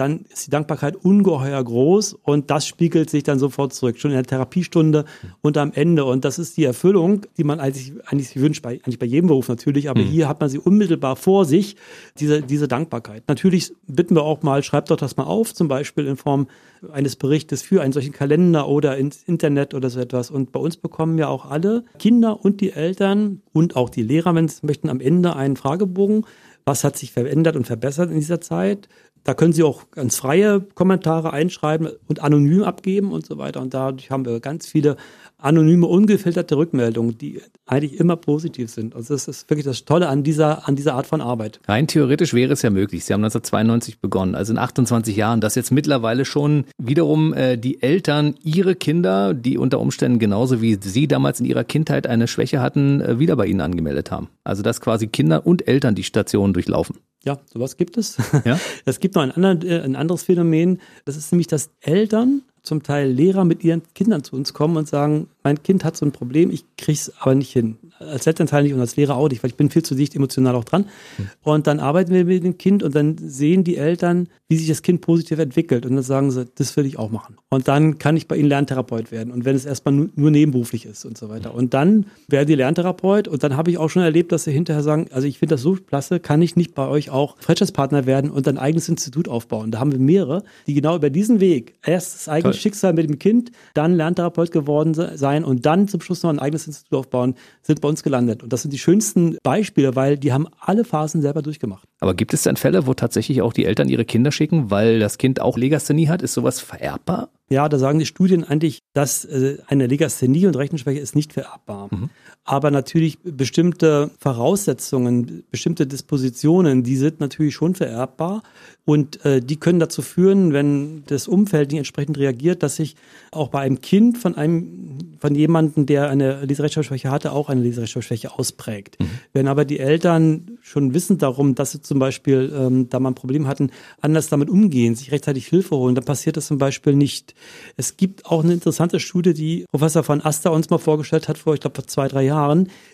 dann 0.00 0.24
ist 0.32 0.46
die 0.46 0.50
Dankbarkeit 0.50 0.96
ungeheuer 0.96 1.62
groß 1.62 2.14
und 2.22 2.50
das 2.50 2.66
spiegelt 2.66 3.10
sich 3.10 3.22
dann 3.22 3.38
sofort 3.38 3.74
zurück, 3.74 3.98
schon 3.98 4.10
in 4.10 4.16
der 4.16 4.24
Therapiestunde 4.24 5.04
und 5.42 5.58
am 5.58 5.72
Ende. 5.74 6.06
Und 6.06 6.24
das 6.24 6.38
ist 6.38 6.56
die 6.56 6.64
Erfüllung, 6.64 7.26
die 7.36 7.44
man 7.44 7.60
eigentlich, 7.60 7.92
eigentlich 8.06 8.34
wünscht, 8.36 8.62
bei, 8.62 8.80
eigentlich 8.82 8.98
bei 8.98 9.04
jedem 9.04 9.28
Beruf 9.28 9.48
natürlich, 9.48 9.90
aber 9.90 10.00
mhm. 10.00 10.06
hier 10.06 10.28
hat 10.28 10.40
man 10.40 10.48
sie 10.48 10.58
unmittelbar 10.58 11.16
vor 11.16 11.44
sich, 11.44 11.76
diese, 12.18 12.40
diese 12.40 12.66
Dankbarkeit. 12.66 13.24
Natürlich 13.28 13.72
bitten 13.86 14.16
wir 14.16 14.22
auch 14.22 14.42
mal, 14.42 14.62
schreibt 14.62 14.90
doch 14.90 14.96
das 14.96 15.18
mal 15.18 15.24
auf, 15.24 15.52
zum 15.52 15.68
Beispiel 15.68 16.06
in 16.06 16.16
Form 16.16 16.46
eines 16.92 17.16
Berichtes 17.16 17.60
für 17.60 17.82
einen 17.82 17.92
solchen 17.92 18.12
Kalender 18.12 18.68
oder 18.68 18.96
ins 18.96 19.22
Internet 19.22 19.74
oder 19.74 19.90
so 19.90 20.00
etwas. 20.00 20.30
Und 20.30 20.50
bei 20.50 20.60
uns 20.60 20.78
bekommen 20.78 21.18
ja 21.18 21.28
auch 21.28 21.44
alle 21.50 21.84
Kinder 21.98 22.42
und 22.42 22.62
die 22.62 22.72
Eltern 22.72 23.42
und 23.52 23.76
auch 23.76 23.90
die 23.90 24.02
Lehrer, 24.02 24.34
wenn 24.34 24.48
sie 24.48 24.64
möchten, 24.64 24.88
am 24.88 25.00
Ende 25.00 25.36
einen 25.36 25.56
Fragebogen. 25.56 26.24
Was 26.64 26.84
hat 26.84 26.96
sich 26.96 27.12
verändert 27.12 27.56
und 27.56 27.66
verbessert 27.66 28.10
in 28.10 28.16
dieser 28.16 28.40
Zeit? 28.40 28.88
Da 29.24 29.34
können 29.34 29.52
Sie 29.52 29.62
auch 29.62 29.90
ganz 29.90 30.16
freie 30.16 30.60
Kommentare 30.74 31.32
einschreiben 31.32 31.88
und 32.08 32.22
anonym 32.22 32.62
abgeben 32.62 33.12
und 33.12 33.26
so 33.26 33.38
weiter. 33.38 33.60
Und 33.60 33.74
dadurch 33.74 34.10
haben 34.10 34.24
wir 34.24 34.40
ganz 34.40 34.66
viele 34.66 34.96
anonyme, 35.38 35.86
ungefilterte 35.86 36.56
Rückmeldungen, 36.56 37.16
die 37.18 37.40
eigentlich 37.66 37.98
immer 37.98 38.16
positiv 38.16 38.70
sind. 38.70 38.94
Also 38.94 39.14
das 39.14 39.28
ist 39.28 39.48
wirklich 39.50 39.64
das 39.64 39.84
Tolle 39.84 40.08
an 40.08 40.22
dieser, 40.22 40.68
an 40.68 40.76
dieser 40.76 40.94
Art 40.94 41.06
von 41.06 41.20
Arbeit. 41.20 41.60
Rein 41.66 41.86
theoretisch 41.86 42.34
wäre 42.34 42.52
es 42.52 42.62
ja 42.62 42.70
möglich. 42.70 43.04
Sie 43.04 43.12
haben 43.12 43.24
1992 43.24 44.00
begonnen, 44.00 44.34
also 44.34 44.52
in 44.52 44.58
28 44.58 45.16
Jahren, 45.16 45.40
dass 45.40 45.54
jetzt 45.54 45.70
mittlerweile 45.70 46.24
schon 46.24 46.64
wiederum 46.78 47.32
äh, 47.32 47.56
die 47.56 47.82
Eltern 47.82 48.34
ihre 48.42 48.74
Kinder, 48.74 49.34
die 49.34 49.58
unter 49.58 49.80
Umständen 49.80 50.18
genauso 50.18 50.60
wie 50.60 50.78
Sie 50.80 51.08
damals 51.08 51.40
in 51.40 51.46
ihrer 51.46 51.64
Kindheit 51.64 52.06
eine 52.06 52.28
Schwäche 52.28 52.60
hatten, 52.60 53.00
äh, 53.00 53.18
wieder 53.18 53.36
bei 53.36 53.46
Ihnen 53.46 53.60
angemeldet 53.60 54.10
haben. 54.10 54.28
Also 54.44 54.62
dass 54.62 54.80
quasi 54.80 55.06
Kinder 55.06 55.46
und 55.46 55.68
Eltern 55.68 55.94
die 55.94 56.04
Stationen 56.04 56.52
durchlaufen. 56.52 56.96
Ja, 57.24 57.38
sowas 57.52 57.76
gibt 57.76 57.96
es. 57.98 58.16
Ja? 58.44 58.58
Es 58.86 59.00
gibt 59.00 59.14
noch 59.14 59.22
ein, 59.22 59.30
anderen, 59.32 59.62
äh, 59.66 59.80
ein 59.82 59.96
anderes 59.96 60.22
Phänomen. 60.22 60.80
Das 61.04 61.16
ist 61.16 61.32
nämlich, 61.32 61.48
dass 61.48 61.70
Eltern 61.80 62.42
zum 62.62 62.82
Teil 62.82 63.10
Lehrer 63.10 63.44
mit 63.44 63.64
ihren 63.64 63.82
Kindern 63.94 64.22
zu 64.22 64.36
uns 64.36 64.52
kommen 64.52 64.76
und 64.76 64.88
sagen, 64.88 65.28
mein 65.42 65.62
Kind 65.62 65.84
hat 65.84 65.96
so 65.96 66.04
ein 66.04 66.12
Problem, 66.12 66.50
ich 66.50 66.64
krieg's 66.76 67.12
aber 67.20 67.34
nicht 67.34 67.52
hin. 67.52 67.76
Als 67.98 68.26
Elternteil 68.26 68.62
nicht 68.62 68.74
und 68.74 68.80
als 68.80 68.96
Lehrer 68.96 69.16
auch 69.16 69.28
nicht, 69.28 69.42
weil 69.42 69.50
ich 69.50 69.56
bin 69.56 69.70
viel 69.70 69.82
zu 69.82 69.94
dicht 69.94 70.14
emotional 70.14 70.54
auch 70.54 70.64
dran. 70.64 70.86
Mhm. 71.18 71.28
Und 71.42 71.66
dann 71.66 71.80
arbeiten 71.80 72.12
wir 72.12 72.24
mit 72.24 72.44
dem 72.44 72.58
Kind 72.58 72.82
und 72.82 72.94
dann 72.94 73.16
sehen 73.18 73.64
die 73.64 73.76
Eltern, 73.76 74.28
wie 74.48 74.56
sich 74.56 74.68
das 74.68 74.82
Kind 74.82 75.00
positiv 75.00 75.38
entwickelt. 75.38 75.86
Und 75.86 75.94
dann 75.94 76.04
sagen 76.04 76.30
sie, 76.30 76.46
das 76.56 76.76
will 76.76 76.86
ich 76.86 76.98
auch 76.98 77.10
machen. 77.10 77.36
Und 77.50 77.68
dann 77.68 77.98
kann 77.98 78.16
ich 78.16 78.28
bei 78.28 78.36
ihnen 78.36 78.48
Lerntherapeut 78.48 79.12
werden. 79.12 79.32
Und 79.32 79.44
wenn 79.44 79.56
es 79.56 79.64
erstmal 79.64 79.94
nur, 79.94 80.10
nur 80.14 80.30
nebenberuflich 80.30 80.86
ist 80.86 81.04
und 81.04 81.16
so 81.16 81.28
weiter. 81.28 81.54
Und 81.54 81.72
dann 81.72 82.06
werden 82.28 82.48
die 82.48 82.54
Lerntherapeut 82.54 83.28
und 83.28 83.42
dann 83.42 83.56
habe 83.56 83.70
ich 83.70 83.78
auch 83.78 83.88
schon 83.88 84.02
erlebt, 84.02 84.32
dass 84.32 84.44
sie 84.44 84.52
hinterher 84.52 84.82
sagen, 84.82 85.06
also 85.10 85.26
ich 85.26 85.38
finde 85.38 85.54
das 85.54 85.62
so 85.62 85.74
klasse, 85.74 86.20
kann 86.20 86.42
ich 86.42 86.56
nicht 86.56 86.74
bei 86.74 86.86
euch 86.86 87.10
auch 87.10 87.36
Franchise-Partner 87.38 88.06
werden 88.06 88.30
und 88.30 88.46
ein 88.48 88.58
eigenes 88.58 88.88
Institut 88.88 89.28
aufbauen. 89.28 89.70
Da 89.70 89.78
haben 89.78 89.92
wir 89.92 89.98
mehrere, 89.98 90.42
die 90.66 90.74
genau 90.74 90.96
über 90.96 91.10
diesen 91.10 91.40
Weg 91.40 91.74
erst 91.84 92.14
das 92.14 92.28
eigene 92.28 92.49
Toll. 92.52 92.60
Schicksal 92.60 92.92
mit 92.92 93.08
dem 93.08 93.18
Kind, 93.18 93.52
dann 93.74 93.94
Lerntherapeut 93.94 94.50
geworden 94.50 94.94
sein 94.94 95.44
und 95.44 95.66
dann 95.66 95.88
zum 95.88 96.00
Schluss 96.00 96.22
noch 96.22 96.30
ein 96.30 96.38
eigenes 96.38 96.66
Institut 96.66 96.98
aufbauen, 96.98 97.34
sind 97.62 97.80
bei 97.80 97.88
uns 97.88 98.02
gelandet. 98.02 98.42
Und 98.42 98.52
das 98.52 98.62
sind 98.62 98.72
die 98.72 98.78
schönsten 98.78 99.36
Beispiele, 99.42 99.96
weil 99.96 100.18
die 100.18 100.32
haben 100.32 100.46
alle 100.60 100.84
Phasen 100.84 101.22
selber 101.22 101.42
durchgemacht. 101.42 101.88
Aber 102.00 102.14
gibt 102.14 102.34
es 102.34 102.42
denn 102.42 102.56
Fälle, 102.56 102.86
wo 102.86 102.94
tatsächlich 102.94 103.42
auch 103.42 103.52
die 103.52 103.64
Eltern 103.64 103.88
ihre 103.88 104.04
Kinder 104.04 104.32
schicken, 104.32 104.70
weil 104.70 104.98
das 104.98 105.18
Kind 105.18 105.40
auch 105.40 105.56
Legasthenie 105.56 106.08
hat? 106.08 106.22
Ist 106.22 106.34
sowas 106.34 106.60
vererbbar? 106.60 107.30
Ja, 107.50 107.68
da 107.68 107.78
sagen 107.78 107.98
die 107.98 108.06
Studien 108.06 108.44
eigentlich, 108.44 108.78
dass 108.94 109.24
äh, 109.24 109.58
eine 109.66 109.88
Legasthenie 109.88 110.46
und 110.46 110.56
Rechenschwäche 110.56 111.00
ist 111.00 111.16
nicht 111.16 111.32
vererbbar. 111.32 111.88
Mhm. 111.90 112.10
Aber 112.44 112.70
natürlich 112.70 113.18
bestimmte 113.22 114.10
Voraussetzungen, 114.18 115.44
bestimmte 115.50 115.86
Dispositionen, 115.86 116.82
die 116.82 116.96
sind 116.96 117.20
natürlich 117.20 117.54
schon 117.54 117.74
vererbbar. 117.74 118.42
Und 118.86 119.24
äh, 119.24 119.40
die 119.40 119.56
können 119.56 119.78
dazu 119.78 120.02
führen, 120.02 120.52
wenn 120.52 121.04
das 121.06 121.28
Umfeld 121.28 121.70
nicht 121.70 121.78
entsprechend 121.78 122.18
reagiert, 122.18 122.62
dass 122.64 122.76
sich 122.76 122.96
auch 123.30 123.48
bei 123.48 123.60
einem 123.60 123.80
Kind 123.80 124.18
von 124.18 124.34
einem, 124.34 125.16
von 125.20 125.34
jemandem, 125.34 125.86
der 125.86 126.10
eine 126.10 126.44
Leserechtschreibschwäche 126.44 127.08
hatte, 127.08 127.30
auch 127.30 127.50
eine 127.50 127.60
Leserechtschreibschwäche 127.60 128.36
ausprägt. 128.36 128.98
Mhm. 128.98 129.10
Wenn 129.32 129.46
aber 129.46 129.64
die 129.64 129.78
Eltern 129.78 130.58
schon 130.60 130.92
wissen 130.92 131.18
darum, 131.18 131.54
dass 131.54 131.72
sie 131.72 131.82
zum 131.82 132.00
Beispiel, 132.00 132.52
ähm, 132.56 132.88
da 132.88 132.98
man 132.98 133.12
ein 133.12 133.14
Problem 133.14 133.46
hatten, 133.46 133.70
anders 134.00 134.28
damit 134.28 134.50
umgehen, 134.50 134.96
sich 134.96 135.12
rechtzeitig 135.12 135.46
Hilfe 135.46 135.76
holen, 135.76 135.94
dann 135.94 136.04
passiert 136.04 136.36
das 136.36 136.46
zum 136.46 136.58
Beispiel 136.58 136.94
nicht. 136.94 137.34
Es 137.76 137.96
gibt 137.96 138.26
auch 138.26 138.42
eine 138.42 138.54
interessante 138.54 138.98
Studie, 138.98 139.34
die 139.34 139.66
Professor 139.70 140.02
von 140.02 140.20
Aster 140.20 140.52
uns 140.52 140.68
mal 140.70 140.78
vorgestellt 140.78 141.28
hat, 141.28 141.38
vor, 141.38 141.54
ich 141.54 141.60
glaube, 141.60 141.76
vor 141.76 141.86
zwei, 141.86 142.08
drei 142.08 142.24
Jahren, 142.24 142.29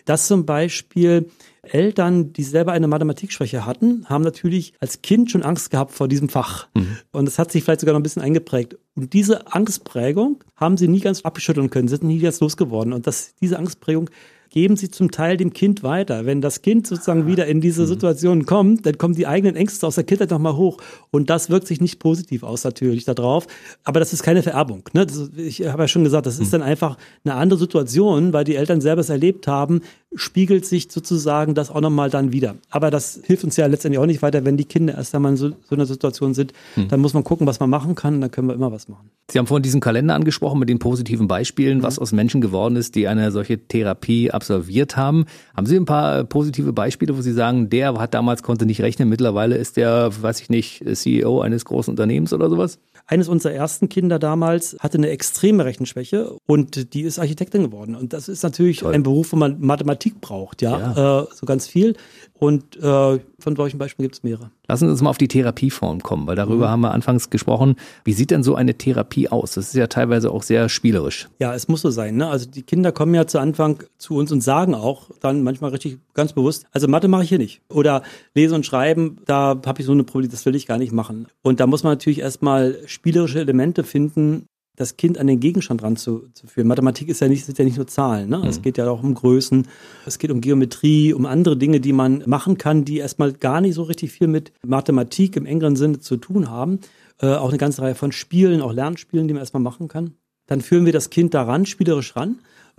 dass 0.05 0.27
zum 0.27 0.45
Beispiel 0.45 1.29
Eltern, 1.61 2.33
die 2.33 2.43
selber 2.43 2.71
eine 2.71 2.87
Mathematikschwäche 2.87 3.65
hatten, 3.65 4.05
haben 4.07 4.23
natürlich 4.23 4.73
als 4.79 5.01
Kind 5.01 5.31
schon 5.31 5.43
Angst 5.43 5.69
gehabt 5.69 5.91
vor 5.91 6.07
diesem 6.07 6.29
Fach. 6.29 6.67
Mhm. 6.75 6.97
Und 7.11 7.25
das 7.25 7.39
hat 7.39 7.51
sich 7.51 7.63
vielleicht 7.63 7.81
sogar 7.81 7.93
noch 7.93 7.99
ein 7.99 8.03
bisschen 8.03 8.21
eingeprägt. 8.21 8.77
Und 8.95 9.13
diese 9.13 9.53
Angstprägung 9.53 10.43
haben 10.55 10.77
sie 10.77 10.87
nie 10.87 11.01
ganz 11.01 11.21
abgeschütteln 11.21 11.69
können, 11.69 11.87
sind 11.87 12.03
nie 12.03 12.19
ganz 12.19 12.39
losgeworden. 12.39 12.93
Und 12.93 13.07
das, 13.07 13.35
diese 13.35 13.59
Angstprägung 13.59 14.09
geben 14.57 14.75
sie 14.75 14.89
zum 14.89 15.11
Teil 15.11 15.37
dem 15.37 15.53
Kind 15.53 15.83
weiter. 15.83 16.25
Wenn 16.25 16.41
das 16.41 16.63
Kind 16.63 16.87
sozusagen 16.87 17.27
wieder 17.27 17.45
in 17.45 17.61
diese 17.61 17.83
mhm. 17.83 17.85
Situation 17.85 18.45
kommt, 18.47 18.87
dann 18.87 18.97
kommen 18.97 19.13
die 19.13 19.27
eigenen 19.27 19.55
Ängste 19.55 19.85
aus 19.85 19.93
der 19.93 20.03
Kindheit 20.03 20.31
nochmal 20.31 20.55
hoch. 20.55 20.79
Und 21.11 21.29
das 21.29 21.51
wirkt 21.51 21.67
sich 21.67 21.79
nicht 21.79 21.99
positiv 21.99 22.41
aus 22.41 22.63
natürlich 22.63 23.05
darauf. 23.05 23.45
Aber 23.83 23.99
das 23.99 24.13
ist 24.13 24.23
keine 24.23 24.41
Vererbung. 24.41 24.81
Ne? 24.93 25.05
Das, 25.05 25.29
ich 25.37 25.67
habe 25.67 25.83
ja 25.83 25.87
schon 25.87 26.03
gesagt, 26.03 26.25
das 26.25 26.39
ist 26.39 26.47
mhm. 26.47 26.51
dann 26.53 26.61
einfach 26.63 26.97
eine 27.23 27.35
andere 27.35 27.59
Situation, 27.59 28.33
weil 28.33 28.45
die 28.45 28.55
Eltern 28.55 28.81
selber 28.81 29.01
es 29.01 29.09
erlebt 29.09 29.45
haben, 29.45 29.81
spiegelt 30.17 30.65
sich 30.65 30.91
sozusagen 30.91 31.55
das 31.55 31.69
auch 31.69 31.81
nochmal 31.81 32.09
dann 32.09 32.31
wieder. 32.31 32.55
Aber 32.69 32.91
das 32.91 33.21
hilft 33.23 33.43
uns 33.43 33.55
ja 33.55 33.65
letztendlich 33.67 33.99
auch 33.99 34.05
nicht 34.05 34.21
weiter, 34.21 34.43
wenn 34.45 34.57
die 34.57 34.65
Kinder 34.65 34.95
erst 34.95 35.15
einmal 35.15 35.31
in 35.31 35.37
so, 35.37 35.49
so 35.49 35.75
einer 35.75 35.85
Situation 35.85 36.33
sind. 36.33 36.53
Hm. 36.75 36.89
Dann 36.89 36.99
muss 36.99 37.13
man 37.13 37.23
gucken, 37.23 37.47
was 37.47 37.59
man 37.59 37.69
machen 37.69 37.95
kann, 37.95 38.19
dann 38.19 38.31
können 38.31 38.47
wir 38.47 38.53
immer 38.53 38.71
was 38.71 38.87
machen. 38.87 39.09
Sie 39.29 39.37
haben 39.39 39.47
vorhin 39.47 39.63
diesen 39.63 39.81
Kalender 39.81 40.15
angesprochen 40.15 40.59
mit 40.59 40.69
den 40.69 40.79
positiven 40.79 41.27
Beispielen, 41.27 41.79
mhm. 41.79 41.83
was 41.83 41.99
aus 41.99 42.13
Menschen 42.13 42.39
geworden 42.39 42.77
ist, 42.77 42.95
die 42.95 43.09
eine 43.09 43.31
solche 43.31 43.57
Therapie 43.57 44.31
absolviert 44.31 44.95
haben. 44.95 45.25
Haben 45.53 45.65
Sie 45.65 45.75
ein 45.75 45.83
paar 45.83 46.23
positive 46.23 46.71
Beispiele, 46.71 47.17
wo 47.17 47.21
Sie 47.21 47.33
sagen, 47.33 47.69
der 47.69 47.93
hat 47.95 48.13
damals 48.13 48.41
konnte 48.41 48.65
nicht 48.65 48.81
rechnen, 48.81 49.09
mittlerweile 49.09 49.57
ist 49.57 49.75
der, 49.75 50.11
weiß 50.21 50.39
ich 50.39 50.49
nicht, 50.49 50.83
CEO 50.93 51.41
eines 51.41 51.65
großen 51.65 51.91
Unternehmens 51.91 52.31
oder 52.31 52.49
sowas? 52.49 52.79
Eines 53.09 53.29
unserer 53.29 53.53
ersten 53.53 53.87
Kinder 53.87 54.19
damals 54.19 54.75
hatte 54.81 54.97
eine 54.97 55.09
extreme 55.09 55.63
Rechenschwäche 55.63 56.35
und 56.45 56.93
die 56.93 57.03
ist 57.03 57.19
Architektin 57.19 57.63
geworden. 57.63 57.95
Und 57.95 58.11
das 58.11 58.27
ist 58.27 58.43
natürlich 58.43 58.79
Toll. 58.79 58.93
ein 58.93 59.03
Beruf, 59.03 59.31
wo 59.31 59.37
man 59.37 59.61
Mathematik 59.61 60.19
braucht, 60.19 60.61
ja, 60.61 60.93
ja. 60.93 61.21
Äh, 61.21 61.27
so 61.33 61.45
ganz 61.45 61.67
viel. 61.67 61.95
Und 62.39 62.77
äh, 62.77 63.19
von 63.39 63.55
solchen 63.55 63.77
Beispielen 63.77 64.05
gibt 64.05 64.15
es 64.15 64.23
mehrere. 64.23 64.51
Lassen 64.67 64.85
Sie 64.85 64.91
uns 64.91 65.01
mal 65.01 65.09
auf 65.09 65.17
die 65.17 65.27
Therapieform 65.27 66.03
kommen, 66.03 66.27
weil 66.27 66.35
darüber 66.35 66.67
mhm. 66.67 66.71
haben 66.71 66.81
wir 66.81 66.91
anfangs 66.91 67.29
gesprochen. 67.29 67.75
Wie 68.03 68.13
sieht 68.13 68.31
denn 68.31 68.43
so 68.43 68.55
eine 68.55 68.77
Therapie 68.77 69.29
aus? 69.29 69.53
Das 69.53 69.67
ist 69.67 69.75
ja 69.75 69.87
teilweise 69.87 70.29
auch 70.31 70.43
sehr 70.43 70.69
spielerisch. 70.69 71.29
Ja, 71.39 71.53
es 71.55 71.67
muss 71.67 71.81
so 71.81 71.89
sein. 71.89 72.17
Ne? 72.17 72.27
Also 72.27 72.47
die 72.49 72.63
Kinder 72.63 72.91
kommen 72.91 73.15
ja 73.15 73.25
zu 73.25 73.39
Anfang 73.39 73.83
zu 73.97 74.15
uns 74.15 74.31
und 74.31 74.41
sagen 74.41 74.75
auch 74.75 75.09
dann 75.19 75.43
manchmal 75.43 75.71
richtig 75.71 75.97
ganz 76.13 76.33
bewusst, 76.33 76.65
also 76.71 76.87
Mathe 76.87 77.07
mache 77.07 77.23
ich 77.23 77.29
hier 77.29 77.37
nicht. 77.37 77.61
Oder 77.69 78.03
Lesen 78.35 78.55
und 78.55 78.65
Schreiben, 78.65 79.17
da 79.25 79.59
habe 79.65 79.79
ich 79.79 79.85
so 79.85 79.91
eine 79.91 80.03
Problematik, 80.03 80.31
das 80.31 80.45
will 80.45 80.55
ich 80.55 80.67
gar 80.67 80.77
nicht 80.77 80.91
machen. 80.91 81.27
Und 81.41 81.59
da 81.59 81.67
muss 81.67 81.83
man 81.83 81.93
natürlich 81.93 82.19
erstmal 82.19 82.77
spielerische 82.85 83.39
Elemente 83.39 83.83
finden, 83.83 84.47
das 84.77 84.95
Kind 84.95 85.17
an 85.17 85.27
den 85.27 85.39
Gegenstand 85.41 85.83
ranzuführen. 85.83 86.67
Mathematik 86.67 87.09
ist 87.09 87.19
ja 87.19 87.27
nicht, 87.27 87.45
sind 87.45 87.57
ja 87.57 87.65
nicht 87.65 87.77
nur 87.77 87.87
Zahlen. 87.87 88.29
Ne? 88.29 88.37
Mhm. 88.37 88.45
Es 88.45 88.61
geht 88.61 88.77
ja 88.77 88.89
auch 88.89 89.03
um 89.03 89.13
Größen, 89.13 89.67
es 90.05 90.19
geht 90.19 90.31
um 90.31 90.39
Geometrie, 90.39 91.13
um 91.13 91.25
andere 91.25 91.57
Dinge, 91.57 91.81
die 91.81 91.93
man 91.93 92.23
machen 92.27 92.57
kann, 92.57 92.85
die 92.85 92.99
erstmal 92.99 93.33
gar 93.33 93.59
nicht 93.59 93.73
so 93.73 93.83
richtig 93.83 94.11
viel 94.11 94.27
mit 94.27 94.53
Mathematik 94.65 95.35
im 95.35 95.45
engeren 95.45 95.75
Sinne 95.75 95.99
zu 95.99 96.15
tun 96.15 96.49
haben. 96.49 96.79
Äh, 97.19 97.33
auch 97.33 97.49
eine 97.49 97.57
ganze 97.57 97.81
Reihe 97.81 97.95
von 97.95 98.11
Spielen, 98.11 98.61
auch 98.61 98.71
Lernspielen, 98.71 99.27
die 99.27 99.33
man 99.33 99.41
erstmal 99.41 99.63
machen 99.63 99.87
kann. 99.87 100.13
Dann 100.45 100.61
führen 100.61 100.85
wir 100.85 100.93
das 100.93 101.09
Kind 101.09 101.33
daran, 101.33 101.65
spielerisch 101.65 102.15
ran 102.15 102.37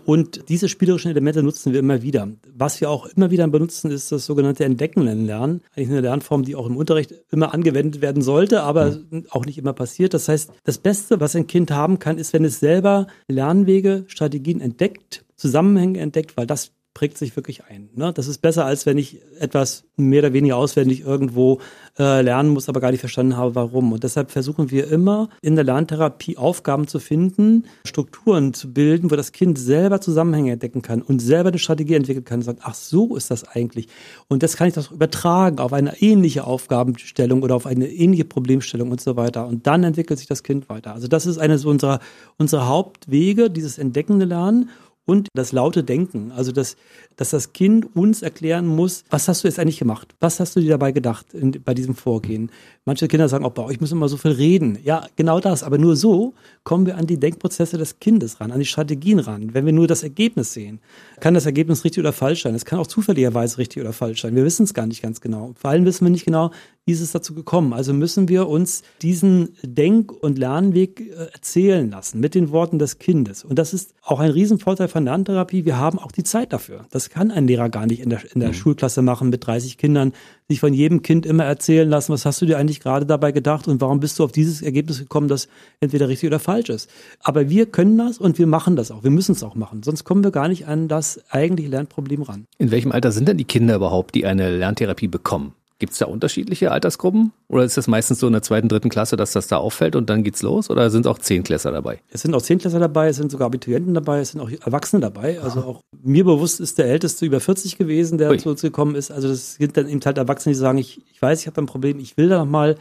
und 0.08 0.48
diese 0.48 0.70
spielerischen 0.70 1.10
Elemente 1.10 1.42
nutzen 1.42 1.74
wir 1.74 1.80
immer 1.80 2.00
wieder. 2.00 2.28
Was 2.56 2.80
wir 2.80 2.88
auch 2.88 3.04
immer 3.04 3.30
wieder 3.30 3.46
benutzen, 3.46 3.90
ist 3.90 4.10
das 4.10 4.24
sogenannte 4.24 4.64
Entdecken 4.64 5.02
lernen. 5.02 5.60
Eigentlich 5.76 5.90
eine 5.90 6.00
Lernform, 6.00 6.44
die 6.44 6.56
auch 6.56 6.66
im 6.66 6.78
Unterricht 6.78 7.12
immer 7.30 7.52
angewendet 7.52 8.00
werden 8.00 8.22
sollte, 8.22 8.62
aber 8.62 8.96
mhm. 9.10 9.26
auch 9.28 9.44
nicht 9.44 9.58
immer 9.58 9.74
passiert. 9.74 10.14
Das 10.14 10.26
heißt, 10.26 10.50
das 10.64 10.78
Beste, 10.78 11.20
was 11.20 11.36
ein 11.36 11.46
Kind 11.46 11.70
haben 11.72 11.98
kann, 11.98 12.16
ist, 12.16 12.32
wenn 12.32 12.46
es 12.46 12.58
selber 12.58 13.06
Lernwege, 13.26 14.04
Strategien 14.06 14.62
entdeckt, 14.62 15.26
Zusammenhänge 15.36 15.98
entdeckt, 15.98 16.38
weil 16.38 16.46
das 16.46 16.72
prägt 16.94 17.16
sich 17.16 17.36
wirklich 17.36 17.64
ein. 17.64 17.90
Ne? 17.94 18.12
Das 18.12 18.26
ist 18.26 18.38
besser, 18.38 18.64
als 18.64 18.84
wenn 18.84 18.98
ich 18.98 19.20
etwas 19.38 19.84
mehr 19.96 20.20
oder 20.20 20.32
weniger 20.32 20.56
auswendig 20.56 21.02
irgendwo 21.02 21.60
äh, 21.96 22.22
lernen 22.22 22.50
muss, 22.50 22.68
aber 22.68 22.80
gar 22.80 22.90
nicht 22.90 23.00
verstanden 23.00 23.36
habe, 23.36 23.54
warum. 23.54 23.92
Und 23.92 24.02
deshalb 24.02 24.32
versuchen 24.32 24.70
wir 24.72 24.90
immer 24.90 25.28
in 25.40 25.54
der 25.54 25.64
Lerntherapie 25.64 26.36
Aufgaben 26.36 26.88
zu 26.88 26.98
finden, 26.98 27.66
Strukturen 27.86 28.52
zu 28.52 28.72
bilden, 28.72 29.12
wo 29.12 29.16
das 29.16 29.30
Kind 29.30 29.58
selber 29.58 30.00
Zusammenhänge 30.00 30.52
entdecken 30.52 30.82
kann 30.82 31.00
und 31.00 31.20
selber 31.20 31.50
eine 31.50 31.58
Strategie 31.58 31.94
entwickeln 31.94 32.24
kann 32.24 32.40
und 32.40 32.44
sagt, 32.44 32.60
ach 32.62 32.74
so 32.74 33.14
ist 33.14 33.30
das 33.30 33.44
eigentlich. 33.44 33.88
Und 34.26 34.42
das 34.42 34.56
kann 34.56 34.66
ich 34.66 34.74
doch 34.74 34.90
übertragen 34.90 35.60
auf 35.60 35.72
eine 35.72 36.00
ähnliche 36.02 36.44
Aufgabenstellung 36.44 37.42
oder 37.42 37.54
auf 37.54 37.66
eine 37.66 37.88
ähnliche 37.88 38.24
Problemstellung 38.24 38.90
und 38.90 39.00
so 39.00 39.14
weiter. 39.14 39.46
Und 39.46 39.68
dann 39.68 39.84
entwickelt 39.84 40.18
sich 40.18 40.28
das 40.28 40.42
Kind 40.42 40.68
weiter. 40.68 40.94
Also 40.94 41.06
das 41.06 41.26
ist 41.26 41.38
eine 41.38 41.58
so 41.58 41.68
unserer, 41.68 42.00
unserer 42.38 42.66
Hauptwege, 42.66 43.50
dieses 43.50 43.78
entdeckende 43.78 44.24
Lernen 44.24 44.70
und 45.08 45.28
das 45.32 45.52
laute 45.52 45.82
Denken. 45.82 46.32
Also, 46.32 46.52
dass, 46.52 46.76
dass 47.16 47.30
das 47.30 47.54
Kind 47.54 47.96
uns 47.96 48.20
erklären 48.20 48.66
muss, 48.66 49.04
was 49.08 49.26
hast 49.26 49.42
du 49.42 49.48
jetzt 49.48 49.58
eigentlich 49.58 49.78
gemacht? 49.78 50.14
Was 50.20 50.38
hast 50.38 50.54
du 50.54 50.60
dir 50.60 50.68
dabei 50.68 50.92
gedacht 50.92 51.32
in, 51.32 51.52
bei 51.64 51.72
diesem 51.72 51.94
Vorgehen? 51.94 52.50
Manche 52.84 53.08
Kinder 53.08 53.26
sagen, 53.26 53.46
oh, 53.46 53.50
bei 53.50 53.62
euch 53.62 53.80
müssen 53.80 53.94
immer 53.96 54.10
so 54.10 54.18
viel 54.18 54.32
reden. 54.32 54.78
Ja, 54.84 55.06
genau 55.16 55.40
das. 55.40 55.62
Aber 55.62 55.78
nur 55.78 55.96
so 55.96 56.34
kommen 56.62 56.84
wir 56.84 56.98
an 56.98 57.06
die 57.06 57.18
Denkprozesse 57.18 57.78
des 57.78 58.00
Kindes 58.00 58.38
ran, 58.38 58.52
an 58.52 58.58
die 58.58 58.66
Strategien 58.66 59.18
ran. 59.18 59.54
Wenn 59.54 59.64
wir 59.64 59.72
nur 59.72 59.86
das 59.86 60.02
Ergebnis 60.02 60.52
sehen, 60.52 60.80
kann 61.20 61.32
das 61.32 61.46
Ergebnis 61.46 61.84
richtig 61.84 62.02
oder 62.02 62.12
falsch 62.12 62.42
sein. 62.42 62.54
Es 62.54 62.66
kann 62.66 62.78
auch 62.78 62.86
zufälligerweise 62.86 63.56
richtig 63.56 63.82
oder 63.82 63.94
falsch 63.94 64.20
sein. 64.20 64.36
Wir 64.36 64.44
wissen 64.44 64.64
es 64.64 64.74
gar 64.74 64.86
nicht 64.86 65.00
ganz 65.00 65.22
genau. 65.22 65.54
Vor 65.58 65.70
allem 65.70 65.86
wissen 65.86 66.04
wir 66.04 66.10
nicht 66.10 66.26
genau, 66.26 66.50
ist 66.92 67.00
es 67.00 67.12
dazu 67.12 67.34
gekommen. 67.34 67.72
Also 67.72 67.92
müssen 67.92 68.28
wir 68.28 68.48
uns 68.48 68.82
diesen 69.02 69.56
Denk- 69.62 70.12
und 70.12 70.38
Lernweg 70.38 71.00
äh, 71.00 71.26
erzählen 71.32 71.90
lassen 71.90 72.20
mit 72.20 72.34
den 72.34 72.50
Worten 72.50 72.78
des 72.78 72.98
Kindes. 72.98 73.44
Und 73.44 73.58
das 73.58 73.74
ist 73.74 73.94
auch 74.02 74.20
ein 74.20 74.30
Riesenvorteil 74.30 74.88
von 74.88 75.04
Lerntherapie. 75.04 75.64
Wir 75.64 75.78
haben 75.78 75.98
auch 75.98 76.12
die 76.12 76.24
Zeit 76.24 76.52
dafür. 76.52 76.86
Das 76.90 77.10
kann 77.10 77.30
ein 77.30 77.46
Lehrer 77.46 77.68
gar 77.68 77.86
nicht 77.86 78.00
in 78.00 78.10
der, 78.10 78.20
in 78.32 78.40
der 78.40 78.50
mhm. 78.50 78.54
Schulklasse 78.54 79.02
machen 79.02 79.28
mit 79.28 79.46
30 79.46 79.78
Kindern, 79.78 80.12
sich 80.48 80.60
von 80.60 80.72
jedem 80.72 81.02
Kind 81.02 81.26
immer 81.26 81.44
erzählen 81.44 81.88
lassen, 81.88 82.12
was 82.12 82.24
hast 82.24 82.40
du 82.40 82.46
dir 82.46 82.58
eigentlich 82.58 82.80
gerade 82.80 83.04
dabei 83.04 83.32
gedacht 83.32 83.68
und 83.68 83.80
warum 83.80 84.00
bist 84.00 84.18
du 84.18 84.24
auf 84.24 84.32
dieses 84.32 84.62
Ergebnis 84.62 84.98
gekommen, 84.98 85.28
das 85.28 85.48
entweder 85.80 86.08
richtig 86.08 86.28
oder 86.28 86.38
falsch 86.38 86.70
ist. 86.70 86.88
Aber 87.20 87.50
wir 87.50 87.66
können 87.66 87.98
das 87.98 88.18
und 88.18 88.38
wir 88.38 88.46
machen 88.46 88.76
das 88.76 88.90
auch. 88.90 89.04
Wir 89.04 89.10
müssen 89.10 89.32
es 89.32 89.42
auch 89.42 89.54
machen. 89.54 89.82
Sonst 89.82 90.04
kommen 90.04 90.24
wir 90.24 90.30
gar 90.30 90.48
nicht 90.48 90.66
an 90.66 90.88
das 90.88 91.20
eigentliche 91.30 91.70
Lernproblem 91.70 92.22
ran. 92.22 92.46
In 92.56 92.70
welchem 92.70 92.92
Alter 92.92 93.12
sind 93.12 93.28
denn 93.28 93.36
die 93.36 93.44
Kinder 93.44 93.76
überhaupt, 93.76 94.14
die 94.14 94.24
eine 94.24 94.56
Lerntherapie 94.56 95.08
bekommen? 95.08 95.52
Gibt 95.78 95.92
es 95.92 95.98
da 96.00 96.06
unterschiedliche 96.06 96.72
Altersgruppen? 96.72 97.32
Oder 97.46 97.64
ist 97.64 97.76
das 97.76 97.86
meistens 97.86 98.18
so 98.18 98.26
in 98.26 98.32
der 98.32 98.42
zweiten, 98.42 98.68
dritten 98.68 98.88
Klasse, 98.88 99.16
dass 99.16 99.32
das 99.32 99.46
da 99.46 99.58
auffällt 99.58 99.94
und 99.94 100.10
dann 100.10 100.24
geht's 100.24 100.42
los? 100.42 100.70
Oder 100.70 100.90
sind 100.90 101.06
auch 101.06 101.18
Zehntklässler 101.18 101.70
dabei? 101.70 102.00
Es 102.10 102.22
sind 102.22 102.34
auch 102.34 102.42
Zehntklässler 102.42 102.80
dabei, 102.80 103.08
es 103.08 103.16
sind 103.16 103.30
sogar 103.30 103.46
Abiturienten 103.46 103.94
dabei, 103.94 104.18
es 104.18 104.30
sind 104.30 104.40
auch 104.40 104.50
Erwachsene 104.50 105.00
dabei. 105.00 105.40
Also 105.40 105.60
auch 105.60 105.80
mir 106.02 106.24
bewusst 106.24 106.58
ist 106.58 106.78
der 106.78 106.86
Älteste 106.86 107.24
über 107.26 107.38
40 107.38 107.78
gewesen, 107.78 108.18
der 108.18 108.30
Ui. 108.30 108.38
zu 108.38 108.50
uns 108.50 108.60
gekommen 108.60 108.96
ist. 108.96 109.12
Also 109.12 109.28
das 109.28 109.54
sind 109.54 109.76
dann 109.76 109.88
eben 109.88 110.00
halt 110.04 110.18
Erwachsene, 110.18 110.52
die 110.52 110.58
sagen, 110.58 110.78
ich, 110.78 111.00
ich 111.12 111.22
weiß, 111.22 111.40
ich 111.40 111.46
habe 111.46 111.60
ein 111.60 111.66
Problem, 111.66 112.00
ich 112.00 112.16
will 112.16 112.28
da 112.28 112.38
nochmal 112.38 112.74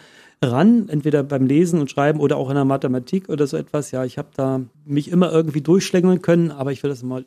ran, 0.44 0.88
entweder 0.90 1.24
beim 1.24 1.46
Lesen 1.46 1.80
und 1.80 1.90
Schreiben 1.90 2.20
oder 2.20 2.38
auch 2.38 2.50
in 2.50 2.56
der 2.56 2.66
Mathematik 2.66 3.30
oder 3.30 3.48
so 3.48 3.58
etwas. 3.58 3.92
Ja, 3.92 4.06
ich 4.06 4.18
habe 4.18 4.30
da 4.36 4.62
mich 4.86 5.10
immer 5.10 5.32
irgendwie 5.32 5.62
durchschlängeln 5.62 6.22
können, 6.22 6.52
aber 6.52 6.72
ich 6.72 6.84
will 6.84 6.90
das 6.90 7.04
mal, 7.04 7.26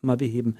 mal 0.00 0.16
beheben. 0.16 0.56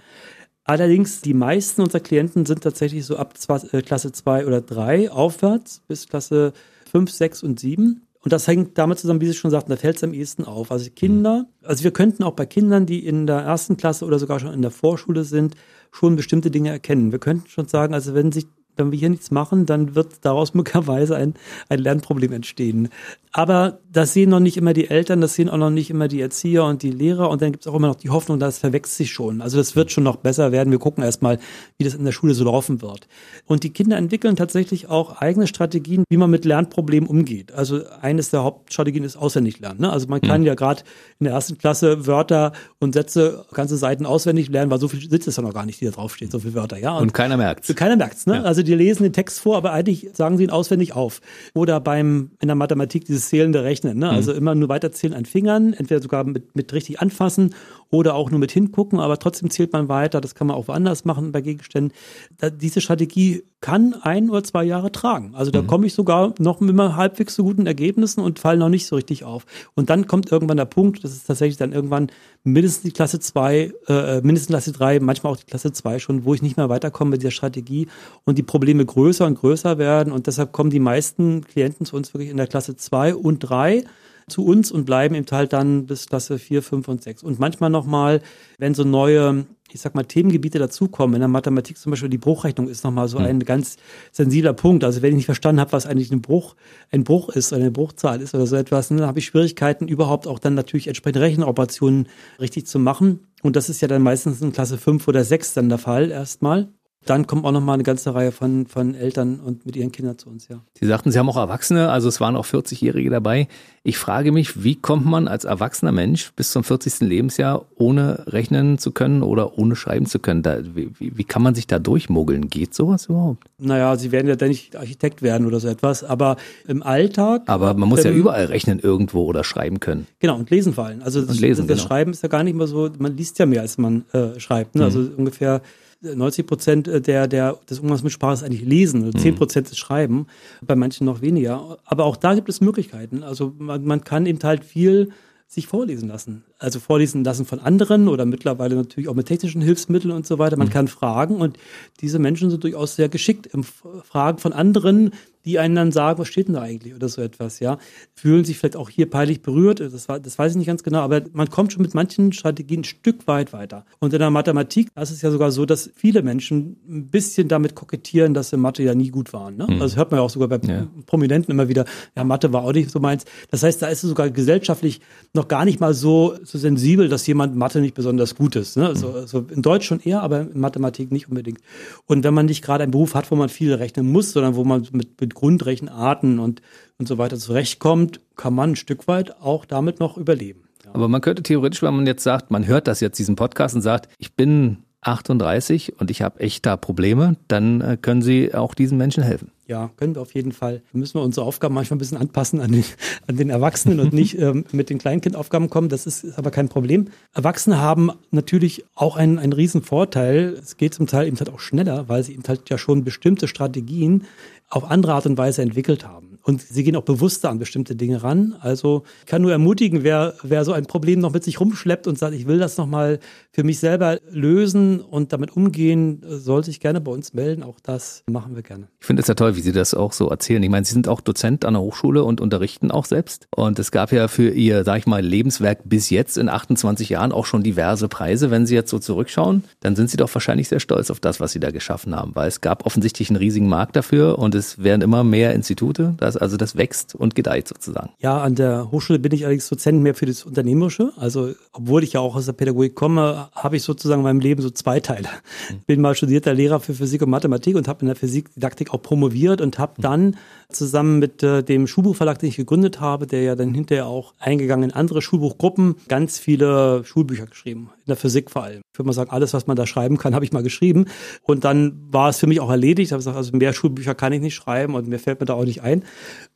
Allerdings, 0.68 1.22
die 1.22 1.32
meisten 1.32 1.80
unserer 1.80 2.02
Klienten 2.02 2.44
sind 2.44 2.62
tatsächlich 2.62 3.06
so 3.06 3.16
ab 3.16 3.32
äh, 3.72 3.80
Klasse 3.80 4.12
2 4.12 4.46
oder 4.46 4.60
3 4.60 5.10
aufwärts 5.10 5.80
bis 5.88 6.06
Klasse 6.06 6.52
5, 6.92 7.10
6 7.10 7.42
und 7.42 7.58
7. 7.58 8.02
Und 8.20 8.32
das 8.34 8.46
hängt 8.46 8.76
damit 8.76 8.98
zusammen, 8.98 9.22
wie 9.22 9.26
Sie 9.28 9.32
schon 9.32 9.50
sagten, 9.50 9.70
da 9.70 9.78
fällt 9.78 9.96
es 9.96 10.04
am 10.04 10.12
ehesten 10.12 10.44
auf. 10.44 10.70
Also 10.70 10.90
Kinder, 10.94 11.46
also 11.62 11.84
wir 11.84 11.90
könnten 11.90 12.22
auch 12.22 12.34
bei 12.34 12.44
Kindern, 12.44 12.84
die 12.84 13.06
in 13.06 13.26
der 13.26 13.38
ersten 13.38 13.78
Klasse 13.78 14.04
oder 14.04 14.18
sogar 14.18 14.40
schon 14.40 14.52
in 14.52 14.60
der 14.60 14.70
Vorschule 14.70 15.24
sind, 15.24 15.54
schon 15.90 16.16
bestimmte 16.16 16.50
Dinge 16.50 16.68
erkennen. 16.68 17.12
Wir 17.12 17.18
könnten 17.18 17.48
schon 17.48 17.66
sagen, 17.66 17.94
also 17.94 18.12
wenn 18.12 18.30
sich 18.30 18.44
wenn 18.78 18.92
wir 18.92 18.98
hier 18.98 19.10
nichts 19.10 19.30
machen, 19.30 19.66
dann 19.66 19.94
wird 19.94 20.24
daraus 20.24 20.54
möglicherweise 20.54 21.16
ein, 21.16 21.34
ein 21.68 21.78
Lernproblem 21.78 22.32
entstehen. 22.32 22.88
Aber 23.32 23.78
das 23.92 24.14
sehen 24.14 24.30
noch 24.30 24.40
nicht 24.40 24.56
immer 24.56 24.72
die 24.72 24.88
Eltern, 24.88 25.20
das 25.20 25.34
sehen 25.34 25.48
auch 25.48 25.58
noch 25.58 25.70
nicht 25.70 25.90
immer 25.90 26.08
die 26.08 26.20
Erzieher 26.20 26.64
und 26.64 26.82
die 26.82 26.90
Lehrer 26.90 27.30
und 27.30 27.42
dann 27.42 27.52
gibt 27.52 27.64
es 27.64 27.70
auch 27.70 27.74
immer 27.74 27.88
noch 27.88 27.96
die 27.96 28.10
Hoffnung, 28.10 28.38
das 28.38 28.58
verwechselt 28.58 28.96
sich 28.96 29.12
schon. 29.12 29.42
Also 29.42 29.58
das 29.58 29.76
wird 29.76 29.92
schon 29.92 30.04
noch 30.04 30.16
besser 30.16 30.50
werden. 30.50 30.70
Wir 30.70 30.78
gucken 30.78 31.04
erstmal, 31.04 31.38
wie 31.76 31.84
das 31.84 31.94
in 31.94 32.04
der 32.04 32.12
Schule 32.12 32.34
so 32.34 32.44
laufen 32.44 32.80
wird. 32.80 33.06
Und 33.46 33.64
die 33.64 33.70
Kinder 33.70 33.96
entwickeln 33.96 34.36
tatsächlich 34.36 34.88
auch 34.88 35.20
eigene 35.20 35.46
Strategien, 35.46 36.04
wie 36.08 36.16
man 36.16 36.30
mit 36.30 36.44
Lernproblemen 36.44 37.08
umgeht. 37.08 37.52
Also 37.52 37.82
eines 38.00 38.30
der 38.30 38.44
Hauptstrategien 38.44 39.04
ist 39.04 39.16
auswendig 39.16 39.60
lernen. 39.60 39.82
Ne? 39.82 39.90
Also 39.90 40.08
man 40.08 40.20
kann 40.20 40.40
mhm. 40.40 40.46
ja 40.46 40.54
gerade 40.54 40.82
in 41.18 41.24
der 41.24 41.34
ersten 41.34 41.58
Klasse 41.58 42.06
Wörter 42.06 42.52
und 42.78 42.94
Sätze, 42.94 43.44
ganze 43.52 43.76
Seiten 43.76 44.06
auswendig 44.06 44.48
lernen, 44.48 44.70
weil 44.70 44.80
so 44.80 44.88
viel 44.88 45.08
sitzt 45.08 45.28
es 45.28 45.36
ja 45.36 45.42
noch 45.42 45.54
gar 45.54 45.66
nicht, 45.66 45.80
die 45.80 45.84
da 45.84 45.90
draufsteht, 45.90 46.32
so 46.32 46.38
viele 46.38 46.54
Wörter. 46.54 46.78
Ja? 46.78 46.96
Und, 46.96 47.02
und 47.02 47.12
keiner 47.14 47.36
merkt's. 47.36 47.74
Keiner 47.74 47.96
merkt's. 47.96 48.26
Ne? 48.26 48.36
Ja. 48.36 48.42
Also 48.42 48.62
die 48.68 48.74
lesen 48.74 49.02
den 49.02 49.12
Text 49.12 49.40
vor, 49.40 49.56
aber 49.56 49.72
eigentlich 49.72 50.10
sagen 50.12 50.36
sie 50.36 50.44
ihn 50.44 50.50
auswendig 50.50 50.94
auf. 50.94 51.20
Oder 51.54 51.80
beim 51.80 52.30
in 52.40 52.48
der 52.48 52.54
Mathematik 52.54 53.04
dieses 53.04 53.28
zählende 53.28 53.64
Rechnen. 53.64 53.98
Ne? 53.98 54.10
Also 54.10 54.32
mhm. 54.32 54.38
immer 54.38 54.54
nur 54.54 54.68
weiterzählen 54.68 55.14
an 55.14 55.24
Fingern, 55.24 55.72
entweder 55.72 56.00
sogar 56.00 56.24
mit, 56.24 56.54
mit 56.54 56.72
richtig 56.72 57.00
anfassen 57.00 57.54
oder 57.90 58.14
auch 58.14 58.30
nur 58.30 58.40
mit 58.40 58.52
hingucken, 58.52 59.00
aber 59.00 59.18
trotzdem 59.18 59.50
zählt 59.50 59.72
man 59.72 59.88
weiter. 59.88 60.20
Das 60.20 60.34
kann 60.34 60.46
man 60.46 60.56
auch 60.56 60.68
woanders 60.68 61.04
machen 61.04 61.32
bei 61.32 61.40
Gegenständen. 61.40 61.92
Da, 62.36 62.50
diese 62.50 62.80
Strategie 62.80 63.44
kann 63.60 63.94
ein 64.02 64.30
oder 64.30 64.44
zwei 64.44 64.62
Jahre 64.62 64.92
tragen. 64.92 65.34
Also 65.34 65.50
da 65.50 65.62
mhm. 65.62 65.66
komme 65.66 65.86
ich 65.86 65.94
sogar 65.94 66.34
noch 66.38 66.60
immer 66.60 66.96
halbwegs 66.96 67.34
zu 67.34 67.42
guten 67.42 67.66
Ergebnissen 67.66 68.20
und 68.20 68.38
falle 68.38 68.58
noch 68.58 68.68
nicht 68.68 68.86
so 68.86 68.96
richtig 68.96 69.24
auf. 69.24 69.46
Und 69.74 69.90
dann 69.90 70.06
kommt 70.06 70.30
irgendwann 70.30 70.58
der 70.58 70.66
Punkt, 70.66 71.02
das 71.02 71.12
ist 71.12 71.26
tatsächlich 71.26 71.56
dann 71.56 71.72
irgendwann 71.72 72.08
mindestens 72.44 72.82
die 72.82 72.92
Klasse 72.92 73.20
zwei, 73.20 73.72
äh, 73.88 74.20
mindestens 74.20 74.48
Klasse 74.48 74.72
drei, 74.72 75.00
manchmal 75.00 75.32
auch 75.32 75.38
die 75.38 75.46
Klasse 75.46 75.72
zwei 75.72 75.98
schon, 75.98 76.24
wo 76.24 76.34
ich 76.34 76.42
nicht 76.42 76.56
mehr 76.56 76.68
weiterkomme 76.68 77.12
mit 77.12 77.22
dieser 77.22 77.30
Strategie 77.30 77.88
und 78.24 78.38
die 78.38 78.42
Probleme 78.42 78.84
größer 78.84 79.26
und 79.26 79.36
größer 79.36 79.78
werden. 79.78 80.12
Und 80.12 80.26
deshalb 80.26 80.52
kommen 80.52 80.70
die 80.70 80.78
meisten 80.78 81.42
Klienten 81.42 81.86
zu 81.86 81.96
uns 81.96 82.14
wirklich 82.14 82.30
in 82.30 82.36
der 82.36 82.46
Klasse 82.46 82.76
zwei 82.76 83.14
und 83.14 83.40
drei 83.40 83.84
zu 84.28 84.44
uns 84.44 84.70
und 84.70 84.84
bleiben 84.84 85.14
eben 85.14 85.26
halt 85.30 85.52
dann 85.52 85.86
bis 85.86 86.06
Klasse 86.06 86.38
4, 86.38 86.62
5 86.62 86.88
und 86.88 87.02
6. 87.02 87.22
Und 87.22 87.38
manchmal 87.38 87.70
nochmal, 87.70 88.20
wenn 88.58 88.74
so 88.74 88.84
neue 88.84 89.46
ich 89.72 89.80
sag 89.80 89.94
mal, 89.94 90.04
Themengebiete 90.04 90.58
dazukommen. 90.58 91.14
In 91.14 91.20
der 91.20 91.28
Mathematik 91.28 91.76
zum 91.76 91.90
Beispiel 91.90 92.08
die 92.08 92.18
Bruchrechnung 92.18 92.68
ist 92.68 92.84
nochmal 92.84 93.08
so 93.08 93.18
hm. 93.18 93.26
ein 93.26 93.40
ganz 93.40 93.76
sensibler 94.12 94.52
Punkt. 94.52 94.84
Also 94.84 95.02
wenn 95.02 95.10
ich 95.10 95.16
nicht 95.16 95.26
verstanden 95.26 95.60
habe, 95.60 95.72
was 95.72 95.86
eigentlich 95.86 96.10
ein 96.10 96.22
Bruch, 96.22 96.56
ein 96.90 97.04
Bruch 97.04 97.28
ist, 97.28 97.52
eine 97.52 97.70
Bruchzahl 97.70 98.20
ist 98.20 98.34
oder 98.34 98.46
so 98.46 98.56
etwas, 98.56 98.88
dann 98.88 99.02
habe 99.02 99.18
ich 99.18 99.26
Schwierigkeiten, 99.26 99.88
überhaupt 99.88 100.26
auch 100.26 100.38
dann 100.38 100.54
natürlich 100.54 100.88
entsprechende 100.88 101.20
Rechenoperationen 101.20 102.08
richtig 102.40 102.66
zu 102.66 102.78
machen. 102.78 103.20
Und 103.42 103.56
das 103.56 103.68
ist 103.68 103.80
ja 103.80 103.88
dann 103.88 104.02
meistens 104.02 104.40
in 104.40 104.52
Klasse 104.52 104.78
5 104.78 105.06
oder 105.06 105.24
6 105.24 105.54
dann 105.54 105.68
der 105.68 105.78
Fall 105.78 106.10
erstmal. 106.10 106.68
Dann 107.06 107.26
kommt 107.26 107.44
auch 107.44 107.52
noch 107.52 107.62
mal 107.62 107.74
eine 107.74 107.84
ganze 107.84 108.14
Reihe 108.14 108.32
von, 108.32 108.66
von 108.66 108.94
Eltern 108.94 109.40
und 109.40 109.64
mit 109.64 109.76
ihren 109.76 109.92
Kindern 109.92 110.18
zu 110.18 110.28
uns, 110.28 110.48
ja. 110.48 110.60
Sie 110.78 110.86
sagten, 110.86 111.10
Sie 111.10 111.18
haben 111.18 111.28
auch 111.30 111.36
Erwachsene, 111.36 111.90
also 111.90 112.08
es 112.08 112.20
waren 112.20 112.36
auch 112.36 112.44
40-Jährige 112.44 113.08
dabei. 113.08 113.48
Ich 113.82 113.96
frage 113.96 114.32
mich, 114.32 114.62
wie 114.62 114.74
kommt 114.74 115.06
man 115.06 115.28
als 115.28 115.44
erwachsener 115.44 115.92
Mensch 115.92 116.32
bis 116.36 116.50
zum 116.50 116.64
40. 116.64 117.00
Lebensjahr 117.00 117.64
ohne 117.76 118.24
rechnen 118.26 118.76
zu 118.76 118.90
können 118.90 119.22
oder 119.22 119.56
ohne 119.56 119.76
schreiben 119.76 120.04
zu 120.04 120.18
können? 120.18 120.42
Da, 120.42 120.58
wie, 120.74 120.90
wie, 120.98 121.24
kann 121.24 121.40
man 121.40 121.54
sich 121.54 121.66
da 121.66 121.78
durchmogeln? 121.78 122.50
Geht 122.50 122.74
sowas 122.74 123.06
überhaupt? 123.06 123.44
Naja, 123.56 123.96
Sie 123.96 124.12
werden 124.12 124.28
ja 124.28 124.36
dann 124.36 124.48
nicht 124.48 124.76
Architekt 124.76 125.22
werden 125.22 125.46
oder 125.46 125.60
so 125.60 125.68
etwas, 125.68 126.04
aber 126.04 126.36
im 126.66 126.82
Alltag. 126.82 127.42
Aber 127.46 127.72
man 127.72 127.88
muss 127.88 128.04
ähm, 128.04 128.12
ja 128.12 128.18
überall 128.18 128.44
rechnen 128.44 128.80
irgendwo 128.80 129.24
oder 129.24 129.44
schreiben 129.44 129.80
können. 129.80 130.06
Genau, 130.18 130.36
und 130.36 130.50
lesen 130.50 130.74
vor 130.74 130.84
allem. 130.84 131.02
Also 131.02 131.22
das, 131.22 131.40
lesen, 131.40 131.66
das 131.66 131.78
genau. 131.78 131.88
Schreiben 131.88 132.10
ist 132.10 132.22
ja 132.22 132.28
gar 132.28 132.44
nicht 132.44 132.56
mehr 132.56 132.66
so, 132.66 132.90
man 132.98 133.16
liest 133.16 133.38
ja 133.38 133.46
mehr, 133.46 133.62
als 133.62 133.78
man 133.78 134.04
äh, 134.12 134.38
schreibt. 134.38 134.74
Ne? 134.74 134.82
Mhm. 134.82 134.84
Also 134.84 135.10
ungefähr 135.16 135.62
90 136.00 136.46
Prozent 136.46 136.86
der, 136.86 137.26
der, 137.26 137.58
des 137.68 137.80
Umgangs 137.80 138.02
mit 138.02 138.12
Sprache 138.12 138.34
ist 138.34 138.42
eigentlich 138.42 138.64
Lesen, 138.64 139.04
also 139.04 139.18
10 139.18 139.34
Prozent 139.34 139.68
ist 139.68 139.78
Schreiben, 139.78 140.26
bei 140.64 140.76
manchen 140.76 141.04
noch 141.04 141.20
weniger. 141.20 141.78
Aber 141.84 142.04
auch 142.04 142.16
da 142.16 142.34
gibt 142.34 142.48
es 142.48 142.60
Möglichkeiten. 142.60 143.22
Also 143.22 143.54
man, 143.58 143.84
man 143.84 144.04
kann 144.04 144.26
eben 144.26 144.38
halt 144.42 144.64
viel 144.64 145.10
sich 145.48 145.66
vorlesen 145.66 146.08
lassen. 146.08 146.44
Also 146.58 146.78
vorlesen 146.78 147.24
lassen 147.24 147.46
von 147.46 147.58
anderen 147.58 148.08
oder 148.08 148.26
mittlerweile 148.26 148.76
natürlich 148.76 149.08
auch 149.08 149.14
mit 149.14 149.26
technischen 149.26 149.62
Hilfsmitteln 149.62 150.12
und 150.12 150.26
so 150.26 150.38
weiter. 150.38 150.58
Man 150.58 150.68
mhm. 150.68 150.72
kann 150.72 150.88
fragen 150.88 151.36
und 151.36 151.58
diese 152.02 152.18
Menschen 152.18 152.50
sind 152.50 152.62
durchaus 152.62 152.96
sehr 152.96 153.08
geschickt 153.08 153.46
im 153.46 153.64
Fragen 153.64 154.36
von 154.38 154.52
anderen, 154.52 155.12
die 155.48 155.58
einen 155.58 155.74
dann 155.74 155.92
sagen, 155.92 156.18
was 156.18 156.28
steht 156.28 156.48
denn 156.48 156.54
da 156.54 156.60
eigentlich 156.60 156.94
oder 156.94 157.08
so 157.08 157.22
etwas, 157.22 157.58
ja. 157.58 157.78
Fühlen 158.14 158.44
sich 158.44 158.58
vielleicht 158.58 158.76
auch 158.76 158.90
hier 158.90 159.08
peinlich 159.08 159.40
berührt, 159.40 159.80
das, 159.80 160.06
war, 160.08 160.20
das 160.20 160.38
weiß 160.38 160.52
ich 160.52 160.58
nicht 160.58 160.66
ganz 160.66 160.82
genau, 160.82 160.98
aber 160.98 161.22
man 161.32 161.48
kommt 161.48 161.72
schon 161.72 161.80
mit 161.80 161.94
manchen 161.94 162.32
Strategien 162.32 162.80
ein 162.80 162.84
Stück 162.84 163.26
weit 163.26 163.54
weiter. 163.54 163.86
Und 163.98 164.12
in 164.12 164.18
der 164.18 164.30
Mathematik, 164.30 164.88
ist 164.94 165.22
ja 165.22 165.30
sogar 165.30 165.50
so, 165.50 165.64
dass 165.64 165.90
viele 165.94 166.22
Menschen 166.22 166.76
ein 166.86 167.06
bisschen 167.06 167.48
damit 167.48 167.74
kokettieren, 167.74 168.34
dass 168.34 168.50
sie 168.50 168.58
Mathe 168.58 168.82
ja 168.82 168.94
nie 168.94 169.08
gut 169.08 169.32
waren. 169.32 169.56
Ne? 169.56 169.66
Mhm. 169.68 169.80
Also 169.80 169.96
hört 169.96 170.10
man 170.10 170.18
ja 170.18 170.24
auch 170.24 170.30
sogar 170.30 170.48
bei 170.48 170.58
ja. 170.68 170.86
Prominenten 171.06 171.50
immer 171.50 171.68
wieder, 171.68 171.86
ja, 172.14 172.24
Mathe 172.24 172.52
war 172.52 172.64
auch 172.64 172.72
nicht 172.72 172.90
so 172.90 173.00
meins. 173.00 173.24
Das 173.50 173.62
heißt, 173.62 173.80
da 173.80 173.86
ist 173.86 174.04
es 174.04 174.10
sogar 174.10 174.28
gesellschaftlich 174.28 175.00
noch 175.32 175.48
gar 175.48 175.64
nicht 175.64 175.80
mal 175.80 175.94
so, 175.94 176.36
so 176.44 176.58
sensibel, 176.58 177.08
dass 177.08 177.26
jemand 177.26 177.56
Mathe 177.56 177.80
nicht 177.80 177.94
besonders 177.94 178.34
gut 178.34 178.54
ist. 178.54 178.76
Ne? 178.76 178.86
Also, 178.86 179.12
also 179.12 179.46
in 179.50 179.62
Deutsch 179.62 179.86
schon 179.86 180.00
eher, 180.00 180.22
aber 180.22 180.42
in 180.42 180.60
Mathematik 180.60 181.10
nicht 181.10 181.28
unbedingt. 181.30 181.60
Und 182.04 182.22
wenn 182.24 182.34
man 182.34 182.46
nicht 182.46 182.62
gerade 182.62 182.82
einen 182.82 182.92
Beruf 182.92 183.14
hat, 183.14 183.30
wo 183.30 183.34
man 183.34 183.48
viel 183.48 183.72
rechnen 183.72 184.12
muss, 184.12 184.32
sondern 184.32 184.56
wo 184.56 184.64
man 184.64 184.86
mit, 184.92 185.20
mit 185.20 185.34
Grundrechenarten 185.38 186.38
und, 186.38 186.62
und 186.98 187.06
so 187.06 187.16
weiter 187.16 187.38
zurechtkommt, 187.38 188.20
kann 188.36 188.54
man 188.54 188.72
ein 188.72 188.76
Stück 188.76 189.06
weit 189.06 189.40
auch 189.40 189.64
damit 189.64 190.00
noch 190.00 190.16
überleben. 190.16 190.64
Ja. 190.84 190.90
Aber 190.94 191.08
man 191.08 191.20
könnte 191.20 191.42
theoretisch, 191.42 191.82
wenn 191.82 191.94
man 191.94 192.06
jetzt 192.06 192.24
sagt, 192.24 192.50
man 192.50 192.66
hört 192.66 192.88
das 192.88 193.00
jetzt, 193.00 193.18
diesen 193.18 193.36
Podcast 193.36 193.74
und 193.74 193.82
sagt, 193.82 194.08
ich 194.18 194.34
bin 194.34 194.78
38 195.02 196.00
und 196.00 196.10
ich 196.10 196.22
habe 196.22 196.40
echt 196.40 196.66
da 196.66 196.76
Probleme, 196.76 197.36
dann 197.46 197.80
äh, 197.80 197.96
können 198.00 198.20
Sie 198.20 198.52
auch 198.52 198.74
diesen 198.74 198.98
Menschen 198.98 199.22
helfen. 199.22 199.52
Ja, 199.66 199.90
können 199.96 200.14
wir 200.14 200.22
auf 200.22 200.34
jeden 200.34 200.50
Fall. 200.50 200.82
Da 200.92 200.98
müssen 200.98 201.14
wir 201.14 201.22
unsere 201.22 201.46
Aufgaben 201.46 201.74
manchmal 201.74 201.96
ein 201.96 201.98
bisschen 201.98 202.18
anpassen 202.18 202.60
an 202.60 202.72
den, 202.72 202.84
an 203.26 203.36
den 203.36 203.50
Erwachsenen 203.50 204.00
und 204.00 204.12
nicht 204.12 204.38
ähm, 204.38 204.64
mit 204.72 204.90
den 204.90 204.98
Kleinkindaufgaben 204.98 205.70
kommen. 205.70 205.88
Das 205.88 206.06
ist, 206.06 206.24
ist 206.24 206.38
aber 206.38 206.50
kein 206.50 206.68
Problem. 206.68 207.08
Erwachsene 207.34 207.78
haben 207.78 208.10
natürlich 208.30 208.84
auch 208.94 209.16
einen, 209.16 209.38
einen 209.38 209.52
riesen 209.52 209.82
Vorteil. 209.82 210.56
Es 210.58 210.78
geht 210.78 210.94
zum 210.94 211.06
Teil 211.06 211.28
eben 211.28 211.38
halt 211.38 211.50
auch 211.50 211.60
schneller, 211.60 212.08
weil 212.08 212.24
sie 212.24 212.32
eben 212.32 212.44
halt 212.48 212.68
ja 212.68 212.78
schon 212.78 213.04
bestimmte 213.04 213.46
Strategien 213.46 214.24
auf 214.68 214.90
andere 214.90 215.14
Art 215.14 215.26
und 215.26 215.38
Weise 215.38 215.62
entwickelt 215.62 216.06
haben. 216.06 216.38
Und 216.42 216.62
sie 216.62 216.82
gehen 216.82 216.96
auch 216.96 217.02
bewusster 217.02 217.50
an 217.50 217.58
bestimmte 217.58 217.96
Dinge 217.96 218.22
ran. 218.22 218.56
Also 218.60 219.02
ich 219.20 219.26
kann 219.26 219.42
nur 219.42 219.52
ermutigen, 219.52 220.02
wer, 220.02 220.34
wer 220.42 220.64
so 220.64 220.72
ein 220.72 220.86
Problem 220.86 221.20
noch 221.20 221.32
mit 221.32 221.44
sich 221.44 221.60
rumschleppt 221.60 222.06
und 222.06 222.18
sagt, 222.18 222.34
ich 222.34 222.46
will 222.46 222.58
das 222.58 222.76
nochmal 222.76 223.18
für 223.58 223.64
mich 223.64 223.80
selber 223.80 224.20
lösen 224.30 225.00
und 225.00 225.32
damit 225.32 225.56
umgehen, 225.56 226.22
soll 226.24 226.62
sich 226.62 226.78
gerne 226.78 227.00
bei 227.00 227.10
uns 227.10 227.34
melden. 227.34 227.64
Auch 227.64 227.80
das 227.82 228.22
machen 228.30 228.54
wir 228.54 228.62
gerne. 228.62 228.86
Ich 229.00 229.06
finde 229.06 229.20
es 229.20 229.26
ja 229.26 229.34
toll, 229.34 229.56
wie 229.56 229.62
Sie 229.62 229.72
das 229.72 229.94
auch 229.94 230.12
so 230.12 230.28
erzählen. 230.28 230.62
Ich 230.62 230.70
meine, 230.70 230.86
Sie 230.86 230.92
sind 230.92 231.08
auch 231.08 231.20
Dozent 231.20 231.64
an 231.64 231.74
der 231.74 231.82
Hochschule 231.82 232.22
und 232.22 232.40
unterrichten 232.40 232.92
auch 232.92 233.04
selbst. 233.04 233.48
Und 233.56 233.80
es 233.80 233.90
gab 233.90 234.12
ja 234.12 234.28
für 234.28 234.50
Ihr, 234.50 234.84
sag 234.84 234.98
ich 234.98 235.06
mal, 235.08 235.20
Lebenswerk 235.20 235.80
bis 235.86 236.08
jetzt 236.08 236.38
in 236.38 236.48
28 236.48 237.08
Jahren 237.08 237.32
auch 237.32 237.46
schon 237.46 237.64
diverse 237.64 238.06
Preise. 238.06 238.52
Wenn 238.52 238.64
Sie 238.64 238.76
jetzt 238.76 238.90
so 238.90 239.00
zurückschauen, 239.00 239.64
dann 239.80 239.96
sind 239.96 240.08
Sie 240.08 240.16
doch 240.16 240.32
wahrscheinlich 240.32 240.68
sehr 240.68 240.78
stolz 240.78 241.10
auf 241.10 241.18
das, 241.18 241.40
was 241.40 241.50
Sie 241.50 241.58
da 241.58 241.72
geschaffen 241.72 242.14
haben, 242.14 242.36
weil 242.36 242.46
es 242.46 242.60
gab 242.60 242.86
offensichtlich 242.86 243.28
einen 243.28 243.38
riesigen 243.38 243.68
Markt 243.68 243.96
dafür 243.96 244.38
und 244.38 244.54
es 244.54 244.84
werden 244.84 245.02
immer 245.02 245.24
mehr 245.24 245.52
Institute. 245.52 246.14
Das, 246.18 246.36
also 246.36 246.56
das 246.56 246.76
wächst 246.76 247.16
und 247.16 247.34
gedeiht 247.34 247.66
sozusagen. 247.66 248.10
Ja, 248.20 248.40
an 248.40 248.54
der 248.54 248.92
Hochschule 248.92 249.18
bin 249.18 249.32
ich 249.32 249.46
allerdings 249.46 249.68
Dozent 249.68 250.00
mehr 250.00 250.14
für 250.14 250.26
das 250.26 250.44
Unternehmerische. 250.44 251.10
Also, 251.16 251.54
obwohl 251.72 252.04
ich 252.04 252.12
ja 252.12 252.20
auch 252.20 252.36
aus 252.36 252.46
der 252.46 252.52
Pädagogik 252.52 252.94
komme, 252.94 253.47
habe 253.52 253.76
ich 253.76 253.82
sozusagen 253.82 254.20
in 254.20 254.24
meinem 254.24 254.40
Leben 254.40 254.62
so 254.62 254.70
zwei 254.70 255.00
Teile. 255.00 255.28
Mhm. 255.70 255.80
Bin 255.86 256.00
mal 256.00 256.14
studierter 256.14 256.54
Lehrer 256.54 256.80
für 256.80 256.94
Physik 256.94 257.22
und 257.22 257.30
Mathematik 257.30 257.76
und 257.76 257.88
habe 257.88 258.00
in 258.00 258.06
der 258.06 258.16
Physikdidaktik 258.16 258.92
auch 258.92 259.02
promoviert 259.02 259.60
und 259.60 259.78
habe 259.78 259.94
mhm. 259.98 260.02
dann 260.02 260.36
zusammen 260.70 261.18
mit 261.18 261.42
äh, 261.42 261.62
dem 261.62 261.86
Schulbuchverlag, 261.86 262.38
den 262.38 262.50
ich 262.50 262.56
gegründet 262.56 263.00
habe, 263.00 263.26
der 263.26 263.42
ja 263.42 263.54
dann 263.54 263.72
hinterher 263.72 264.06
auch 264.06 264.34
eingegangen 264.38 264.90
in 264.90 264.94
andere 264.94 265.22
Schulbuchgruppen, 265.22 265.96
ganz 266.08 266.38
viele 266.38 267.04
Schulbücher 267.04 267.46
geschrieben, 267.46 267.90
in 268.00 268.06
der 268.06 268.16
Physik 268.16 268.50
vor 268.50 268.64
allem. 268.64 268.82
Ich 268.92 268.98
würde 268.98 269.06
mal 269.06 269.14
sagen, 269.14 269.30
alles, 269.30 269.54
was 269.54 269.66
man 269.66 269.76
da 269.76 269.86
schreiben 269.86 270.18
kann, 270.18 270.34
habe 270.34 270.44
ich 270.44 270.52
mal 270.52 270.62
geschrieben. 270.62 271.06
Und 271.42 271.64
dann 271.64 271.98
war 272.10 272.28
es 272.28 272.38
für 272.38 272.46
mich 272.46 272.60
auch 272.60 272.68
erledigt. 272.68 273.08
Ich 273.08 273.12
habe 273.12 273.20
gesagt, 273.20 273.36
also 273.36 273.56
mehr 273.56 273.72
Schulbücher 273.72 274.14
kann 274.14 274.32
ich 274.34 274.42
nicht 274.42 274.56
schreiben 274.56 274.94
und 274.94 275.08
mir 275.08 275.18
fällt 275.18 275.40
mir 275.40 275.46
da 275.46 275.54
auch 275.54 275.64
nicht 275.64 275.82
ein. 275.82 276.04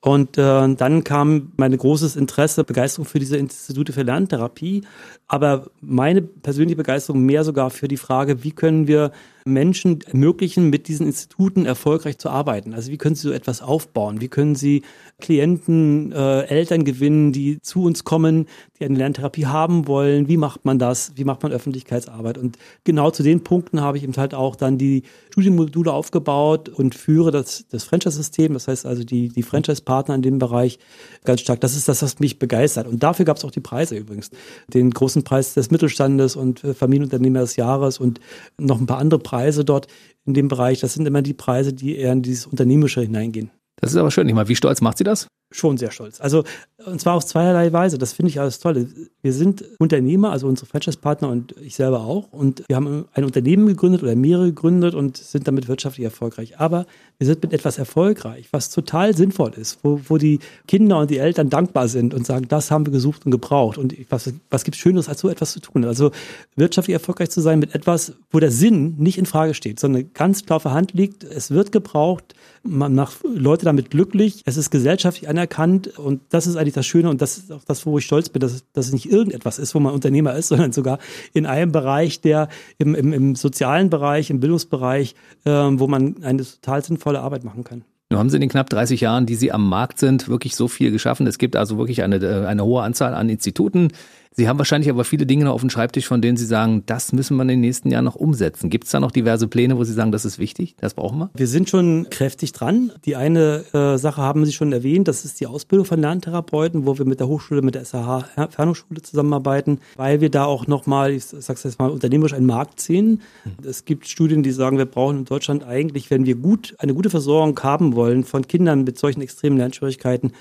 Und 0.02 0.36
äh, 0.36 0.74
dann 0.74 1.04
kam 1.04 1.52
mein 1.56 1.74
großes 1.74 2.16
Interesse, 2.16 2.64
Begeisterung 2.64 3.06
für 3.06 3.18
diese 3.18 3.38
Institute 3.38 3.94
für 3.94 4.02
Lerntherapie, 4.02 4.82
aber 5.26 5.70
meine 5.80 6.20
persönliche 6.20 6.76
Begeisterung 6.76 7.22
mehr 7.22 7.44
sogar 7.44 7.70
für 7.70 7.88
die 7.88 7.96
Frage, 7.96 8.44
wie 8.44 8.52
können 8.52 8.86
wir 8.86 9.10
Menschen 9.44 10.00
ermöglichen, 10.02 10.70
mit 10.70 10.88
diesen 10.88 11.06
Instituten 11.06 11.66
erfolgreich 11.66 12.18
zu 12.18 12.30
arbeiten. 12.30 12.74
Also 12.74 12.90
wie 12.90 12.98
können 12.98 13.14
sie 13.14 13.28
so 13.28 13.32
etwas 13.32 13.62
aufbauen? 13.62 14.20
Wie 14.20 14.28
können 14.28 14.54
sie 14.54 14.82
Klienten, 15.20 16.12
äh, 16.12 16.42
Eltern 16.42 16.84
gewinnen, 16.84 17.32
die 17.32 17.60
zu 17.60 17.84
uns 17.84 18.04
kommen, 18.04 18.46
die 18.78 18.84
eine 18.84 18.98
Lerntherapie 18.98 19.46
haben 19.46 19.86
wollen? 19.86 20.28
Wie 20.28 20.36
macht 20.36 20.64
man 20.64 20.78
das? 20.78 21.12
Wie 21.16 21.24
macht 21.24 21.42
man 21.42 21.52
Öffentlichkeitsarbeit? 21.52 22.38
Und 22.38 22.58
genau 22.84 23.10
zu 23.10 23.22
den 23.22 23.44
Punkten 23.44 23.80
habe 23.80 23.96
ich 23.96 24.04
eben 24.04 24.16
halt 24.16 24.34
auch 24.34 24.56
dann 24.56 24.78
die 24.78 25.04
Studienmodule 25.30 25.92
aufgebaut 25.92 26.68
und 26.68 26.94
führe 26.94 27.30
das, 27.30 27.66
das 27.70 27.84
Franchise-System, 27.84 28.52
das 28.52 28.68
heißt 28.68 28.84
also 28.84 29.04
die, 29.04 29.28
die 29.28 29.42
Franchise-Partner 29.42 30.14
in 30.14 30.22
dem 30.22 30.38
Bereich 30.38 30.78
ganz 31.24 31.40
stark. 31.40 31.60
Das 31.60 31.76
ist 31.76 31.88
das, 31.88 32.02
was 32.02 32.18
mich 32.18 32.38
begeistert. 32.38 32.86
Und 32.86 33.02
dafür 33.02 33.24
gab 33.24 33.36
es 33.36 33.44
auch 33.44 33.50
die 33.50 33.60
Preise 33.60 33.96
übrigens. 33.96 34.30
Den 34.72 34.90
großen 34.90 35.24
Preis 35.24 35.54
des 35.54 35.70
Mittelstandes 35.70 36.36
und 36.36 36.64
äh, 36.64 36.74
Familienunternehmer 36.74 37.40
des 37.40 37.56
Jahres 37.56 37.98
und 37.98 38.20
noch 38.58 38.80
ein 38.80 38.86
paar 38.86 38.98
andere 38.98 39.20
Preise 39.20 39.64
dort 39.64 39.86
in 40.24 40.34
dem 40.34 40.48
Bereich, 40.48 40.80
das 40.80 40.94
sind 40.94 41.06
immer 41.06 41.22
die 41.22 41.34
Preise, 41.34 41.72
die 41.72 41.96
eher 41.96 42.12
in 42.12 42.22
dieses 42.22 42.46
Unternehmerische 42.46 43.00
hineingehen. 43.00 43.50
Das 43.82 43.90
ist 43.90 43.96
aber 43.96 44.10
schön. 44.10 44.28
Ich 44.28 44.34
meine, 44.34 44.48
wie 44.48 44.56
stolz 44.56 44.80
macht 44.80 44.98
sie 44.98 45.04
das? 45.04 45.26
Schon 45.52 45.76
sehr 45.76 45.90
stolz. 45.90 46.20
Also, 46.20 46.44
und 46.84 47.00
zwar 47.00 47.14
auf 47.14 47.24
zweierlei 47.24 47.72
Weise. 47.72 47.98
Das 47.98 48.12
finde 48.12 48.30
ich 48.30 48.40
alles 48.40 48.58
toll. 48.58 48.88
Wir 49.20 49.32
sind 49.32 49.64
Unternehmer, 49.78 50.32
also 50.32 50.46
unsere 50.46 50.66
Franchise-Partner 50.66 51.28
und 51.28 51.54
ich 51.60 51.76
selber 51.76 52.00
auch. 52.00 52.32
Und 52.32 52.64
wir 52.68 52.76
haben 52.76 53.04
ein 53.12 53.24
Unternehmen 53.24 53.66
gegründet 53.66 54.02
oder 54.02 54.16
mehrere 54.16 54.46
gegründet 54.46 54.94
und 54.94 55.16
sind 55.16 55.46
damit 55.46 55.68
wirtschaftlich 55.68 56.04
erfolgreich. 56.04 56.58
Aber 56.58 56.86
wir 57.18 57.26
sind 57.26 57.42
mit 57.42 57.52
etwas 57.52 57.78
erfolgreich, 57.78 58.48
was 58.50 58.70
total 58.70 59.14
sinnvoll 59.16 59.52
ist, 59.54 59.78
wo, 59.82 60.00
wo 60.08 60.18
die 60.18 60.40
Kinder 60.66 60.98
und 60.98 61.10
die 61.10 61.18
Eltern 61.18 61.50
dankbar 61.50 61.88
sind 61.88 62.14
und 62.14 62.26
sagen, 62.26 62.48
das 62.48 62.70
haben 62.70 62.86
wir 62.86 62.92
gesucht 62.92 63.24
und 63.26 63.30
gebraucht. 63.30 63.78
Und 63.78 63.94
was, 64.10 64.32
was 64.50 64.64
gibt 64.64 64.76
Schöneres, 64.76 65.08
als 65.08 65.20
so 65.20 65.28
etwas 65.28 65.52
zu 65.52 65.60
tun? 65.60 65.84
Also, 65.84 66.10
wirtschaftlich 66.56 66.94
erfolgreich 66.94 67.30
zu 67.30 67.40
sein 67.40 67.58
mit 67.58 67.74
etwas, 67.74 68.14
wo 68.30 68.40
der 68.40 68.50
Sinn 68.50 68.96
nicht 68.98 69.18
in 69.18 69.26
Frage 69.26 69.54
steht, 69.54 69.78
sondern 69.78 70.12
ganz 70.14 70.44
klar 70.44 70.56
auf 70.56 70.62
der 70.62 70.72
Hand 70.72 70.94
liegt. 70.94 71.24
Es 71.24 71.50
wird 71.50 71.72
gebraucht. 71.72 72.34
Man 72.64 72.94
macht 72.94 73.18
Leute 73.24 73.64
damit 73.64 73.90
glücklich. 73.90 74.42
Es 74.46 74.56
ist 74.56 74.70
gesellschaftlich 74.70 75.28
anerkannt 75.28 75.41
anerkannt 75.42 75.98
und 75.98 76.20
das 76.30 76.46
ist 76.46 76.56
eigentlich 76.56 76.74
das 76.74 76.86
Schöne 76.86 77.10
und 77.10 77.20
das 77.20 77.38
ist 77.38 77.52
auch 77.52 77.64
das, 77.64 77.84
wo 77.84 77.98
ich 77.98 78.04
stolz 78.04 78.28
bin, 78.28 78.40
dass, 78.40 78.64
dass 78.72 78.86
es 78.86 78.92
nicht 78.92 79.10
irgendetwas 79.10 79.58
ist, 79.58 79.74
wo 79.74 79.80
man 79.80 79.92
Unternehmer 79.92 80.34
ist, 80.34 80.48
sondern 80.52 80.72
sogar 80.72 80.98
in 81.32 81.46
einem 81.46 81.72
Bereich, 81.72 82.20
der 82.20 82.48
im, 82.78 82.94
im, 82.94 83.12
im 83.12 83.34
sozialen 83.34 83.90
Bereich, 83.90 84.30
im 84.30 84.40
Bildungsbereich, 84.40 85.14
äh, 85.44 85.50
wo 85.50 85.86
man 85.86 86.22
eine 86.22 86.44
total 86.44 86.84
sinnvolle 86.84 87.20
Arbeit 87.20 87.44
machen 87.44 87.64
kann. 87.64 87.84
Nun 88.10 88.18
haben 88.18 88.30
Sie 88.30 88.36
in 88.36 88.42
den 88.42 88.50
knapp 88.50 88.68
30 88.68 89.00
Jahren, 89.00 89.24
die 89.24 89.36
Sie 89.36 89.52
am 89.52 89.68
Markt 89.68 89.98
sind, 89.98 90.28
wirklich 90.28 90.54
so 90.54 90.68
viel 90.68 90.90
geschaffen. 90.90 91.26
Es 91.26 91.38
gibt 91.38 91.56
also 91.56 91.78
wirklich 91.78 92.02
eine, 92.02 92.16
äh, 92.16 92.46
eine 92.46 92.64
hohe 92.64 92.82
Anzahl 92.82 93.14
an 93.14 93.28
Instituten. 93.28 93.88
Sie 94.34 94.48
haben 94.48 94.58
wahrscheinlich 94.58 94.88
aber 94.88 95.04
viele 95.04 95.26
Dinge 95.26 95.44
noch 95.44 95.52
auf 95.52 95.60
dem 95.60 95.70
Schreibtisch, 95.70 96.06
von 96.06 96.22
denen 96.22 96.36
Sie 96.36 96.46
sagen, 96.46 96.84
das 96.86 97.12
müssen 97.12 97.36
wir 97.36 97.42
in 97.42 97.48
den 97.48 97.60
nächsten 97.60 97.90
Jahren 97.90 98.06
noch 98.06 98.14
umsetzen. 98.14 98.70
Gibt 98.70 98.84
es 98.84 98.90
da 98.90 99.00
noch 99.00 99.10
diverse 99.10 99.46
Pläne, 99.46 99.76
wo 99.76 99.84
Sie 99.84 99.92
sagen, 99.92 100.10
das 100.10 100.24
ist 100.24 100.38
wichtig, 100.38 100.74
das 100.80 100.94
brauchen 100.94 101.18
wir? 101.18 101.30
Wir 101.34 101.46
sind 101.46 101.68
schon 101.68 102.06
kräftig 102.10 102.52
dran. 102.52 102.92
Die 103.04 103.16
eine 103.16 103.64
äh, 103.74 103.98
Sache 103.98 104.22
haben 104.22 104.44
Sie 104.46 104.52
schon 104.52 104.72
erwähnt, 104.72 105.08
das 105.08 105.24
ist 105.24 105.40
die 105.40 105.46
Ausbildung 105.46 105.84
von 105.84 106.00
Lerntherapeuten, 106.00 106.86
wo 106.86 106.98
wir 106.98 107.04
mit 107.04 107.20
der 107.20 107.28
Hochschule, 107.28 107.62
mit 107.62 107.74
der 107.74 107.84
SAH 107.84 108.28
Fernhochschule 108.50 109.02
zusammenarbeiten, 109.02 109.80
weil 109.96 110.20
wir 110.20 110.30
da 110.30 110.44
auch 110.44 110.66
nochmal, 110.66 111.12
ich 111.12 111.24
sag's 111.24 111.64
jetzt 111.64 111.78
mal, 111.78 111.90
unternehmerisch 111.90 112.32
einen 112.32 112.46
Markt 112.46 112.80
sehen. 112.80 113.20
Mhm. 113.44 113.68
Es 113.68 113.84
gibt 113.84 114.08
Studien, 114.08 114.42
die 114.42 114.52
sagen, 114.52 114.78
wir 114.78 114.86
brauchen 114.86 115.18
in 115.18 115.24
Deutschland 115.26 115.64
eigentlich, 115.64 116.10
wenn 116.10 116.24
wir 116.24 116.36
gut, 116.36 116.74
eine 116.78 116.94
gute 116.94 117.10
Versorgung 117.10 117.58
haben 117.62 117.94
wollen 117.94 118.24
von 118.24 118.46
Kindern 118.46 118.84
mit 118.84 118.98
solchen 118.98 119.20
extremen 119.20 119.58
Lernschwierigkeiten, 119.58 120.32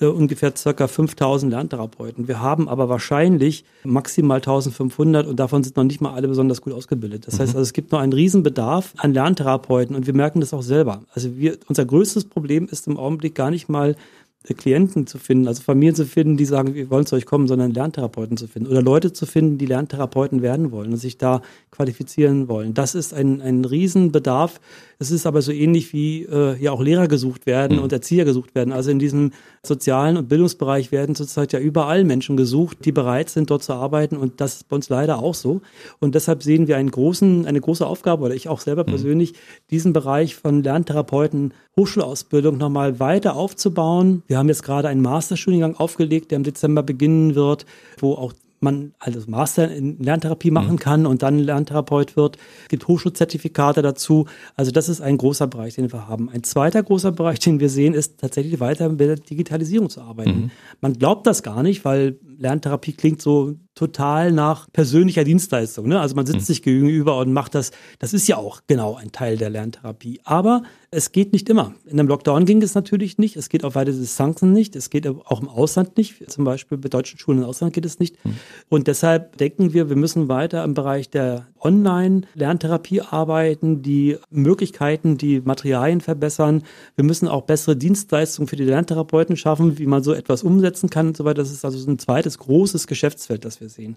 äh, 0.00 0.06
ungefähr 0.06 0.54
circa 0.56 0.88
5000 0.88 1.52
Lerntherapeuten. 1.52 2.28
Wir 2.28 2.40
haben 2.40 2.68
aber 2.68 2.88
wahrscheinlich 2.88 3.64
maximal 3.84 4.38
1500 4.38 5.26
und 5.26 5.38
davon 5.38 5.62
sind 5.62 5.76
noch 5.76 5.84
nicht 5.84 6.00
mal 6.00 6.14
alle 6.14 6.28
besonders 6.28 6.60
gut 6.60 6.72
ausgebildet. 6.72 7.26
Das 7.26 7.34
mhm. 7.34 7.38
heißt 7.40 7.54
also, 7.54 7.62
es 7.62 7.72
gibt 7.72 7.92
noch 7.92 8.00
einen 8.00 8.12
Riesenbedarf 8.12 8.94
an 8.96 9.12
Lerntherapeuten 9.12 9.94
und 9.96 10.06
wir 10.06 10.14
merken 10.14 10.40
das 10.40 10.54
auch 10.54 10.62
selber. 10.62 11.02
Also 11.12 11.36
wir, 11.36 11.58
unser 11.68 11.84
größtes 11.84 12.24
Problem 12.24 12.68
ist 12.70 12.86
im 12.86 12.96
Augenblick 12.96 13.34
gar 13.34 13.50
nicht 13.50 13.68
mal 13.68 13.96
Klienten 14.42 15.06
zu 15.06 15.18
finden, 15.18 15.48
also 15.48 15.62
Familien 15.62 15.94
zu 15.94 16.06
finden, 16.06 16.38
die 16.38 16.46
sagen, 16.46 16.74
wir 16.74 16.88
wollen 16.88 17.04
zu 17.04 17.14
euch 17.14 17.26
kommen, 17.26 17.46
sondern 17.46 17.72
Lerntherapeuten 17.72 18.38
zu 18.38 18.48
finden 18.48 18.70
oder 18.70 18.80
Leute 18.80 19.12
zu 19.12 19.26
finden, 19.26 19.58
die 19.58 19.66
Lerntherapeuten 19.66 20.40
werden 20.40 20.72
wollen 20.72 20.92
und 20.92 20.96
sich 20.96 21.18
da 21.18 21.42
qualifizieren 21.70 22.48
wollen. 22.48 22.72
Das 22.72 22.94
ist 22.94 23.12
ein, 23.12 23.42
ein 23.42 23.66
Riesenbedarf. 23.66 24.58
Es 24.98 25.10
ist 25.10 25.26
aber 25.26 25.42
so 25.42 25.52
ähnlich 25.52 25.92
wie 25.92 26.24
äh, 26.24 26.56
ja 26.58 26.72
auch 26.72 26.82
Lehrer 26.82 27.06
gesucht 27.06 27.44
werden 27.44 27.76
mhm. 27.76 27.82
und 27.82 27.92
Erzieher 27.92 28.24
gesucht 28.24 28.54
werden. 28.54 28.72
Also 28.72 28.90
in 28.90 28.98
diesem 28.98 29.32
sozialen 29.62 30.16
und 30.16 30.28
Bildungsbereich 30.28 30.90
werden 30.90 31.14
zurzeit 31.14 31.52
ja 31.52 31.58
überall 31.58 32.04
Menschen 32.04 32.38
gesucht, 32.38 32.84
die 32.86 32.92
bereit 32.92 33.28
sind, 33.28 33.50
dort 33.50 33.62
zu 33.62 33.74
arbeiten 33.74 34.16
und 34.16 34.40
das 34.40 34.54
ist 34.54 34.68
bei 34.68 34.76
uns 34.76 34.88
leider 34.88 35.18
auch 35.18 35.34
so. 35.34 35.60
Und 36.00 36.14
deshalb 36.14 36.42
sehen 36.42 36.66
wir 36.66 36.78
einen 36.78 36.90
großen, 36.90 37.44
eine 37.44 37.60
große 37.60 37.86
Aufgabe 37.86 38.24
oder 38.24 38.34
ich 38.34 38.48
auch 38.48 38.60
selber 38.60 38.84
mhm. 38.84 38.90
persönlich, 38.90 39.34
diesen 39.70 39.92
Bereich 39.92 40.34
von 40.34 40.62
Lerntherapeuten 40.62 41.52
Hochschulausbildung 41.76 42.58
nochmal 42.58 43.00
weiter 43.00 43.36
aufzubauen. 43.36 44.22
Wir 44.30 44.38
haben 44.38 44.46
jetzt 44.46 44.62
gerade 44.62 44.86
einen 44.86 45.02
Masterstudiengang 45.02 45.74
aufgelegt, 45.74 46.30
der 46.30 46.36
im 46.36 46.44
Dezember 46.44 46.84
beginnen 46.84 47.34
wird, 47.34 47.66
wo 47.98 48.14
auch 48.14 48.32
man 48.60 48.92
also 49.00 49.20
Master 49.26 49.68
in 49.72 49.98
Lerntherapie 49.98 50.52
machen 50.52 50.74
mhm. 50.74 50.78
kann 50.78 51.06
und 51.06 51.22
dann 51.22 51.40
Lerntherapeut 51.40 52.16
wird. 52.16 52.36
Es 52.62 52.68
gibt 52.68 52.86
Hochschulzertifikate 52.86 53.82
dazu. 53.82 54.26
Also 54.54 54.70
das 54.70 54.88
ist 54.88 55.00
ein 55.00 55.18
großer 55.18 55.48
Bereich, 55.48 55.74
den 55.74 55.92
wir 55.92 56.06
haben. 56.06 56.30
Ein 56.30 56.44
zweiter 56.44 56.80
großer 56.80 57.10
Bereich, 57.10 57.40
den 57.40 57.58
wir 57.58 57.70
sehen, 57.70 57.92
ist 57.92 58.20
tatsächlich 58.20 58.60
weiter 58.60 58.88
mit 58.88 59.00
der 59.00 59.16
Digitalisierung 59.16 59.90
zu 59.90 60.00
arbeiten. 60.00 60.42
Mhm. 60.42 60.50
Man 60.80 60.92
glaubt 60.92 61.26
das 61.26 61.42
gar 61.42 61.64
nicht, 61.64 61.84
weil 61.84 62.16
Lerntherapie 62.38 62.92
klingt 62.92 63.20
so 63.20 63.54
total 63.74 64.30
nach 64.30 64.68
persönlicher 64.72 65.24
Dienstleistung. 65.24 65.88
Ne? 65.88 65.98
Also 65.98 66.14
man 66.14 66.26
sitzt 66.26 66.40
mhm. 66.40 66.44
sich 66.44 66.62
gegenüber 66.62 67.18
und 67.18 67.32
macht 67.32 67.56
das. 67.56 67.72
Das 67.98 68.12
ist 68.12 68.28
ja 68.28 68.36
auch 68.36 68.60
genau 68.68 68.94
ein 68.94 69.10
Teil 69.10 69.38
der 69.38 69.50
Lerntherapie. 69.50 70.20
Aber 70.22 70.62
es 70.92 71.12
geht 71.12 71.32
nicht 71.32 71.48
immer. 71.48 71.74
In 71.84 72.00
einem 72.00 72.08
Lockdown 72.08 72.46
ging 72.46 72.60
es 72.62 72.74
natürlich 72.74 73.16
nicht. 73.16 73.36
Es 73.36 73.48
geht 73.48 73.64
auf 73.64 73.76
weite 73.76 73.92
Distanzen 73.92 74.52
nicht. 74.52 74.74
Es 74.74 74.90
geht 74.90 75.06
auch 75.06 75.40
im 75.40 75.48
Ausland 75.48 75.96
nicht. 75.96 76.28
Zum 76.28 76.44
Beispiel 76.44 76.78
bei 76.78 76.88
deutschen 76.88 77.16
Schulen 77.16 77.38
im 77.38 77.44
Ausland 77.44 77.72
geht 77.72 77.84
es 77.84 78.00
nicht. 78.00 78.24
Mhm. 78.24 78.36
Und 78.68 78.88
deshalb 78.88 79.36
denken 79.36 79.72
wir, 79.72 79.88
wir 79.88 79.94
müssen 79.94 80.28
weiter 80.28 80.64
im 80.64 80.74
Bereich 80.74 81.08
der 81.08 81.46
Online-Lerntherapie 81.60 83.02
arbeiten, 83.02 83.82
die 83.82 84.16
Möglichkeiten, 84.30 85.16
die 85.16 85.40
Materialien 85.40 86.00
verbessern. 86.00 86.64
Wir 86.96 87.04
müssen 87.04 87.28
auch 87.28 87.42
bessere 87.42 87.76
Dienstleistungen 87.76 88.48
für 88.48 88.56
die 88.56 88.64
Lerntherapeuten 88.64 89.36
schaffen, 89.36 89.78
wie 89.78 89.86
man 89.86 90.02
so 90.02 90.12
etwas 90.12 90.42
umsetzen 90.42 90.90
kann 90.90 91.08
und 91.08 91.16
so 91.16 91.24
weiter. 91.24 91.42
Das 91.42 91.52
ist 91.52 91.64
also 91.64 91.88
ein 91.88 92.00
zweites 92.00 92.38
großes 92.38 92.88
Geschäftsfeld, 92.88 93.44
das 93.44 93.60
wir 93.60 93.68
sehen. 93.68 93.96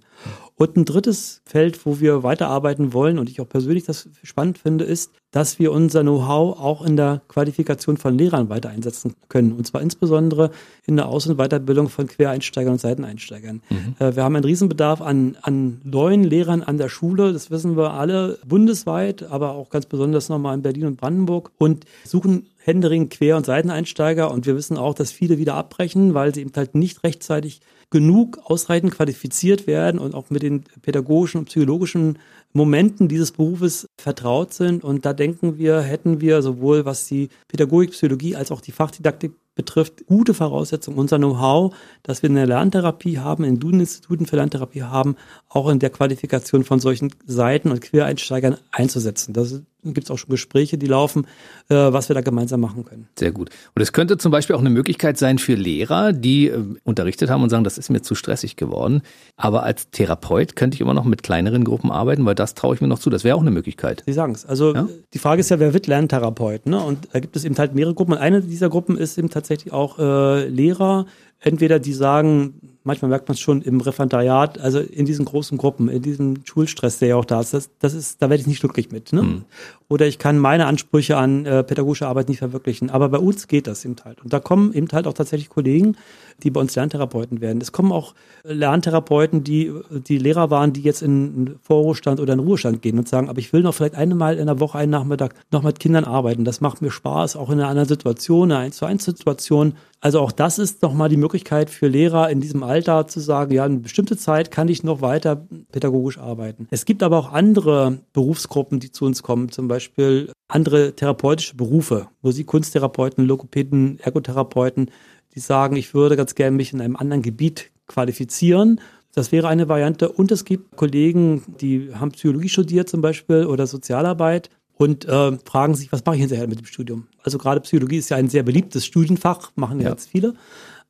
Und 0.57 0.77
ein 0.77 0.85
drittes 0.85 1.41
Feld, 1.45 1.87
wo 1.87 1.99
wir 1.99 2.21
weiterarbeiten 2.21 2.93
wollen 2.93 3.17
und 3.17 3.31
ich 3.31 3.41
auch 3.41 3.49
persönlich 3.49 3.85
das 3.85 4.09
spannend 4.21 4.59
finde, 4.59 4.85
ist, 4.85 5.11
dass 5.33 5.57
wir 5.57 5.71
unser 5.71 6.03
Know-how 6.03 6.59
auch 6.59 6.85
in 6.85 6.95
der 6.95 7.21
Qualifikation 7.27 7.97
von 7.97 8.17
Lehrern 8.17 8.49
weiter 8.49 8.69
einsetzen 8.69 9.15
können. 9.29 9.51
Und 9.51 9.65
zwar 9.65 9.81
insbesondere 9.81 10.51
in 10.85 10.95
der 10.95 11.07
Aus- 11.07 11.25
und 11.25 11.37
Weiterbildung 11.37 11.89
von 11.89 12.07
Quereinsteigern 12.07 12.73
und 12.73 12.79
Seiteneinsteigern. 12.79 13.61
Mhm. 13.69 13.95
Äh, 13.99 14.15
wir 14.15 14.23
haben 14.23 14.35
einen 14.35 14.45
Riesenbedarf 14.45 15.01
an, 15.01 15.35
an 15.41 15.81
neuen 15.83 16.23
Lehrern 16.23 16.61
an 16.61 16.77
der 16.77 16.87
Schule. 16.87 17.33
Das 17.33 17.49
wissen 17.49 17.75
wir 17.75 17.93
alle 17.93 18.37
bundesweit, 18.45 19.23
aber 19.23 19.53
auch 19.53 19.71
ganz 19.71 19.87
besonders 19.87 20.29
nochmal 20.29 20.55
in 20.55 20.61
Berlin 20.61 20.85
und 20.85 20.97
Brandenburg 20.97 21.51
und 21.57 21.85
suchen 22.05 22.45
Händering 22.65 23.09
Quer- 23.09 23.35
und 23.35 23.45
Seiteneinsteiger. 23.45 24.31
Und 24.31 24.45
wir 24.45 24.55
wissen 24.55 24.77
auch, 24.77 24.93
dass 24.93 25.11
viele 25.11 25.37
wieder 25.37 25.55
abbrechen, 25.55 26.13
weil 26.13 26.33
sie 26.33 26.41
eben 26.41 26.51
halt 26.55 26.75
nicht 26.75 27.03
rechtzeitig 27.03 27.59
genug 27.89 28.39
ausreichend 28.45 28.91
qualifiziert 28.91 29.67
werden 29.67 29.99
und 29.99 30.15
auch 30.15 30.29
mit 30.29 30.41
den 30.41 30.63
pädagogischen 30.81 31.39
und 31.39 31.45
psychologischen 31.45 32.17
Momenten 32.53 33.07
dieses 33.07 33.31
Berufes 33.31 33.87
vertraut 33.99 34.53
sind. 34.53 34.83
Und 34.83 35.05
da 35.05 35.13
denken 35.13 35.57
wir, 35.57 35.81
hätten 35.81 36.21
wir 36.21 36.41
sowohl 36.41 36.85
was 36.85 37.05
die 37.05 37.29
Pädagogik, 37.49 37.91
Psychologie 37.91 38.35
als 38.35 38.51
auch 38.51 38.61
die 38.61 38.71
Fachdidaktik 38.71 39.33
betrifft, 39.55 40.07
gute 40.07 40.33
Voraussetzungen, 40.33 40.97
unser 40.97 41.17
Know-how, 41.17 41.75
dass 42.01 42.23
wir 42.23 42.29
eine 42.29 42.45
Lerntherapie 42.45 43.19
haben, 43.19 43.43
in 43.43 43.59
Duden-Instituten 43.59 44.25
für 44.25 44.37
Lerntherapie 44.37 44.83
haben, 44.83 45.15
auch 45.49 45.69
in 45.69 45.79
der 45.79 45.89
Qualifikation 45.89 46.63
von 46.63 46.79
solchen 46.79 47.13
Seiten- 47.25 47.69
und 47.69 47.81
Quereinsteigern 47.81 48.57
einzusetzen. 48.71 49.33
Das 49.33 49.61
gibt 49.83 50.05
es 50.05 50.11
auch 50.11 50.17
schon 50.17 50.29
Gespräche, 50.29 50.77
die 50.77 50.87
laufen, 50.87 51.27
äh, 51.69 51.75
was 51.75 52.09
wir 52.09 52.13
da 52.13 52.21
gemeinsam 52.21 52.61
machen 52.61 52.85
können. 52.85 53.07
Sehr 53.17 53.31
gut. 53.31 53.49
Und 53.75 53.81
es 53.81 53.91
könnte 53.91 54.17
zum 54.17 54.31
Beispiel 54.31 54.55
auch 54.55 54.61
eine 54.61 54.69
Möglichkeit 54.69 55.17
sein 55.17 55.37
für 55.37 55.55
Lehrer, 55.55 56.13
die 56.13 56.47
äh, 56.47 56.63
unterrichtet 56.83 57.29
haben 57.29 57.43
und 57.43 57.49
sagen, 57.49 57.63
das 57.63 57.77
ist 57.77 57.89
mir 57.89 58.01
zu 58.01 58.15
stressig 58.15 58.55
geworden. 58.55 59.01
Aber 59.35 59.63
als 59.63 59.89
Therapeut 59.89 60.55
könnte 60.55 60.75
ich 60.75 60.81
immer 60.81 60.93
noch 60.93 61.05
mit 61.05 61.23
kleineren 61.23 61.63
Gruppen 61.63 61.91
arbeiten, 61.91 62.25
weil 62.25 62.35
das 62.35 62.53
traue 62.55 62.75
ich 62.75 62.81
mir 62.81 62.87
noch 62.87 62.99
zu. 62.99 63.09
Das 63.09 63.23
wäre 63.23 63.35
auch 63.35 63.41
eine 63.41 63.51
Möglichkeit. 63.51 64.03
Sie 64.05 64.13
sagen 64.13 64.33
es. 64.33 64.45
Also 64.45 64.73
ja? 64.73 64.87
die 65.13 65.19
Frage 65.19 65.41
ist 65.41 65.49
ja, 65.49 65.59
wer 65.59 65.73
wird 65.73 65.87
Lerntherapeut? 65.87 66.65
Ne? 66.67 66.79
Und 66.79 67.09
da 67.11 67.19
gibt 67.19 67.35
es 67.35 67.43
eben 67.43 67.57
halt 67.57 67.75
mehrere 67.75 67.93
Gruppen. 67.93 68.13
Und 68.13 68.19
eine 68.19 68.41
dieser 68.41 68.69
Gruppen 68.69 68.97
ist 68.97 69.17
eben 69.17 69.29
tatsächlich 69.29 69.73
auch 69.73 69.99
äh, 69.99 70.47
Lehrer, 70.47 71.05
entweder 71.43 71.79
die 71.79 71.93
sagen, 71.93 72.73
manchmal 72.83 73.09
merkt 73.09 73.27
man 73.27 73.33
es 73.33 73.39
schon 73.39 73.61
im 73.61 73.81
Referendariat, 73.81 74.59
also 74.59 74.79
in 74.79 75.05
diesen 75.05 75.25
großen 75.25 75.57
Gruppen, 75.57 75.89
in 75.89 76.01
diesem 76.01 76.45
Schulstress, 76.45 76.99
der 76.99 77.09
ja 77.09 77.15
auch 77.17 77.25
da 77.25 77.41
ist, 77.41 77.53
das, 77.53 77.69
das 77.79 77.93
ist, 77.93 78.21
da 78.21 78.29
werde 78.29 78.41
ich 78.41 78.47
nicht 78.47 78.61
glücklich 78.61 78.91
mit. 78.91 79.13
Ne? 79.13 79.23
Mhm. 79.23 79.45
Oder 79.89 80.07
ich 80.07 80.19
kann 80.19 80.39
meine 80.39 80.65
Ansprüche 80.65 81.17
an 81.17 81.45
äh, 81.45 81.63
pädagogische 81.63 82.07
Arbeit 82.07 82.29
nicht 82.29 82.39
verwirklichen. 82.39 82.89
Aber 82.89 83.09
bei 83.09 83.19
uns 83.19 83.47
geht 83.47 83.67
das 83.67 83.83
eben 83.85 83.95
halt. 84.03 84.21
Und 84.21 84.33
da 84.33 84.39
kommen 84.39 84.73
eben 84.73 84.87
halt 84.91 85.05
auch 85.05 85.13
tatsächlich 85.13 85.49
Kollegen, 85.49 85.97
die 86.41 86.51
bei 86.51 86.59
uns 86.61 86.75
Lerntherapeuten 86.75 87.41
werden. 87.41 87.61
Es 87.61 87.71
kommen 87.71 87.91
auch 87.91 88.13
Lerntherapeuten, 88.43 89.43
die, 89.43 89.71
die 90.07 90.17
Lehrer 90.17 90.49
waren, 90.49 90.73
die 90.73 90.81
jetzt 90.81 91.01
in 91.01 91.55
Vorruhestand 91.61 92.19
oder 92.19 92.33
in 92.33 92.39
Ruhestand 92.39 92.81
gehen 92.81 92.97
und 92.97 93.07
sagen, 93.07 93.29
aber 93.29 93.39
ich 93.39 93.53
will 93.53 93.61
noch 93.61 93.73
vielleicht 93.73 93.95
einmal 93.95 94.37
in 94.37 94.47
der 94.47 94.59
Woche, 94.59 94.77
einen 94.77 94.91
Nachmittag 94.91 95.35
noch 95.51 95.63
mit 95.63 95.79
Kindern 95.79 96.03
arbeiten. 96.03 96.45
Das 96.45 96.61
macht 96.61 96.81
mir 96.81 96.91
Spaß, 96.91 97.35
auch 97.35 97.49
in 97.49 97.59
einer 97.59 97.69
anderen 97.69 97.87
Situation, 97.87 98.51
einer 98.51 98.61
1 98.61 98.77
zu 98.77 98.85
1 98.85 99.03
Situation. 99.03 99.73
Also 100.01 100.19
auch 100.19 100.33
das 100.33 100.59
ist 100.59 100.81
nochmal 100.81 101.07
die 101.07 101.17
Möglichkeit 101.17 101.69
für 101.69 101.87
Lehrer 101.87 102.29
in 102.29 102.41
diesem 102.41 102.61
Alter 102.61 103.07
zu 103.07 103.21
sagen, 103.21 103.53
ja, 103.53 103.63
eine 103.63 103.77
bestimmte 103.77 104.17
Zeit 104.17 104.51
kann 104.51 104.67
ich 104.67 104.83
noch 104.83 105.01
weiter 105.01 105.47
pädagogisch 105.71 106.17
arbeiten. 106.17 106.67
Es 106.71 106.83
gibt 106.83 107.03
aber 107.03 107.17
auch 107.17 107.31
andere 107.31 107.99
Berufsgruppen, 108.11 108.81
die 108.81 108.91
zu 108.91 109.05
uns 109.05 109.23
kommen, 109.23 109.49
zum 109.49 109.69
Beispiel 109.69 110.29
andere 110.49 110.93
therapeutische 110.93 111.55
Berufe, 111.55 112.07
Musik-Kunsttherapeuten, 112.21 113.25
Logopäden, 113.25 113.97
Ergotherapeuten, 113.99 114.91
die 115.35 115.39
sagen, 115.39 115.75
ich 115.75 115.93
würde 115.93 116.15
ganz 116.15 116.35
gerne 116.35 116.55
mich 116.55 116.73
in 116.73 116.81
einem 116.81 116.95
anderen 116.95 117.21
Gebiet 117.21 117.71
qualifizieren. 117.87 118.79
Das 119.13 119.31
wäre 119.31 119.47
eine 119.47 119.69
Variante. 119.69 120.09
Und 120.09 120.31
es 120.31 120.45
gibt 120.45 120.75
Kollegen, 120.75 121.43
die 121.59 121.93
haben 121.93 122.11
Psychologie 122.11 122.49
studiert 122.49 122.89
zum 122.89 123.01
Beispiel 123.01 123.45
oder 123.45 123.67
Sozialarbeit 123.67 124.49
und 124.75 125.05
äh, 125.05 125.37
fragen 125.45 125.75
sich, 125.75 125.91
was 125.91 126.03
mache 126.05 126.15
ich 126.15 126.21
hinterher 126.21 126.47
mit 126.47 126.59
dem 126.59 126.65
Studium? 126.65 127.07
Also 127.23 127.37
gerade 127.37 127.61
Psychologie 127.61 127.97
ist 127.97 128.09
ja 128.09 128.17
ein 128.17 128.29
sehr 128.29 128.43
beliebtes 128.43 128.85
Studienfach, 128.85 129.51
machen 129.55 129.79
ja 129.79 129.89
ganz 129.89 130.07
viele. 130.07 130.33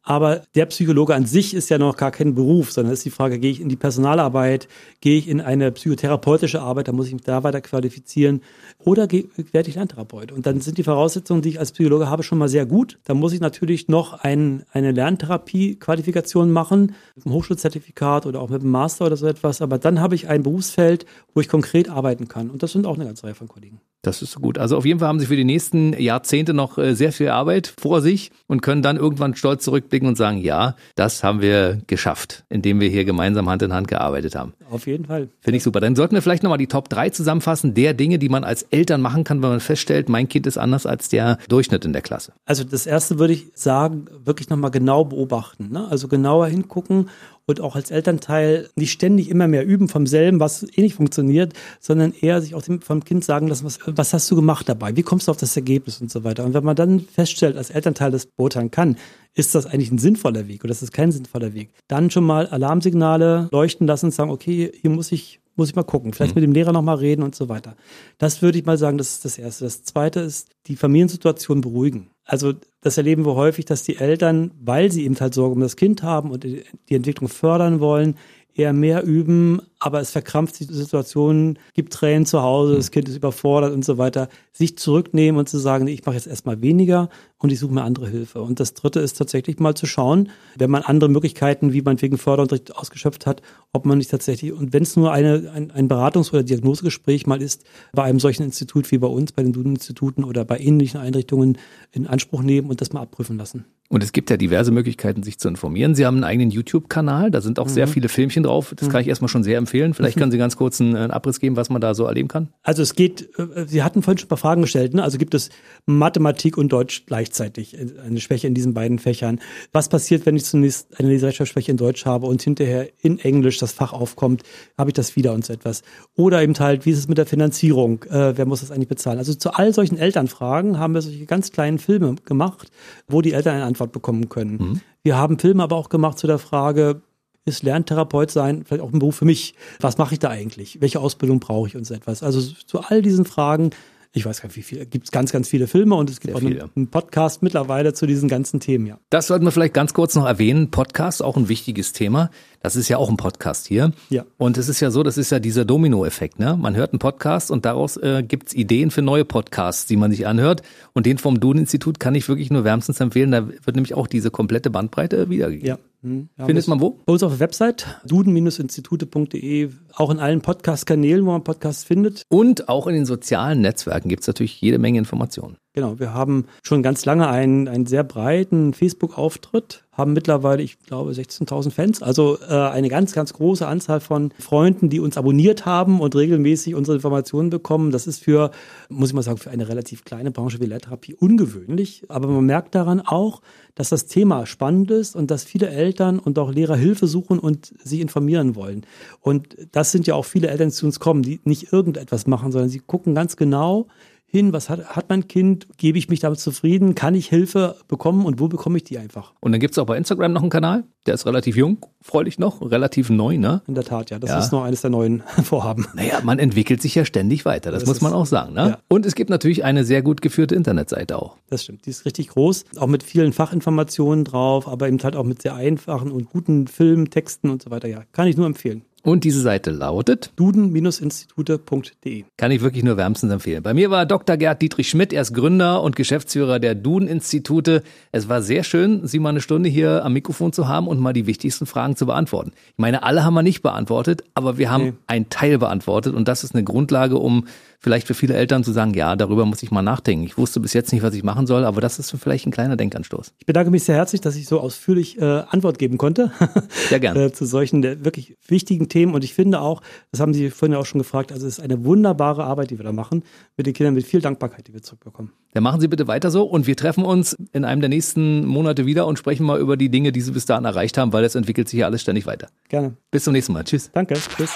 Aber 0.06 0.42
der 0.54 0.66
Psychologe 0.66 1.16
an 1.16 1.26
sich 1.26 1.54
ist 1.54 1.70
ja 1.70 1.78
noch 1.78 1.96
gar 1.96 2.12
kein 2.12 2.36
Beruf, 2.36 2.74
sondern 2.74 2.94
ist 2.94 3.06
die 3.06 3.10
Frage, 3.10 3.40
gehe 3.40 3.52
ich 3.52 3.62
in 3.62 3.70
die 3.70 3.78
Personalarbeit, 3.78 4.68
gehe 5.00 5.18
ich 5.18 5.30
in 5.30 5.40
eine 5.40 5.72
psychotherapeutische 5.72 6.62
Arbeit, 6.62 6.90
da 6.90 6.92
muss 6.92 7.08
ich 7.08 7.14
mich 7.14 7.24
da 7.24 7.44
weiter 7.44 7.62
qualifizieren 7.62 8.42
oder 8.80 9.08
werde 9.10 9.70
ich 9.70 9.76
Lerntherapeut. 9.76 10.34
Und 10.34 10.46
dann 10.46 10.60
sind 10.60 10.78
die 10.78 10.84
Voraussetzungen, 10.84 11.42
die 11.42 11.50
ich 11.50 11.60
als 11.60 11.72
Psychologe 11.72 12.10
habe, 12.10 12.22
schon 12.24 12.38
mal 12.38 12.50
sehr 12.50 12.66
gut. 12.66 13.00
Da 13.06 13.14
muss 13.14 13.32
ich 13.32 13.40
natürlich 13.40 13.88
noch 13.88 14.12
ein, 14.12 14.64
eine 14.74 14.92
Lerntherapie-Qualifikation 14.92 16.52
machen, 16.52 16.96
mit 17.16 17.26
einem 17.26 17.36
Hochschulzertifikat 17.36 18.26
oder 18.26 18.42
auch 18.42 18.50
mit 18.50 18.62
einem 18.62 18.72
Master 18.72 19.06
oder 19.06 19.16
so 19.16 19.26
etwas. 19.26 19.62
Aber 19.62 19.78
dann 19.78 20.02
habe 20.02 20.16
ich 20.16 20.28
ein 20.28 20.44
Berufsfeld, 20.44 21.06
wo 21.34 21.40
ich 21.40 21.48
konkret 21.48 21.88
arbeiten 21.90 22.28
kann. 22.28 22.50
Und 22.50 22.62
das 22.62 22.74
sind 22.74 22.86
auch 22.86 22.96
eine 22.96 23.06
ganze 23.06 23.24
Reihe 23.24 23.36
von 23.36 23.48
Kollegen. 23.48 23.80
Das 24.04 24.22
ist 24.22 24.36
gut. 24.36 24.58
Also 24.58 24.76
auf 24.76 24.86
jeden 24.86 25.00
Fall 25.00 25.08
haben 25.08 25.22
Sie 25.22 25.28
für 25.28 25.38
die 25.38 25.46
nächsten 25.46 25.94
Jahrzehnte 25.94 26.54
noch 26.54 26.78
äh, 26.78 26.94
sehr 26.94 27.14
viel 27.14 27.30
Arbeit 27.30 27.74
vor 27.80 28.02
sich 28.02 28.32
und 28.48 28.62
können 28.62 28.82
dann 28.82 28.98
irgendwann 28.98 29.34
stolz 29.34 29.64
zurückblicken 29.64 30.10
und 30.10 30.18
sagen, 30.18 30.40
ja, 30.40 30.76
das 30.96 31.24
haben 31.24 31.42
wir 31.42 31.80
geschafft, 31.88 32.44
indem 32.50 32.82
wir 32.82 32.90
hier 32.90 33.06
gemeinsam 33.06 33.50
Hand 33.50 33.62
in 33.62 33.72
Hand 33.72 33.88
gearbeitet 33.88 34.36
haben. 34.36 34.54
Auf 34.70 34.88
jeden 34.88 35.06
Fall. 35.06 35.30
Finde 35.40 35.56
ich 35.56 35.64
super. 35.64 35.80
Dann 35.80 35.96
sollten 35.96 36.16
wir 36.16 36.22
vielleicht 36.22 36.44
nochmal 36.44 36.58
die 36.58 36.68
Top 36.68 36.90
3 36.90 37.12
zusammenfassen, 37.12 37.76
der 37.76 37.94
Dinge, 37.94 38.20
die 38.20 38.28
man 38.28 38.44
als 38.44 38.64
Eltern 38.64 39.00
machen 39.00 39.24
kann, 39.24 39.42
wenn 39.42 39.52
man 39.52 39.62
feststellt, 39.62 40.10
mein 40.10 40.28
Kind 40.28 40.48
ist 40.48 40.58
anders 40.58 40.86
als 40.86 41.08
der 41.08 41.38
Durchschnitt 41.48 41.86
in 41.86 41.94
der 41.94 42.02
Klasse. 42.02 42.34
Also 42.46 42.66
das 42.66 42.86
erste 42.86 43.20
würde 43.20 43.34
ich 43.34 43.54
sagen, 43.56 44.08
wirklich 44.26 44.50
nochmal 44.50 44.72
genau 44.72 45.06
beobachten. 45.06 45.70
Ne? 45.72 45.88
Also 45.90 46.10
genauer 46.10 46.48
hingucken 46.48 47.10
und 47.46 47.62
auch 47.62 47.76
als 47.76 47.92
Elternteil 47.92 48.70
nicht 48.76 48.92
ständig 48.92 49.30
immer 49.30 49.48
mehr 49.48 49.66
üben 49.66 49.90
vom 49.90 50.08
selben, 50.08 50.40
was 50.40 50.64
eh 50.64 50.82
nicht 50.82 50.96
funktioniert, 50.96 51.54
sondern 51.80 52.14
eher 52.14 52.42
sich 52.42 52.56
auch 52.56 52.64
vom 52.82 53.04
Kind 53.04 53.24
sagen 53.24 53.48
lassen, 53.48 53.66
was, 53.66 53.80
was 53.86 54.14
hast 54.14 54.32
du 54.32 54.36
gemacht 54.36 54.70
dabei? 54.70 54.96
Wie 54.96 55.04
kommst 55.04 55.28
du 55.28 55.32
auf 55.32 55.38
das 55.38 55.56
Ergebnis 55.56 56.00
und 56.02 56.12
so 56.12 56.24
weiter? 56.24 56.46
Und 56.46 56.54
wenn 56.54 56.64
man 56.64 56.76
dann 56.76 57.02
feststellt, 57.02 57.58
als 57.58 57.70
Elternteil 57.70 58.12
das 58.12 58.26
beurteilen 58.26 58.72
kann, 58.72 58.98
ist 59.36 59.56
das 59.56 59.66
eigentlich 59.66 59.92
ein 59.92 59.98
sinnvoller 59.98 60.48
Weg 60.48 60.64
oder 60.64 60.72
ist 60.72 60.82
das 60.82 60.92
kein 60.92 61.12
sinnvoller 61.12 61.54
Weg? 61.54 61.70
Dann 61.88 62.12
schon 62.12 62.24
mal 62.24 62.48
Alarmsignale 62.48 63.50
leuchten 63.52 63.88
lassen 63.88 64.08
und 64.08 64.12
sagen, 64.12 64.32
okay, 64.32 64.72
hier 64.80 64.92
muss 64.92 65.12
ich 65.12 65.40
muss 65.56 65.70
ich 65.70 65.76
mal 65.76 65.84
gucken. 65.84 66.14
Vielleicht 66.14 66.36
mhm. 66.36 66.42
mit 66.42 66.50
dem 66.50 66.54
Lehrer 66.54 66.72
nochmal 66.72 66.98
reden 66.98 67.22
und 67.22 67.36
so 67.36 67.50
weiter. 67.50 67.76
Das 68.18 68.42
würde 68.42 68.58
ich 68.58 68.66
mal 68.66 68.78
sagen, 68.78 68.98
das 68.98 69.12
ist 69.12 69.26
das 69.26 69.38
Erste. 69.38 69.66
Das 69.66 69.84
Zweite 69.84 70.22
ist, 70.22 70.50
die 70.68 70.76
Familiensituation 70.76 71.62
beruhigen. 71.62 72.10
Also 72.26 72.54
das 72.82 72.98
erleben 72.98 73.26
wir 73.26 73.36
häufig, 73.36 73.66
dass 73.66 73.84
die 73.84 73.98
Eltern, 73.98 74.52
weil 74.62 74.92
sie 74.92 75.04
eben 75.04 75.20
halt 75.20 75.34
Sorge 75.34 75.56
um 75.56 75.62
das 75.62 75.76
Kind 75.76 76.04
haben 76.04 76.32
und 76.32 76.44
die 76.44 76.64
Entwicklung 76.90 77.30
fördern 77.30 77.80
wollen, 77.80 78.18
eher 78.56 78.74
mehr 78.74 79.04
üben, 79.04 79.62
aber 79.80 80.00
es 80.00 80.12
verkrampft 80.12 80.60
die 80.60 80.66
Situation, 80.66 81.58
gibt 81.74 81.94
Tränen 81.94 82.26
zu 82.26 82.42
Hause, 82.42 82.76
das 82.76 82.92
Kind 82.92 83.10
ist 83.10 83.18
überfordert 83.18 83.74
und 83.74 83.84
so 83.84 83.98
weiter, 83.98 84.30
sich 84.52 84.78
zurücknehmen 84.78 85.40
und 85.40 85.50
zu 85.50 85.58
sagen, 85.58 85.88
ich 85.88 86.06
mache 86.06 86.16
jetzt 86.16 86.28
erstmal 86.28 86.62
weniger 86.62 87.10
und 87.40 87.52
ich 87.52 87.60
suche 87.60 87.74
mir 87.74 87.84
andere 87.84 88.08
Hilfe. 88.08 88.42
Und 88.42 88.60
das 88.60 88.76
dritte 88.76 89.00
ist 89.00 89.18
tatsächlich 89.18 89.60
mal 89.60 89.76
zu 89.76 89.88
schauen, 89.88 90.30
wenn 90.56 90.70
man 90.70 90.84
andere 90.84 91.10
Möglichkeiten, 91.10 91.74
wie 91.74 91.82
man 91.82 92.02
wegen 92.02 92.18
Förderunterricht 92.18 92.76
ausgeschöpft 92.76 93.26
hat, 93.26 93.42
ob 93.74 93.86
man 93.86 93.98
nicht 93.98 94.12
tatsächlich, 94.12 94.54
und 94.54 94.72
wenn 94.72 94.84
es 94.84 94.96
nur 94.96 95.12
eine, 95.12 95.52
ein, 95.54 95.72
ein 95.72 95.90
Beratungs- 95.90 96.32
oder 96.32 96.44
Diagnosegespräch 96.44 97.26
mal 97.26 97.42
ist, 97.42 97.64
bei 97.92 98.04
einem 98.04 98.20
solchen 98.20 98.44
Institut 98.44 98.92
wie 98.92 99.00
bei 99.00 99.08
uns, 99.08 99.32
bei 99.32 99.42
den 99.42 99.54
Duden-Instituten 99.54 100.24
oder 100.24 100.46
bei 100.46 100.60
ähnlichen 100.60 101.00
Einrichtungen 101.00 101.58
in 101.92 102.08
Anspruch 102.08 102.44
nehmen 102.44 102.70
und 102.70 102.82
das 102.82 102.94
mal 102.94 103.02
abprüfen 103.02 103.38
lassen. 103.38 103.66
Und 103.90 104.02
es 104.02 104.12
gibt 104.12 104.30
ja 104.30 104.38
diverse 104.38 104.72
Möglichkeiten, 104.72 105.22
sich 105.22 105.38
zu 105.38 105.48
informieren. 105.48 105.94
Sie 105.94 106.06
haben 106.06 106.16
einen 106.16 106.24
eigenen 106.24 106.50
YouTube-Kanal, 106.50 107.30
da 107.30 107.42
sind 107.42 107.60
auch 107.60 107.68
mhm. 107.68 107.72
sehr 107.72 107.88
viele 107.88 108.10
Filmchen 108.10 108.44
drauf. 108.44 108.74
Das 108.76 108.88
mhm. 108.88 108.92
kann 108.92 109.02
ich 109.02 109.08
erstmal 109.08 109.30
schon 109.30 109.44
sehr 109.44 109.58
empfehlen. 109.58 109.94
Vielleicht 109.94 110.18
können 110.18 110.32
Sie 110.32 110.38
ganz 110.38 110.56
kurz 110.58 110.82
einen, 110.82 110.96
einen, 110.96 111.12
Abriss 111.12 111.40
geben, 111.40 111.58
was 111.58 111.70
man 111.70 111.80
da 111.80 111.94
so 111.94 112.06
erleben 112.06 112.28
kann. 112.28 112.48
Also 112.64 112.82
es 112.82 112.96
geht, 112.96 113.30
äh, 113.38 113.66
Sie 113.68 113.84
hatten 113.84 114.02
vorhin 114.02 114.18
schon 114.18 114.28
ein 114.28 114.30
paar 114.30 114.38
Fragen 114.38 114.62
gestellt. 114.62 114.94
Ne? 114.96 115.04
Also 115.04 115.18
gibt 115.18 115.36
es 115.36 115.50
Mathematik 115.86 116.58
und 116.58 116.70
Deutsch 116.70 117.06
gleichzeitig, 117.06 117.78
äh, 117.78 117.86
eine 118.04 118.20
Schwäche 118.20 118.48
in 118.48 118.56
diesen 118.56 118.74
beiden 118.74 119.00
Fächern. 119.00 119.40
Was 119.74 119.90
passiert, 119.90 120.26
wenn 120.26 120.36
ich 120.36 120.46
zunächst 120.46 121.00
eine 121.00 121.10
Leserechtschreibschwäche 121.10 121.70
in 121.70 121.78
Deutsch 121.78 122.06
habe 122.06 122.26
und 122.26 122.42
hinterher 122.42 122.90
in 123.02 123.20
Englisch 123.20 123.60
das 123.60 123.74
Fach 123.74 123.94
aufkommt? 123.94 124.44
Habe 124.78 124.90
ich 124.90 124.96
das 124.96 125.16
wieder 125.16 125.34
und 125.34 125.46
so 125.46 125.54
etwas? 125.54 125.84
Oder 126.16 126.42
eben 126.42 126.58
halt, 126.58 126.86
wie 126.86 126.92
ist 126.92 127.00
es 127.00 127.08
mit 127.08 127.18
der 127.18 127.26
Finanzierung? 127.26 128.04
Äh, 128.06 128.38
wer 128.38 128.46
muss 128.46 128.62
das 128.62 128.72
eigentlich 128.72 128.88
bezahlen? 128.88 129.20
Also 129.20 129.36
zu 129.36 129.54
all 129.54 129.72
solchen 129.74 129.98
Elternfragen 129.98 130.80
haben 130.80 130.96
wir 130.96 131.02
solche 131.02 131.26
ganz 131.26 131.52
kleinen 131.52 131.78
Filme 131.78 132.16
gemacht, 132.26 132.72
wo 133.08 133.22
die 133.22 133.34
Eltern 133.34 133.56
eine 133.56 133.66
Antwort 133.74 133.92
bekommen 133.92 134.30
können. 134.30 134.58
Mhm. 134.58 134.82
Wir 135.02 135.18
haben 135.18 135.40
Filme 135.40 135.64
aber 135.64 135.76
auch 135.76 135.90
gemacht 135.90 136.18
zu 136.18 136.28
der 136.28 136.40
Frage, 136.40 137.02
ist 137.46 137.64
Lerntherapeut 137.64 138.32
sein 138.32 138.64
vielleicht 138.64 138.84
auch 138.84 138.94
ein 138.94 139.00
Beruf 139.00 139.18
für 139.18 139.26
mich? 139.26 139.54
Was 139.82 139.98
mache 139.98 140.14
ich 140.14 140.20
da 140.20 140.30
eigentlich? 140.30 140.80
Welche 140.80 141.00
Ausbildung 141.00 141.40
brauche 141.40 141.68
ich 141.68 141.76
und 141.76 141.86
so 141.86 141.94
etwas? 141.94 142.24
Also 142.24 142.42
zu 142.42 142.80
all 142.80 143.02
diesen 143.02 143.26
Fragen 143.26 143.72
ich 144.16 144.28
weiß 144.28 144.42
gar 144.42 144.48
nicht, 144.48 144.58
wie 144.58 144.62
viele, 144.62 144.86
gibt 144.86 145.06
es 145.06 145.12
ganz, 145.12 145.32
ganz 145.32 145.50
viele 145.50 145.66
Filme 145.66 145.96
und 145.96 146.08
es 146.08 146.20
gibt 146.20 146.38
Sehr 146.38 146.48
auch 146.48 146.70
einen, 146.76 146.88
Podcast 146.88 147.42
mittlerweile 147.42 147.94
zu 147.94 148.06
diesen 148.06 148.30
ganzen 148.30 148.60
Themen, 148.60 148.86
ja. 148.86 149.00
Das 149.10 149.26
sollten 149.26 149.44
wir 149.44 149.52
vielleicht 149.52 149.74
ganz 149.74 149.96
kurz 149.96 150.14
noch 150.14 150.28
erwähnen. 150.28 150.70
Podcast, 150.70 151.24
auch 151.24 151.36
ein 151.36 151.50
wichtiges 151.50 151.94
Thema. 151.94 152.30
Das 152.62 152.76
ist 152.76 152.90
ja 152.90 152.98
auch 152.98 153.10
ein 153.10 153.18
Podcast 153.18 153.68
hier. 153.68 153.92
Ja. 154.10 154.24
Und 154.38 154.60
es 154.60 154.70
ist 154.70 154.80
ja 154.82 154.92
so, 154.92 155.02
das 155.02 155.18
ist 155.18 155.32
ja 155.32 155.40
dieser 155.40 155.66
Domino-Effekt, 155.66 156.38
ne? 156.38 156.56
Man 156.56 156.76
hört 156.76 156.94
einen 156.94 157.00
Podcast 157.00 157.50
und 157.50 157.66
daraus 157.66 157.98
äh, 157.98 158.22
gibt's 158.22 158.54
Ideen 158.54 158.92
für 158.92 159.02
neue 159.02 159.26
Podcasts, 159.26 159.88
die 159.88 159.96
man 159.96 160.12
sich 160.12 160.28
anhört. 160.28 160.62
Und 160.94 161.08
den 161.08 161.18
vom 161.18 161.40
Duden-Institut 161.40 162.00
kann 162.00 162.14
ich 162.14 162.28
wirklich 162.30 162.52
nur 162.52 162.64
wärmstens 162.64 163.00
empfehlen. 163.00 163.32
Da 163.32 163.48
wird 163.48 163.76
nämlich 163.76 163.96
auch 163.96 164.06
diese 164.06 164.30
komplette 164.30 164.70
Bandbreite 164.70 165.32
wiedergegeben. 165.32 165.68
Ja. 165.68 165.78
Hm, 166.04 166.28
Findet 166.46 166.68
man 166.68 166.82
wo? 166.82 167.02
Bei 167.06 167.14
uns 167.14 167.24
auf 167.24 167.32
der 167.32 167.40
Website, 167.40 168.02
duden-institute.de, 168.06 169.70
auch 169.94 170.10
in 170.10 170.20
allen 170.20 170.42
Podcast-Kanälen, 170.42 171.26
wo 171.26 171.32
man 171.32 171.46
Podcasts 171.46 171.86
findet. 171.86 172.24
Und 172.28 172.68
auch 172.68 172.88
in 172.88 172.94
den 172.94 173.06
sozialen 173.06 173.62
Netzwerken 173.62 174.10
gibt 174.10 174.22
es 174.22 174.28
natürlich 174.28 174.60
jede 174.60 174.80
Menge 174.80 175.00
Informationen. 175.00 175.58
Genau, 175.76 176.00
wir 176.00 176.14
haben 176.14 176.46
schon 176.62 176.84
ganz 176.84 177.04
lange 177.04 177.28
einen, 177.28 177.68
einen 177.68 177.88
sehr 177.88 178.04
breiten 178.04 178.76
Facebook-Auftritt, 178.76 179.84
haben 179.92 180.14
mittlerweile, 180.14 180.62
ich 180.62 180.78
glaube, 180.78 181.12
16.000 181.12 181.72
Fans, 181.72 182.04
also 182.04 182.38
äh, 182.48 182.54
eine 182.54 182.90
ganz, 182.90 183.14
ganz 183.14 183.34
große 183.34 183.66
Anzahl 183.66 184.00
von 184.00 184.32
Freunden, 184.38 184.90
die 184.90 185.00
uns 185.00 185.18
abonniert 185.18 185.66
haben 185.66 186.00
und 186.00 186.16
regelmäßig 186.16 186.76
unsere 186.76 186.98
Informationen 186.98 187.50
bekommen. 187.50 187.90
Das 187.90 188.06
ist 188.06 188.24
für, 188.24 188.52
muss 188.90 189.10
ich 189.10 189.16
mal 189.16 189.24
sagen, 189.24 189.40
für 189.40 189.50
eine 189.50 189.68
relativ 189.68 190.06
kleine 190.06 190.30
Branche 190.30 190.60
wie 190.60 190.68
Lehrtherapie 190.68 191.16
ungewöhnlich. 191.16 192.04
Aber 192.08 192.28
man 192.28 192.46
merkt 192.46 192.76
daran 192.76 193.02
auch, 193.02 193.42
dass 193.74 193.90
das 193.90 194.06
Thema 194.06 194.46
spannend 194.46 194.92
ist 194.92 195.16
und 195.16 195.32
dass 195.32 195.44
viele 195.44 195.70
Eltern 195.70 196.20
und 196.20 196.38
auch 196.38 196.52
Lehrer 196.52 196.76
Hilfe 196.76 197.08
suchen 197.08 197.40
und 197.40 197.74
sich 197.84 198.00
informieren 198.00 198.56
wollen. 198.56 198.86
Und 199.22 199.58
das 199.72 199.92
sind 199.92 200.06
ja 200.06 200.14
auch 200.14 200.26
viele 200.26 200.50
Eltern, 200.50 200.70
die 200.70 200.76
zu 200.76 200.86
uns 200.86 201.00
kommen, 201.00 201.24
die 201.24 201.42
nicht 201.46 201.74
irgendetwas 201.74 202.28
machen, 202.28 202.52
sondern 202.52 202.70
sie 202.70 202.80
gucken 202.80 203.16
ganz 203.16 203.38
genau, 203.38 203.88
hin? 204.34 204.52
Was 204.52 204.70
hat, 204.70 204.96
hat 204.96 205.06
mein 205.10 205.28
Kind? 205.28 205.68
Gebe 205.78 205.98
ich 205.98 206.10
mich 206.10 206.20
damit 206.20 206.40
zufrieden? 206.40 206.96
Kann 206.96 207.14
ich 207.14 207.30
Hilfe 207.30 207.76
bekommen 207.88 208.26
und 208.26 208.40
wo 208.40 208.48
bekomme 208.48 208.78
ich 208.78 208.84
die 208.84 208.98
einfach? 208.98 209.34
Und 209.40 209.52
dann 209.52 209.62
gibt 209.62 209.74
es 209.74 209.78
auch 209.78 209.86
bei 209.86 209.96
Instagram 209.96 210.34
noch 210.34 210.42
einen 210.42 210.50
Kanal, 210.50 210.86
der 211.06 211.14
ist 211.14 211.28
relativ 211.28 211.56
jung, 211.56 211.86
freulich 212.02 212.40
noch, 212.40 212.62
relativ 212.62 213.12
neu, 213.12 213.38
ne? 213.38 213.62
In 213.68 213.76
der 213.76 213.84
Tat, 213.84 214.10
ja. 214.10 214.18
Das 214.18 214.32
ja. 214.32 214.40
ist 214.40 214.52
noch 214.52 214.64
eines 214.64 214.82
der 214.82 214.90
neuen 214.90 215.22
Vorhaben. 215.44 215.86
Naja, 215.94 216.20
man 216.24 216.40
entwickelt 216.40 216.82
sich 216.82 216.96
ja 216.96 217.06
ständig 217.06 217.46
weiter, 217.46 217.72
das, 217.72 217.82
das 217.82 217.88
muss 217.88 218.02
man 218.02 218.14
auch 218.14 218.26
sagen. 218.26 218.54
Ne? 218.54 218.70
Ja. 218.70 218.78
Und 218.88 219.06
es 219.06 219.14
gibt 219.14 219.30
natürlich 219.30 219.64
eine 219.64 219.86
sehr 219.86 220.02
gut 220.02 220.22
geführte 220.22 220.56
Internetseite 220.56 221.18
auch. 221.18 221.38
Das 221.50 221.64
stimmt, 221.64 221.86
die 221.86 221.92
ist 221.92 222.06
richtig 222.06 222.30
groß, 222.30 222.66
auch 222.78 222.88
mit 222.88 223.04
vielen 223.04 223.34
Fachinformationen 223.34 224.26
drauf, 224.26 224.68
aber 224.68 224.88
eben 224.88 224.98
halt 225.04 225.16
auch 225.16 225.26
mit 225.26 225.44
sehr 225.44 225.54
einfachen 225.56 226.12
und 226.12 226.32
guten 226.32 226.68
Filmen, 226.68 227.12
Texten 227.12 227.52
und 227.52 227.62
so 227.62 227.70
weiter. 227.70 227.88
Ja, 227.88 228.02
kann 228.12 228.28
ich 228.28 228.36
nur 228.36 228.48
empfehlen. 228.48 228.84
Und 229.06 229.26
diese 229.26 229.42
Seite 229.42 229.70
lautet 229.70 230.32
duden-institute.de. 230.38 232.24
Kann 232.38 232.52
ich 232.52 232.62
wirklich 232.62 232.84
nur 232.86 232.96
wärmstens 232.96 233.34
empfehlen. 233.34 233.62
Bei 233.62 233.74
mir 233.74 233.92
war 233.92 234.06
Dr. 234.06 234.38
Gerd 234.38 234.62
Dietrich 234.62 234.88
Schmidt, 234.88 235.12
er 235.12 235.24
ist 235.24 235.34
Gründer 235.34 235.84
und 235.84 235.98
Geschäftsführer 235.98 236.58
der 236.60 236.74
Duden-Institute. 236.74 237.84
Es 238.14 238.30
war 238.30 238.42
sehr 238.42 238.64
schön, 238.64 239.06
Sie 239.06 239.20
mal 239.20 239.32
eine 239.32 239.42
Stunde 239.42 239.68
hier 239.68 240.06
am 240.06 240.14
Mikrofon 240.14 240.54
zu 240.54 240.70
haben 240.70 240.88
und 240.88 241.02
mal 241.02 241.12
die 241.12 241.28
wichtigsten 241.28 241.66
Fragen 241.66 241.98
zu 241.98 242.06
beantworten. 242.06 242.54
Ich 242.68 242.78
meine, 242.78 243.04
alle 243.04 243.26
haben 243.26 243.34
wir 243.34 243.44
nicht 243.44 243.62
beantwortet, 243.62 244.24
aber 244.36 244.58
wir 244.58 244.72
haben 244.72 244.84
nee. 244.86 244.94
einen 245.08 245.30
Teil 245.30 245.58
beantwortet 245.58 246.16
und 246.16 246.30
das 246.30 246.46
ist 246.46 246.56
eine 246.56 246.64
Grundlage, 246.64 247.18
um 247.18 247.48
vielleicht 247.84 248.08
für 248.08 248.14
viele 248.14 248.34
Eltern 248.34 248.64
zu 248.64 248.72
sagen, 248.72 248.94
ja, 248.94 249.16
darüber 249.16 249.46
muss 249.46 249.62
ich 249.62 249.70
mal 249.70 249.82
nachdenken. 249.82 250.24
Ich 250.26 250.38
wusste 250.38 250.62
bis 250.62 250.74
jetzt 250.74 250.94
nicht, 250.94 251.04
was 251.04 251.14
ich 251.14 251.24
machen 251.24 251.46
soll, 251.46 251.66
aber 251.66 251.82
das 251.82 252.00
ist 252.00 252.12
vielleicht 252.12 252.48
ein 252.48 252.52
kleiner 252.52 252.78
Denkanstoß. 252.78 253.34
Ich 253.38 253.46
bedanke 253.46 253.70
mich 253.72 253.84
sehr 253.84 253.96
herzlich, 253.96 254.22
dass 254.22 254.36
ich 254.38 254.48
so 254.48 254.60
ausführlich 254.62 255.20
äh, 255.20 255.44
Antwort 255.50 255.78
geben 255.78 255.98
konnte. 255.98 256.32
Sehr 256.90 257.00
gerne. 257.00 257.26
äh, 257.26 257.32
zu 257.34 257.46
solchen 257.46 257.84
wirklich 257.84 258.38
wichtigen 258.48 258.88
Themen. 258.88 259.14
Und 259.14 259.24
ich 259.24 259.34
finde 259.34 259.60
auch, 259.60 259.82
das 260.12 260.22
haben 260.22 260.34
Sie 260.34 260.50
vorhin 260.50 260.74
ja 260.74 260.80
auch 260.80 260.86
schon 260.86 261.00
gefragt, 261.00 261.32
also 261.32 261.46
es 261.46 261.58
ist 261.58 261.64
eine 261.64 261.84
wunderbare 261.84 262.46
Arbeit, 262.46 262.70
die 262.70 262.80
wir 262.80 262.86
da 262.86 262.94
machen, 262.94 263.24
mit 263.58 263.68
den 263.68 263.74
Kindern 263.74 263.94
mit 263.94 264.06
viel 264.06 264.22
Dankbarkeit, 264.22 264.68
die 264.68 264.74
wir 264.74 264.82
zurückbekommen. 264.82 265.32
Dann 265.54 265.64
machen 265.64 265.82
Sie 265.82 265.88
bitte 265.88 266.08
weiter 266.08 266.32
so 266.32 266.44
und 266.44 266.68
wir 266.68 266.78
treffen 266.78 267.04
uns 267.04 267.36
in 267.52 267.66
einem 267.66 267.82
der 267.82 267.90
nächsten 267.90 268.46
Monate 268.46 268.86
wieder 268.86 269.06
und 269.08 269.20
sprechen 269.20 269.46
mal 269.46 269.60
über 269.60 269.76
die 269.76 269.90
Dinge, 269.90 270.12
die 270.12 270.22
Sie 270.22 270.32
bis 270.32 270.46
dahin 270.46 270.66
erreicht 270.66 270.98
haben, 270.98 271.12
weil 271.12 271.24
es 271.26 271.36
entwickelt 271.36 271.68
sich 271.68 271.80
ja 271.80 271.88
alles 271.88 272.02
ständig 272.02 272.26
weiter. 272.26 272.48
Gerne. 272.70 272.96
Bis 273.12 273.26
zum 273.26 273.34
nächsten 273.34 273.54
Mal. 273.54 273.64
Tschüss. 273.66 273.92
Danke. 273.92 274.16
Tschüss. 274.16 274.52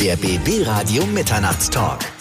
Der 0.00 0.16
BB 0.16 0.66
Radio 0.66 1.06
Mitternachtstalk. 1.06 2.15